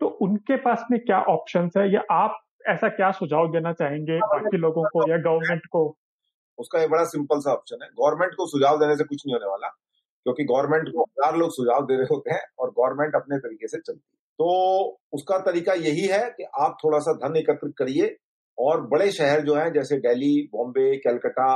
तो 0.00 0.06
उनके 0.06 0.56
पास 0.56 0.84
में 0.90 1.00
क्या 1.00 1.20
ऑप्शन 1.28 1.70
है? 1.78 1.92
या 1.94 2.00
आप 2.12 2.38
ऐसा 2.68 2.88
क्या 2.88 3.10
सुझाव 3.10 3.50
देना 3.52 3.72
चाहेंगे 3.72 4.18
बाकी 4.18 4.56
लोगों 4.56 4.84
को 4.84 5.08
या 5.10 5.16
गवर्नमेंट 5.16 5.66
को? 5.66 5.82
उसका 6.58 6.82
एक 6.82 6.90
बड़ा 6.90 7.04
सिंपल 7.04 7.40
सा 7.40 7.52
ऑप्शन 7.52 7.82
है। 7.82 7.88
गवर्नमेंट 7.88 8.32
को 8.32 8.46
सुझाव 8.46 8.78
देने 8.78 8.96
से 8.96 9.04
कुछ 9.04 9.22
नहीं 9.26 9.34
होने 9.34 9.50
वाला 9.50 9.68
क्योंकि 10.26 10.44
गवर्नमेंट 10.44 10.88
को 10.88 11.02
हज़ार 11.02 11.36
लोग 11.36 11.50
सुझाव 11.50 11.84
दे 11.86 11.96
रहे 11.96 12.14
होते 12.14 12.34
हैं 12.34 12.42
और 12.58 12.70
गवर्नमेंट 12.70 13.14
अपने 13.14 13.38
तरीके 13.38 13.68
से 13.68 13.78
चलती 13.78 13.98
है। 13.98 14.16
तो 14.38 14.48
उसका 15.12 15.38
तरीका 15.38 15.72
यही 15.72 16.06
है 16.06 16.20
कि 16.30 16.44
आप 16.60 16.76
थोड़ा 16.84 16.98
सा 16.98 17.12
धन 17.12 17.36
एकत्रित 17.36 17.74
करिए 17.78 18.16
और 18.58 18.80
बड़े 18.86 19.10
शहर 19.10 19.40
जो 19.40 19.54
हैं 19.54 19.72
जैसे 19.72 19.96
दिल्ली 19.98 20.48
बॉम्बे 20.52 20.96
कलकत्ता 20.98 21.48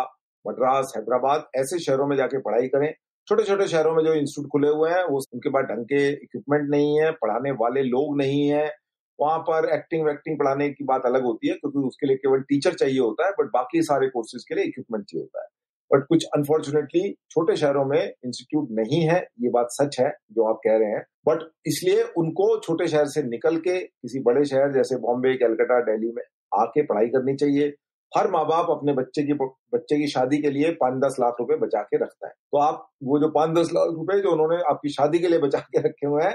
मद्रास 0.45 0.93
हैदराबाद 0.97 1.47
ऐसे 1.57 1.79
शहरों 1.79 2.07
में 2.07 2.17
जाके 2.17 2.39
पढ़ाई 2.39 2.69
करें। 2.69 2.93
छोटे 3.29 3.45
छोटे 3.45 3.67
शहरों 3.67 3.95
में 3.95 4.03
जो 4.05 4.15
इंस्टीट्यूट 4.15 4.51
खुले 4.51 4.69
हुए 4.69 4.91
हैं, 4.91 5.03
वो 5.05 5.21
उनके 5.35 5.51
पास 5.51 5.65
ढंग 5.65 5.85
के 5.85 6.09
इक्विपमेंट 6.09 6.71
नहीं 6.71 6.99
है, 7.01 7.11
पढ़ाने 7.13 7.51
वाले 7.51 7.83
लोग 7.83 8.17
नहीं 8.19 8.47
है। 8.49 8.71
वहाँ 9.19 9.39
पर 9.39 9.69
एक्टिंग 9.75 10.05
वैक्टिंग 10.07 10.39
पढ़ाने 10.39 10.69
की 10.71 10.85
बात 10.85 11.03
अलग 11.07 11.25
होती 11.25 11.49
है, 11.49 11.55
क्योंकि 11.55 11.79
उसके 11.79 12.07
लिए 12.07 12.17
केवल 12.17 12.41
टीचर 12.41 12.75
चाहिए 12.75 12.99
होता 12.99 13.27
है 13.27 13.33
बट 13.33 13.47
बाकी 13.47 13.83
सारे 13.83 14.09
कोर्सेज 14.09 14.45
के 14.49 14.55
लिए 14.55 14.65
इक्विपमेंट 14.65 15.05
चाहिए 15.05 15.23
होता 15.23 15.43
है। 15.43 15.49
बट 15.91 16.07
कुछ 16.07 16.25
अनफॉर्चुनेटली 16.37 17.13
छोटे 17.31 17.57
शहरों 17.57 17.85
में 17.85 18.01
इंस्टीट्यूट 18.01 18.69
नहीं 18.71 19.01
है, 19.01 19.19
ये 19.41 19.51
बात 19.51 19.67
सच 19.71 20.01
है, 20.01 20.11
जो 20.33 20.45
आप 20.45 20.61
कह 20.65 20.77
रहे 20.77 20.91
हैं। 20.91 21.05
बट 21.29 21.49
इसलिए 21.67 22.03
उनको 22.17 22.61
छोटे 22.61 22.87
शहर 22.89 23.07
से 23.07 23.23
निकल 23.23 23.57
के 23.57 23.79
किसी 23.79 24.21
बड़े 24.21 24.45
शहर, 24.45 24.73
जैसे 24.73 24.97
बॉम्बे 24.97 25.35
कलकत्ता 25.37 25.81
दिल्ली 25.81 26.13
में 26.13 26.23
आके 26.55 26.83
पढ़ाई 26.83 27.07
करनी 27.07 27.35
चाहिए। 27.35 27.73
हर 28.17 28.31
माँ 28.31 28.45
बाप 28.47 28.71
अपने 28.71 28.93
बच्चे 28.93 29.23
की 29.23 29.33
बच्चे 29.33 29.99
की 29.99 30.07
शादी 30.07 30.39
के 30.39 30.51
लिए 30.51 30.71
पाँच 30.71 30.95
दस 31.05 31.17
लाख 31.21 31.37
रुपए 31.41 31.57
बचा 31.57 31.83
के 31.83 31.97
रखता 31.97 32.27
है। 32.27 32.33
तो 32.33 32.59
आप 32.59 32.87
वो 33.03 33.19
जो 33.19 33.29
पाँच 33.29 33.51
दस 33.51 33.71
लाख 33.73 33.89
रुपए 33.89 34.21
जो 34.21 34.33
उन्होंने 34.33 34.57
आपकी 34.71 34.89
शादी 34.89 35.19
के 35.19 35.29
लिए 35.29 35.39
बचा 35.39 35.59
के 35.59 35.81
रखे 35.81 36.07
हुए 36.07 36.25
हैं, 36.25 36.35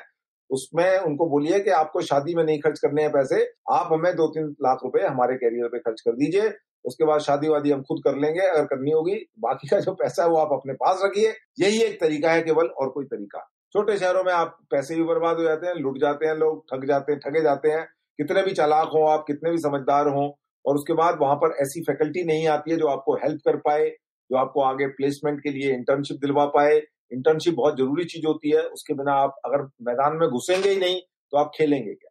उसमें 0.50 0.98
उनको 1.00 1.26
बोलिए 1.30 1.60
कि 1.60 1.70
आपको 1.70 2.02
शादी 2.02 2.36
में 2.36 2.44
नहीं 2.44 2.60
खर्च 2.60 2.80
करने 2.80 3.02
हैं 3.02 3.12
पैसे, 3.12 3.44
आप 3.72 3.90
हमें 3.94 4.16
दो 4.16 4.28
तीन 4.28 4.56
लाख 4.62 4.80
रुपए 4.84 5.02
हमारे 5.02 5.36
कैरियर 5.36 5.68
पे 5.68 5.80
खर्च 5.80 6.02
कर 6.02 6.12
दीजिए, 6.12 6.54
उसके 6.86 7.06
बाद 7.06 7.20
शादी 7.20 7.48
वादी 7.48 7.72
हम 7.72 7.82
खुद 7.82 8.02
कर 8.06 8.16
लेंगे, 8.16 8.40
अगर 8.40 8.66
करनी 8.66 8.92
होगी, 8.92 9.16
बाकी 9.40 9.68
का 9.68 9.80
जो 9.80 9.94
पैसा 9.94 10.24
है 10.24 10.30
वो 10.30 10.38
आप 10.38 10.54
अपने 10.54 10.74
पास 10.74 11.02
रखिए। 11.04 11.34
यही 11.60 11.82
एक 11.82 12.00
तरीका 12.02 12.32
है 12.32 12.42
केवल, 12.42 12.68
और 12.68 12.90
कोई 12.90 13.06
तरीका। 13.06 13.40
छोटे 13.74 13.98
शहरों 13.98 14.24
में 14.24 14.34
आप 14.34 14.58
पैसे 14.72 14.96
भी 14.96 15.04
बर्बाद 15.04 15.38
हो 15.38 15.44
जाते 15.44 15.68
हैं, 15.68 15.74
लुट 15.76 15.98
जाते 15.98 16.26
हैं 16.26 16.36
लोग, 16.36 16.64
ठग 16.72 16.86
जाते 16.86 17.12
हैं, 17.12 17.20
ठगे 17.20 17.42
जाते 17.42 17.70
हैं। 17.70 17.86
कितने 18.20 18.44
भी 18.44 18.52
चालाक 18.52 18.88
हो 18.88 19.06
आप, 19.06 19.24
कितने 19.28 19.52
भी 19.52 19.58
समझदार 19.58 20.08
हो 20.08 20.40
और 20.68 20.76
उसके 20.76 20.94
बाद 20.94 21.18
वहाँ 21.22 21.36
पर 21.36 21.56
ऐसी 21.62 21.82
फैकल्टी 21.82 22.24
नहीं 22.24 22.48
आती 22.48 22.72
है 22.72 22.78
जो 22.78 22.88
आपको 22.88 23.16
हेल्प 23.16 23.42
कर 23.46 23.58
पाए, 23.58 23.90
जो 24.30 24.38
आपको 24.38 24.62
आगे 24.62 24.88
प्लेसमेंट 24.88 25.40
के 25.40 25.50
लिए 25.50 25.74
इंटर्नशिप 25.74 26.18
दिलवा 26.18 26.46
पाए। 26.46 26.78
इंटर्नशिप 27.12 27.54
बहुत 27.54 27.78
ज़रूरी 27.78 28.06
चीज़ 28.06 28.26
होती 28.28 28.50
है, 28.50 28.62
उसके 28.62 28.94
बिना 28.94 29.14
आप 29.14 29.36
अगर 29.46 29.62
मैदान 29.82 30.18
में 30.18 30.28
घुसेंगे 30.30 30.70
ही 30.70 30.80
नहीं 30.80 31.00
तो 31.34 31.38
आप 31.38 31.52
खेलेंगे 31.56 31.94
क्या? 31.94 32.10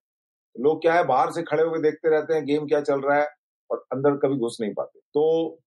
तो 0.57 0.63
लोग 0.63 0.81
क्या 0.83 0.95
है, 0.95 1.05
बाहर 1.05 1.31
से 1.31 1.43
खड़े 1.43 1.63
होकर 1.63 1.81
देखते 1.81 2.11
रहते 2.11 2.35
हैं, 2.35 2.45
गेम 2.45 2.67
क्या 2.67 2.81
चल 2.81 3.01
रहा 3.01 3.19
है 3.19 3.29
और 3.71 3.85
अंदर 3.93 4.17
कभी 4.17 4.39
घुस 4.39 4.59
नहीं 4.61 4.73
पाते। 4.75 4.99
तो 4.99 5.25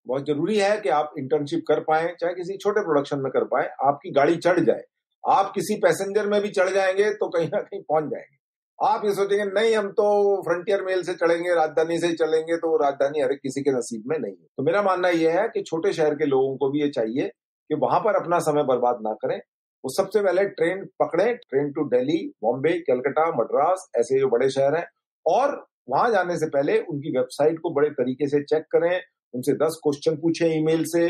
बहुत 0.07 0.25
ज़रूरी 0.25 0.57
है 0.57 0.79
कि 0.81 0.89
आप 0.89 1.13
इंटर्नशिप 1.19 1.63
कर 1.67 1.79
पाए, 1.79 2.15
चाहे 2.21 2.33
किसी 2.33 2.57
छोटे 2.57 2.81
प्रोडक्शन 2.81 3.19
में 3.19 3.31
कर 3.31 3.43
पाए, 3.43 3.69
आपकी 3.87 4.11
गाड़ी 4.11 4.37
चढ़ 4.37 4.59
जाए। 4.59 4.83
आप 5.23 5.51
किसी 5.55 5.75
पैसेंजर 5.75 6.27
में 6.27 6.41
भी 6.41 6.49
चढ़ 6.49 6.69
जाएँगे 6.69 7.09
तो 7.13 7.29
कहीं 7.29 7.47
ना 7.47 7.61
कहीं 7.61 7.81
पहुँच 7.81 8.03
जाएँगे। 8.03 8.38
आप 8.83 9.01
ये 9.05 9.13
सोचेंगे, 9.13 9.45
नहीं, 9.45 9.75
हम 9.75 9.87
तो 9.91 10.41
फ्रंटियर 10.41 10.81
मेल 10.81 11.03
से 11.03 11.13
चलेंगे, 11.13 11.55
राजधानी 11.55 11.99
से 11.99 12.11
चलेंगे 12.13 12.57
तो 12.57 12.77
राजधानी 12.77 13.21
हर 13.21 13.33
किसी 13.33 13.61
के 13.61 13.71
नसीब 13.71 14.03
में 14.07 14.17
नहीं 14.19 14.31
है। 14.31 14.47
तो 14.57 14.63
मेरा 14.63 14.81
मानना 14.81 15.09
यह 15.09 15.41
है 15.41 15.47
कि 15.47 15.61
छोटे 15.61 15.93
शहर 15.93 16.13
के 16.13 16.25
लोगों 16.25 16.57
को 16.57 16.69
भी 16.69 16.81
ये 16.81 16.89
चाहिए 16.89 17.27
कि 17.69 17.75
वहाँ 17.75 17.99
पर 17.99 18.15
अपना 18.15 18.39
समय 18.39 18.63
बर्बाद 18.63 18.99
ना 19.01 19.13
करें। 19.13 19.37
वो 19.83 19.89
सबसे 19.89 20.21
पहले 20.21 20.45
ट्रेन 20.45 20.85
पकड़े, 20.99 21.33
ट्रेन 21.33 21.71
टू 21.71 21.83
दिल्ली, 21.83 22.33
बॉम्बे, 22.43 22.73
कलकत्ता, 22.79 23.27
मद्रास, 23.29 23.89
ऐसे 23.95 24.19
जो 24.19 24.27
बड़े 24.27 24.49
शहर 24.49 24.75
हैं, 24.75 24.85
और 25.25 25.67
वहाँ 25.89 26.09
जाने 26.11 26.37
से 26.37 26.45
पहले 26.45 26.79
उनकी 26.79 27.17
वेबसाइट 27.17 27.59
को 27.59 27.73
बड़े 27.73 27.89
तरीके 27.89 28.27
से 28.27 28.43
चेक 28.43 28.63
करें, 28.63 29.01
उनसे 29.33 29.53
दस 29.53 29.79
क्वेश्चन 29.83 30.15
पूछे 30.15 30.47
ईमेल 30.57 30.83
से, 30.85 31.05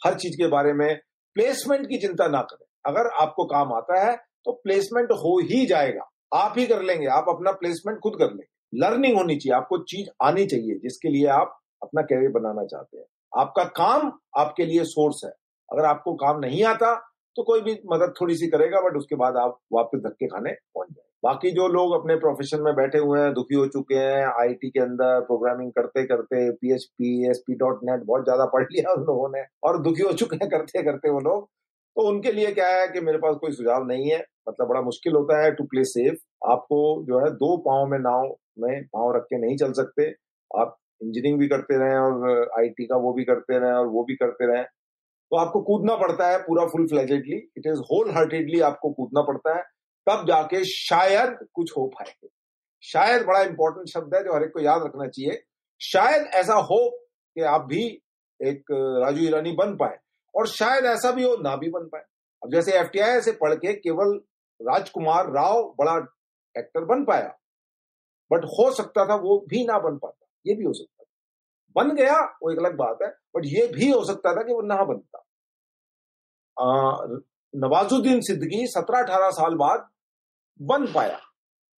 हर 0.00 0.14
चीज़ 0.14 0.36
के 0.36 0.46
बारे 0.46 0.72
में। 0.72 0.98
प्लेसमेंट 1.34 1.86
की 1.86 1.98
चिंता 1.98 2.28
ना 2.28 2.40
करें। 2.42 2.66
अगर 2.86 3.10
आपको 3.22 3.44
काम 3.44 3.72
आता 3.72 4.00
है 4.00 4.16
तो 4.44 4.52
प्लेसमेंट 4.52 5.12
हो 5.12 5.38
ही 5.40 5.66
जाएगा। 5.66 6.08
आप 6.32 6.54
ही 6.58 6.66
कर 6.66 6.82
लेंगे, 6.82 7.06
आप 7.08 7.26
अपना 7.28 7.52
प्लेसमेंट 7.52 7.98
खुद 7.98 8.16
कर 8.18 8.26
लेंगे। 8.26 8.78
लर्निंग 8.78 9.16
होनी 9.16 9.36
चाहिए, 9.36 9.56
आपको 9.56 9.78
चीज़ 9.84 10.08
आनी 10.22 10.46
चाहिए, 10.46 10.78
जिसके 10.78 11.08
लिए 11.08 11.26
आप 11.28 11.58
अपना 11.82 12.02
कैरियर 12.02 12.30
बनाना 12.32 12.64
चाहते 12.66 12.98
हैं। 12.98 13.04
आपका 13.32 13.64
काम 13.76 14.10
आपके 14.38 14.64
लिए 14.66 14.84
सोर्स 14.86 15.20
है। 15.24 15.30
अगर 15.68 15.84
आपको 15.86 16.14
काम 16.16 16.38
नहीं 16.40 16.64
आता 16.64 16.94
तो 17.36 17.42
कोई 17.42 17.60
भी 17.60 17.72
मदद 17.86 18.12
थोड़ी 18.20 18.34
सी 18.36 18.46
करेगा 18.48 18.80
बट 18.80 18.96
उसके 18.96 19.16
बाद 19.16 19.36
आप 19.36 19.58
वापस 19.72 19.98
धक्के 19.98 20.26
खाने 20.26 20.52
पहुँच 20.52 20.88
जाए 20.88 21.04
बाकी 21.22 21.50
जो 21.50 21.66
लोग 21.68 21.92
अपने 21.94 22.16
प्रोफेशन 22.16 22.60
में 22.62 22.74
बैठे 22.74 22.98
हुए 22.98 23.20
हैं, 23.20 23.32
दुखी 23.34 23.54
हो 23.54 23.66
चुके 23.66 23.94
हैं 23.96 24.24
आईटी 24.40 24.70
के 24.70 24.80
अंदर 24.80 25.20
प्रोग्रामिंग 25.20 25.70
करते 25.72 26.04
करते 26.06 26.50
पीएचपी 26.52 27.30
एसपी 27.30 27.54
डॉट 27.54 27.80
नेट 27.84 28.04
बहुत 28.04 28.24
ज़्यादा 28.24 28.44
पढ़ 28.46 28.64
लिया 28.64 28.92
उन 28.92 29.02
लोगों 29.02 29.28
ने, 29.28 29.44
और 29.64 29.80
दुखी 29.82 30.02
हो 30.02 30.12
चुके 30.14 30.36
हैं 30.36 30.48
करते 30.50 30.82
करते 30.82 31.10
वो 31.10 31.20
लोग 31.20 31.48
तो 31.96 32.08
उनके 32.08 32.32
लिए 32.32 32.52
क्या 32.52 32.68
है 32.70 32.86
कि 32.88 33.00
मेरे 33.00 33.18
पास 33.18 33.36
कोई 33.36 33.52
सुझाव 33.52 33.86
नहीं 33.86 34.10
है। 34.10 34.18
मतलब 34.48 34.68
बड़ा 34.68 34.80
मुश्किल 34.82 35.14
होता 35.14 35.42
है 35.42 35.50
टू 35.52 35.64
प्ले 35.64 35.84
सेफ़ 35.84 36.50
आपको 36.50 36.78
जो 37.06 37.18
है 37.18 37.30
दो 37.36 37.56
पाँव 37.60 37.86
में 37.86 37.98
नाव 37.98 38.36
में 38.58 38.84
पाँव 38.86 39.14
रख 39.16 39.22
के 39.24 39.38
नहीं 39.38 39.56
चल 39.56 39.72
सकते। 39.72 40.08
आप 40.50 40.76
इंजीनियरिंग 41.02 41.38
भी 41.40 41.48
करते 41.48 41.78
रहे 41.78 41.98
और 41.98 42.50
आईटी 42.58 42.86
का 42.86 42.96
वो 42.96 43.12
भी 43.14 43.24
करते 43.24 43.58
रहे 43.58 43.72
और 43.72 43.86
वो 43.86 44.04
भी 44.04 44.14
करते 44.14 44.46
रहे। 44.52 44.62
तो 44.62 45.36
आपको 45.36 45.60
कूदना 45.62 45.94
पड़ता 45.96 46.28
है 46.28 46.38
पूरा 46.38 46.64
full 46.66 46.86
fledgedly 46.86 47.36
it 47.58 47.66
is 47.66 47.80
whole 47.90 48.10
heartedly 48.10 48.60
आपको 48.60 48.90
कूदना 48.92 49.22
पड़ता 49.22 49.56
है। 49.56 49.62
तब 50.06 50.24
जाके 50.28 50.64
शायद 50.64 51.36
कुछ 51.54 51.72
हो 51.76 51.86
पाए 51.86 52.28
शायद 52.82 53.24
बड़ा 53.26 53.40
इंपॉर्टेंट 53.42 53.88
शब्द 53.88 54.14
है 54.14 54.22
जो 54.24 54.34
हर 54.34 54.42
एक 54.42 54.52
को 54.52 54.60
याद 54.60 54.82
रखना 54.84 55.06
चाहिए। 55.06 55.40
शायद 55.80 56.26
ऐसा 56.34 56.54
हो 56.54 56.78
कि 57.36 57.42
आप 57.42 57.64
भी 57.64 57.82
एक 58.40 58.72
राजू 58.72 59.22
ईरानी 59.22 59.52
बन 59.52 59.74
पाए। 59.76 59.96
और 60.34 60.46
शायद 60.48 60.84
ऐसा 60.86 61.10
भी 61.10 61.24
हो 61.24 61.36
ना 61.38 61.54
भी 61.56 61.70
बन 61.70 61.86
पाए। 61.86 62.02
अब 62.42 62.52
जैसे 62.52 62.72
एफटीआई 62.78 63.20
से 63.20 63.32
पढ़ 63.34 63.54
के 63.56 63.72
केवल 63.74 64.14
राजकुमार 64.60 65.30
राव 65.32 65.62
बड़ा 65.78 65.96
एक्टर 66.56 66.84
बन 66.86 67.04
पाया 67.04 67.28
बट 68.30 68.44
हो 68.50 68.70
सकता 68.72 69.04
था 69.06 69.14
वो 69.16 69.38
भी 69.48 69.64
ना 69.66 69.78
बन 69.78 69.96
पाता, 69.96 70.26
ये 70.46 70.54
भी 70.54 70.64
हो 70.64 70.72
सकता 70.72 71.02
था। 71.02 71.08
बन 71.76 71.94
गया, 71.96 72.20
वो 72.42 72.50
एक 72.52 72.58
अलग 72.58 72.76
बात 72.76 72.98
है 73.02 73.08
बट 73.36 73.42
ये 73.46 73.66
भी 73.68 73.90
हो 73.90 74.04
सकता 74.04 74.34
था 74.36 74.42
कि 74.42 74.52
वो 74.52 74.62
ना 74.62 74.82
बनता। 74.84 75.24
नवाजुद्दीन 77.54 78.20
सिद्दीकी 78.20 78.66
सत्रह 78.66 79.02
अठारह 79.02 79.30
साल 79.32 79.54
बाद 79.56 79.88
बन 80.60 80.86
पाया 80.92 81.18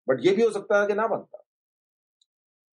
बट 0.08 0.26
ये 0.26 0.32
भी 0.32 0.44
हो 0.44 0.52
सकता 0.52 0.82
था 0.82 0.88
कि 0.88 0.94
ना 0.94 1.08
बनता। 1.08 1.38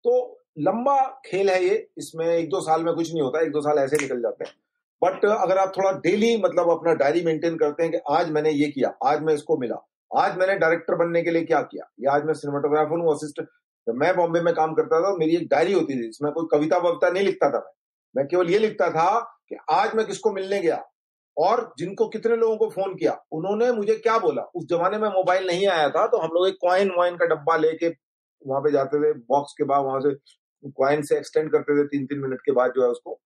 तो 0.04 0.40
लंबा 0.60 0.96
खेल 1.26 1.50
है 1.50 1.62
ये, 1.64 1.88
इसमें 1.98 2.26
एक 2.26 2.48
दो 2.50 2.60
साल 2.60 2.84
में 2.84 2.94
कुछ 2.94 3.12
नहीं 3.12 3.22
होता, 3.22 3.40
एक 3.40 3.50
दो 3.52 3.60
साल 3.60 3.78
ऐसे 3.78 3.96
निकल 3.96 4.20
जाते 4.22 4.44
हैं। 4.44 4.54
बट 5.02 5.24
अगर 5.24 5.58
आप 5.58 5.72
थोड़ा 5.76 5.90
डेली 6.00 6.36
मतलब 6.42 6.70
अपना 6.70 6.92
डायरी 6.96 7.22
मेंटेन 7.24 7.56
करते 7.58 7.82
हैं 7.82 7.92
कि 7.92 7.98
आज 8.10 8.30
मैंने 8.30 8.50
ये 8.52 8.68
किया, 8.68 8.88
आज 9.04 9.22
मैं 9.22 9.34
इसको 9.34 9.56
मिला, 9.58 9.76
आज 10.10 10.36
मैंने 10.38 10.54
डायरेक्टर 10.58 10.94
बनने 10.96 11.22
के 11.22 11.30
लिए 11.30 11.44
क्या 11.44 11.60
किया, 11.62 11.88
या 12.00 12.12
आज 12.12 12.24
मैं 12.24 12.34
सिनेमाटोग्राफर 12.34 13.00
हूँ 13.00 13.14
असिस्टेंट 13.14 13.48
जब 13.86 13.94
मैं 13.96 14.14
बॉम्बे 14.16 14.40
में 14.42 14.52
काम 14.54 14.74
करता 14.74 15.00
था, 15.00 15.14
मेरी 15.16 15.36
एक 15.36 15.48
डायरी 15.48 15.72
होती 15.72 15.94
थी 15.96 16.08
इसमें 16.08 16.32
कोई 16.32 16.46
कविता 16.52 16.78
वविता 16.78 17.10
नहीं 17.10 17.24
लिखता 17.24 17.50
था 17.50 17.58
मैं। 17.58 17.72
मैं 18.14 18.26
केवल 18.26 18.50
ये 18.50 18.58
लिखता 18.58 18.88
था 18.90 19.18
कि 19.48 19.56
आज 19.72 19.94
मैं 19.94 20.06
किसको 20.06 20.32
मिलने 20.32 20.60
गया, 20.60 20.82
और 21.36 21.72
जिनको 21.78 22.08
कितने 22.08 22.36
लोगों 22.36 22.56
को 22.56 22.68
फ़ोन 22.70 22.94
किया, 22.96 23.12
उन्होंने 23.32 23.70
मुझे 23.72 23.94
क्या 23.96 24.18
बोला? 24.18 24.42
उस 24.54 24.66
जमाने 24.70 24.98
में 24.98 25.08
मोबाइल 25.10 25.46
नहीं 25.46 25.66
आया 25.68 25.88
था 25.90 26.06
तो 26.06 26.18
हम 26.18 26.30
लोग 26.34 26.48
एक 26.48 26.56
कॉइन 26.62 26.90
वाइन 26.98 27.16
का 27.16 27.26
डब्बा 27.26 27.56
लेके 27.58 27.88
वहाँ 28.42 28.60
पे 28.62 28.70
जाते 28.72 28.98
थे 28.98 29.12
बॉक्स 29.28 29.54
के 29.58 29.64
बाद 29.64 29.84
वहाँ 29.84 30.00
से 30.00 30.14
क्वाइन 30.64 31.02
से 31.02 31.16
एक्सटेंड 31.16 31.50
करते 31.52 31.78
थे 31.78 31.86
तीन 31.88 32.06
तीन 32.06 32.18
मिनट 32.20 32.40
के 32.40 32.52
बाद 32.52 32.72
जो 32.76 32.82
है 32.82 32.88
उसको। 32.88 33.18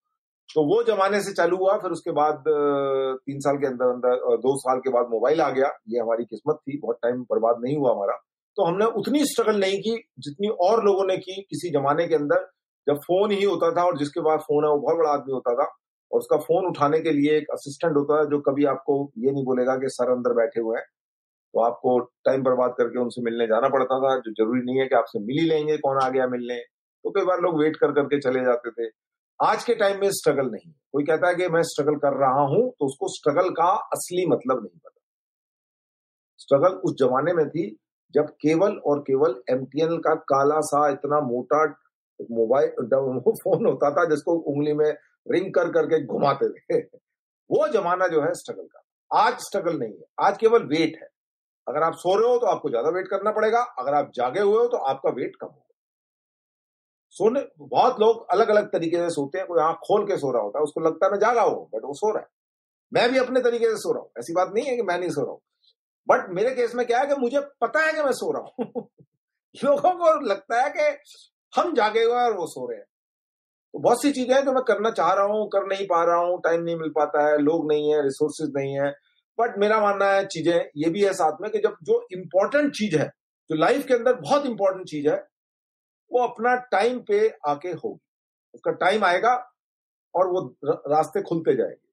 तो 0.48 0.62
वो 0.66 0.82
जमाने 0.84 1.20
से 1.20 1.32
चालू 1.32 1.56
हुआ, 1.56 1.76
फिर 1.78 1.90
उसके 1.90 2.10
बाद 2.12 2.44
तीन 2.46 3.38
साल 3.40 3.56
के 3.56 3.66
अंदर 3.66 3.86
अंदर 3.86 4.36
दो 4.38 4.56
साल 4.58 4.78
के 4.78 4.90
बाद 4.90 5.06
मोबाइल 5.10 5.40
आ 5.40 5.48
गया। 5.50 5.70
ये 5.88 6.00
हमारी 6.00 6.24
किस्मत 6.24 6.56
थी, 6.58 6.78
बहुत 6.78 6.98
टाइम 7.02 7.22
बर्बाद 7.30 7.60
नहीं 7.64 7.76
हुआ 7.76 7.92
हमारा। 7.92 8.16
तो 8.56 8.64
हमने 8.64 8.84
उतनी 8.98 9.24
स्ट्रगल 9.24 9.60
नहीं 9.60 9.78
की 9.80 9.94
जितनी 10.18 10.48
और 10.60 10.84
लोगों 10.84 11.04
ने 11.06 11.16
की 11.18 11.40
किसी 11.42 11.70
जमाने 11.70 12.06
के 12.08 12.14
अंदर। 12.14 12.48
जब 12.86 12.96
फ़ोन 12.98 13.30
ही 13.30 13.42
होता 13.44 13.70
था 13.72 13.84
और 13.84 13.98
जिसके 13.98 14.20
बाद 14.20 14.40
फ़ोन 14.40 14.64
है, 14.64 14.70
वो 14.70 14.78
बहुत 14.78 14.96
बड़ा 14.98 15.10
आदमी 15.10 15.32
होता 15.32 15.54
था 15.54 15.64
और 16.10 16.18
उसका 16.18 16.36
फ़ोन 16.38 16.66
उठाने 16.66 17.00
के 17.00 17.12
लिए 17.12 17.36
एक 17.36 17.50
असिस्टेंट 17.52 17.96
होता 17.96 18.18
है 18.20 18.26
जो 18.30 18.40
कभी 18.48 18.64
आपको 18.68 18.96
ये 19.18 19.30
नहीं 19.30 19.44
बोलेगा 19.44 19.76
कि 19.76 19.88
सर 19.90 20.10
अंदर 20.12 20.32
बैठे 20.34 20.60
हुए 20.60 20.78
हैं। 20.78 20.84
तो 21.54 21.60
आपको 21.60 21.98
टाइम 22.24 22.42
बर्बाद 22.42 22.74
करके 22.78 23.00
उनसे 23.00 23.22
मिलने 23.22 23.46
जाना 23.46 23.68
पड़ता 23.68 23.98
था, 23.98 24.16
जो 24.18 24.32
ज़रूरी 24.32 24.60
नहीं 24.62 24.80
है 24.80 24.86
कि 24.86 24.94
आपसे 24.94 25.20
मिल 25.20 25.38
ही 25.38 25.48
लेंगे, 25.48 25.76
कौन 25.78 25.98
आ 26.02 26.08
गया 26.08 26.26
मिलने। 26.26 26.58
तो 26.58 27.10
कई 27.10 27.24
बार 27.24 27.40
लोग 27.40 27.60
वेट 27.60 27.76
कर 27.76 27.92
करके 27.92 28.20
चले 28.20 28.44
जाते 28.44 28.70
थे। 28.70 28.88
आज 29.40 29.64
के 29.64 29.74
टाइम 29.74 30.00
में 30.00 30.10
स्ट्रगल 30.12 30.50
नहीं 30.50 30.66
है। 30.66 30.74
कोई 30.92 31.04
कहता 31.04 31.28
है 31.28 31.34
कि 31.34 31.46
मैं 31.48 31.62
स्ट्रगल 31.64 31.94
कर 31.98 32.16
रहा 32.18 32.42
हूँ 32.46 32.58
तो 32.70 32.86
उसको 32.86 33.08
स्ट्रगल 33.08 33.48
का 33.50 33.68
असली 33.94 34.26
मतलब 34.26 34.58
नहीं 34.58 34.78
पता। 34.78 35.00
स्ट्रगल 36.40 36.74
उस 36.80 36.94
जमाने 36.98 37.32
में 37.32 37.48
थी 37.48 37.64
जब 38.14 38.28
केवल 38.42 38.76
और 38.86 39.00
केवल 39.00 39.34
एमटीएनएल 39.50 39.98
का 39.98 40.14
काला 40.30 40.60
सा 40.62 40.88
इतना 40.90 41.20
मोटा 41.22 41.64
मोबाइल 42.30 42.68
फ़ोन 43.36 43.66
होता 43.66 43.90
था 43.90 44.04
जिसको 44.10 44.34
उंगली 44.52 44.72
में 44.74 44.90
रिंग 45.26 45.52
कर 45.54 45.70
करके 45.72 46.04
घुमाते 46.06 46.48
थे। 46.50 46.80
वो 47.50 47.66
जमाना 47.70 48.06
जो 48.08 48.22
है 48.22 48.32
स्ट्रगल 48.34 48.64
का। 48.64 48.82
आज 49.10 49.38
स्ट्रगल 49.40 49.78
नहीं 49.78 49.92
है। 49.92 50.04
आज 50.20 50.38
केवल 50.38 50.66
वेट 50.68 50.96
है। 50.96 51.08
अगर 51.66 51.82
आप 51.82 51.94
सो 51.96 52.16
रहे 52.16 52.30
हो 52.30 52.38
तो 52.38 52.46
आपको 52.46 52.70
ज़्यादा 52.70 52.90
वेट 52.90 53.08
करना 53.08 53.30
पड़ेगा। 53.32 53.62
अगर 53.78 53.94
आप 53.94 54.12
जागे 54.14 54.40
हुए 54.40 54.56
हो 54.56 54.66
तो 54.68 54.76
आपका 54.86 55.10
वेट 55.12 55.36
कम 55.36 55.46
होगा। 55.46 55.71
सोने, 57.16 57.40
बहुत 57.58 58.00
लोग 58.00 58.26
अलग 58.30 58.48
अलग 58.48 58.66
तरीके 58.66 58.96
से 58.96 59.10
सोते 59.10 59.38
हैं, 59.38 59.46
कोई 59.46 59.62
आँख 59.62 59.76
खोल 59.76 60.06
के 60.06 60.16
सो 60.16 60.32
रहा 60.32 60.42
होता 60.42 60.58
है, 60.58 60.62
उसको 60.62 60.80
लगता 60.80 61.06
है 61.06 61.12
मैं 61.12 61.18
जागा 61.18 61.42
हूँ, 61.42 61.68
बट 61.74 61.84
वो 61.84 61.94
सो 61.94 62.12
रहा 62.12 62.20
है। 62.20 62.28
मैं 62.92 63.12
भी 63.12 63.18
अपने 63.18 63.40
तरीके 63.40 63.66
से 63.66 63.76
सो 63.76 63.92
रहा 63.92 64.02
हूँ, 64.02 64.10
ऐसी 64.18 64.32
बात 64.32 64.52
नहीं 64.54 64.64
है 64.64 64.76
कि 64.76 64.82
मैं 64.82 64.98
नहीं 64.98 65.10
सो 65.10 65.22
रहा 65.22 65.30
हूँ। 65.30 65.40
बट 66.08 66.30
मेरे 66.30 66.50
केस 66.50 66.74
में 66.74 66.86
क्या 66.86 67.00
है 67.00 67.06
कि 67.06 67.14
मुझे 67.14 67.40
पता 67.40 67.80
है 67.80 67.92
कि 67.92 68.02
मैं 68.02 68.12
सो 68.12 68.32
रहा 68.32 68.42
हूँ। 68.42 68.88
लोगों 69.64 69.90
को 69.90 70.20
लगता 70.26 70.62
है 70.62 70.70
कि 70.70 70.96
हम 71.60 71.74
जागे 71.74 72.02
हुए 72.02 72.14
और 72.14 72.36
वो 72.36 72.46
सो 72.46 72.70
रहे 72.70 72.78
हैं। 72.78 72.86
तो 73.74 73.78
बहुत 73.78 74.02
सी 74.02 74.12
चीज़ें 74.12 74.34
हैं 74.34 74.44
जो 74.44 74.52
मैं 74.52 74.62
करना 74.62 74.90
चाह 74.90 75.12
रहा 75.12 75.24
हूँ, 75.24 75.48
कर 75.48 75.66
नहीं 75.66 75.86
पा 75.86 76.04
रहा 76.04 76.16
हूँ 76.16 76.40
टाइम 76.40 76.62
नहीं 76.62 76.76
मिल 76.76 76.88
पाता 76.88 77.28
है, 77.28 77.38
लोग 77.38 77.72
नहीं 77.72 77.92
है 77.92 78.02
रिसोर्सेज 78.02 78.52
नहीं 78.56 78.74
है। 78.74 78.90
बट 79.40 79.58
मेरा 79.58 79.80
मानना 79.80 80.06
है 80.06 80.26
चीज़ें 80.26 80.70
ये 80.76 80.90
भी 80.90 81.04
है 81.04 81.12
साथ 81.12 81.32
में 81.40 81.50
कि 81.50 81.58
जब 81.58 81.76
जो 81.82 82.06
इंपॉर्टेंट 82.12 82.72
चीज़ 82.72 82.96
है, 82.96 83.06
जो 83.50 83.56
लाइफ 83.56 83.86
के 83.86 83.94
अंदर 83.94 84.14
बहुत 84.14 84.46
इंपॉर्टेंट 84.46 84.86
चीज़ 84.86 85.08
है 85.08 85.31
वो 86.12 86.22
अपना 86.22 86.54
टाइम 86.56 86.98
पे 86.98 87.28
आके 87.48 87.68
होगी। 87.68 88.00
उसका 88.54 88.70
टाइम 88.70 89.04
आएगा 89.04 89.50
और 90.14 90.26
वो 90.26 90.56
रास्ते 90.66 91.22
खुलते 91.22 91.56
जाएँगे। 91.56 91.92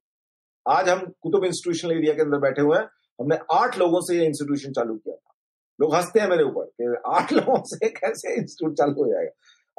आज 0.68 0.88
हम 0.88 1.00
कुतुब 1.00 1.44
इंस्टीट्यूशनल 1.44 1.92
एरिया 1.92 2.14
के 2.14 2.22
अंदर 2.22 2.38
बैठे 2.38 2.62
हुए 2.62 2.78
हैं। 2.78 2.84
हमने 3.20 3.38
आठ 3.52 3.78
लोगों 3.78 4.00
से 4.00 4.18
ये 4.18 4.26
इंस्टीट्यूशन 4.26 4.72
चालू 4.72 4.94
किया 4.94 5.16
था। 5.16 5.34
लोग 5.80 5.94
हँसते 5.94 6.20
हैं 6.20 6.28
मेरे 6.28 6.44
ऊपर 6.44 6.64
कि 6.64 6.96
आठ 7.06 7.32
लोगों 7.38 7.62
से 7.64 7.88
कैसे 7.88 8.34
इंस्टीट्यूट 8.34 8.74
चालू 8.74 8.92
हो 8.92 9.12
जाएगा। 9.12 9.30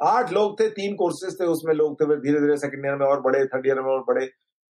आठ 0.08 0.32
लोग 0.32 0.60
थे, 0.60 0.68
तीन 0.68 0.94
कोर्सेज 0.94 1.40
थे 1.40 1.44
उसमें 1.44 1.74
लोग 1.74 2.00
थे 2.00 2.06
धीरे 2.06 2.40
धीरे 2.40 2.56
सेकंड 2.56 2.86
ईयर 2.86 2.96
में 2.96 3.06
और 3.06 3.20
बड़े 3.20 3.46
थर्ड 3.46 3.66
ईयर 3.66 3.76
में 3.76 3.90
और 3.90 4.00
बड़े 4.00 4.24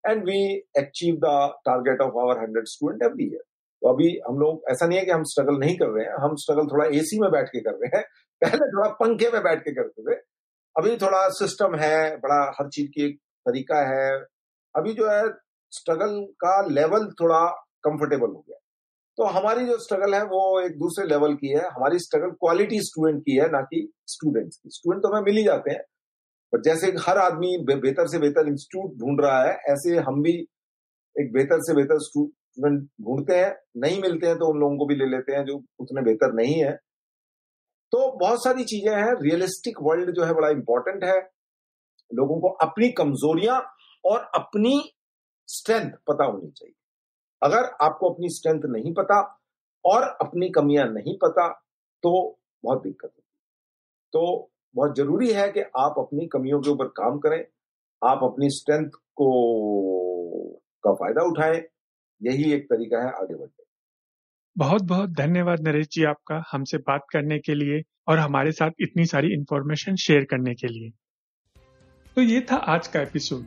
and 0.06 0.24
we 0.24 0.58
achieve 0.78 1.14
the 1.14 1.52
target 1.64 2.00
of 2.00 2.18
our 2.18 2.38
hundred 2.38 2.64
student 2.66 3.02
every 3.02 3.24
year 3.24 3.42
तो 3.82 3.88
अभी 3.88 4.20
हम 4.28 4.38
लोग, 4.38 4.62
ऐसा 4.70 4.86
नहीं 4.86 4.98
है 4.98 5.04
कि 5.04 5.10
हम 5.10 5.22
स्ट्रगल 5.22 5.54
नहीं 5.54 5.76
कर 5.76 5.86
रहे 5.86 6.04
हैं। 6.04 6.12
हम 6.12 6.34
स्ट्रगल 6.36 6.66
थोड़ा 6.66 6.84
एसी 6.86 7.20
में 7.20 7.30
बैठ 7.30 7.48
के 7.48 7.60
कर 7.60 7.70
रहे 7.70 7.98
हैं। 7.98 8.04
पहले 8.42 8.56
थोड़ा 8.56 8.90
पंखे 8.90 9.30
में 9.30 9.42
बैठ 9.42 9.60
के 9.60 9.72
करते 9.74 10.02
थे। 10.02 10.18
अभी 10.76 10.96
थोड़ा 10.96 11.28
सिस्टम 11.28 11.74
है, 11.74 12.16
बड़ा 12.16 12.52
हर 12.60 12.68
चीज़ 12.68 12.88
की 12.88 13.06
एक 13.06 13.16
तरीका 13.16 13.78
है। 13.78 14.20
अभी 14.76 14.92
जो 14.92 15.10
है 15.10 15.22
स्ट्रगल 15.70 16.24
का 16.24 16.66
लेवल 16.66 17.06
थोड़ा 17.06 17.46
कंफर्टेबल 17.84 18.26
हो 18.26 18.44
गया। 18.48 18.58
तो 19.16 19.24
हमारी 19.24 19.66
जो 19.66 19.78
स्ट्रगल 19.78 20.14
है, 20.14 20.22
वो 20.22 20.60
एक 20.60 20.72
दूसरे 20.72 21.06
लेवल 21.06 21.34
की 21.34 21.48
है। 21.48 21.68
हमारी 21.68 21.98
स्ट्रगल 21.98 22.30
क्वालिटी 22.30 22.80
स्टूडेंट 22.80 23.22
की 23.22 23.36
है, 23.36 23.50
ना 23.50 23.60
कि 23.60 23.92
स्टूडेंट्स 24.06 24.56
की। 24.56 24.68
स्टूडेंट 24.72 25.02
तो 25.02 25.08
हमें 25.08 25.22
मिल 25.22 25.36
ही 25.36 25.44
जाते 25.44 25.70
हैं। 25.70 25.82
पर 26.52 26.62
जैसे 26.62 26.86
हर 26.86 27.18
आदमी 27.18 27.64
बेहतर 27.64 28.06
से 28.06 28.18
बेहतर 28.18 28.48
इंस्टीट्यूट 28.48 28.96
ढूंढ 28.96 29.20
रहा 29.20 29.42
है, 29.44 29.54
ऐसे 29.54 29.96
हम 29.96 30.22
भी 30.22 30.48
एक 31.20 31.32
बेहतर 31.32 31.58
से 31.60 31.74
बेहतर 31.74 31.98
स्टूडेंट 31.98 32.82
ढूंढते 32.82 33.36
हैं। 33.36 33.56
नहीं 33.76 34.02
मिलते 34.02 34.26
हैं 34.26 34.36
तो 34.36 34.46
उन 34.46 34.60
लोगों 34.60 34.78
को 34.78 34.86
भी 34.86 34.94
ले 34.94 35.06
लेते 35.06 35.32
हैं 35.32 35.44
जो 35.44 35.64
उतने 35.78 36.02
बेहतर 36.02 36.32
नहीं 36.32 36.64
है। 36.64 36.78
तो 37.92 38.10
बहुत 38.18 38.42
सारी 38.44 38.64
चीज़ें 38.64 38.94
हैं। 38.94 39.14
रियलिस्टिक 39.22 39.76
वर्ल्ड 39.82 40.10
जो 40.10 40.24
है 40.24 40.34
बड़ा 40.34 40.48
इंपॉर्टेंट 40.50 41.04
है। 41.04 41.18
लोगों 42.10 42.40
को 42.40 42.48
अपनी 42.62 42.88
कमजोरियाँ 42.92 43.60
और 44.04 44.20
अपनी 44.34 44.80
स्ट्रेंथ 45.48 45.90
पता 46.08 46.24
होनी 46.24 46.50
चाहिए। 46.50 46.74
अगर 47.42 47.70
आपको 47.82 48.10
अपनी 48.10 48.28
स्ट्रेंथ 48.30 48.62
नहीं 48.68 48.92
पता 48.94 49.20
और 49.84 50.02
अपनी 50.22 50.48
कमियाँ 50.50 50.86
नहीं 50.88 51.16
पता 51.18 51.48
तो 52.02 52.12
बहुत 52.64 52.82
दिक्कत 52.82 53.04
होती 53.06 53.22
तो 54.12 54.50
बहुत 54.74 54.96
ज़रूरी 54.96 55.32
है 55.32 55.48
कि 55.52 55.60
आप 55.60 55.94
अपनी 55.98 56.26
कमियों 56.26 56.60
के 56.60 56.70
ऊपर 56.70 56.86
काम 56.96 57.18
करें। 57.18 57.44
आप 58.02 58.20
अपनी 58.24 58.48
स्ट्रेंथ 58.50 58.90
को 59.16 59.28
का 60.84 60.92
फ़ायदा 60.94 61.22
उठाएँ। 61.22 61.62
यही 62.20 62.52
एक 62.52 62.64
तरीका 62.66 62.98
है 62.98 63.12
आगे 63.12 63.34
बढ़ने 63.34 63.61
बहुत 64.58 64.82
बहुत 64.82 65.10
धन्यवाद 65.10 65.68
नरेश 65.68 65.88
जी 65.92 66.04
आपका 66.04 66.44
हमसे 66.52 66.78
बात 66.78 67.00
करने 67.12 67.38
के 67.38 67.54
लिए 67.54 67.82
और 68.08 68.18
हमारे 68.18 68.52
साथ 68.52 68.70
इतनी 68.80 69.06
सारी 69.06 69.32
इंफॉर्मेशन 69.32 69.96
शेयर 69.96 70.24
करने 70.24 70.54
के 70.54 70.68
लिए। 70.68 70.90
तो 72.16 72.22
ये 72.22 72.40
था 72.40 72.56
आज 72.56 72.88
का 72.88 73.00
एपिसोड 73.00 73.44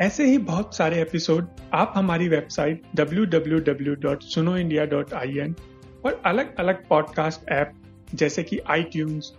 ऐसे 0.00 0.24
ही 0.24 0.38
बहुत 0.38 0.76
सारे 0.76 1.02
एपिसोड 1.02 1.46
आप 1.74 1.92
हमारी 1.96 2.28
वेबसाइट 2.28 2.82
www.sunoindia.in 2.96 5.54
और 6.04 6.22
अलग 6.26 6.56
अलग 6.56 6.88
पॉडकास्ट 6.88 7.48
ऐप 7.48 7.72
जैसे 8.14 8.42
कि 8.42 8.58
I 8.58 8.84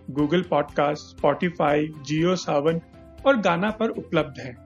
Google 0.10 0.42
podcast 0.42 1.18
Spotify 1.18 1.88
Jio 1.88 2.36
Saavn 2.36 2.82
और 3.28 3.38
गाना 3.38 3.70
पर 3.70 3.90
उपलब्ध 3.90 4.40
है, 4.40 4.58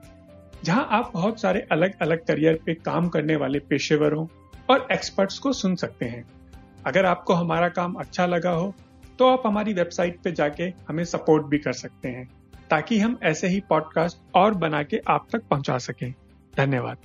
जहाँ 0.64 0.88
आप 0.90 1.10
बहुत 1.14 1.40
सारे 1.40 1.66
अलग 1.72 2.02
अलग 2.02 2.26
करियर 2.26 2.60
पे 2.66 2.74
काम 2.74 3.08
करने 3.08 3.36
वाले 3.36 3.58
पेशेवरों 3.58 4.26
और 4.70 4.88
एक्सपर्ट्स 4.92 5.38
को 5.38 5.52
सुन 5.52 5.74
सकते 5.74 6.04
हैं। 6.04 6.39
अगर 6.86 7.06
आपको 7.06 7.34
हमारा 7.34 7.68
काम 7.68 7.94
अच्छा 7.94 8.26
लगा 8.26 8.50
हो 8.50 8.74
तो 9.18 9.26
आप 9.28 9.42
हमारी 9.46 9.72
वेबसाइट 9.72 10.20
पे 10.22 10.32
जाके 10.32 10.72
हमें 10.88 11.04
सपोर्ट 11.04 11.46
भी 11.46 11.58
कर 11.58 11.72
सकते 11.72 12.08
हैं, 12.08 12.28
ताकि 12.70 12.98
हम 12.98 13.18
ऐसे 13.22 13.48
ही 13.48 13.60
पॉडकास्ट 13.60 14.18
और 14.34 14.54
बना 14.54 14.82
के 14.82 15.00
आप 15.08 15.26
तक 15.32 15.42
पहुँचा 15.48 15.78
सकें। 15.78 16.12
धन्यवाद। 16.54 16.96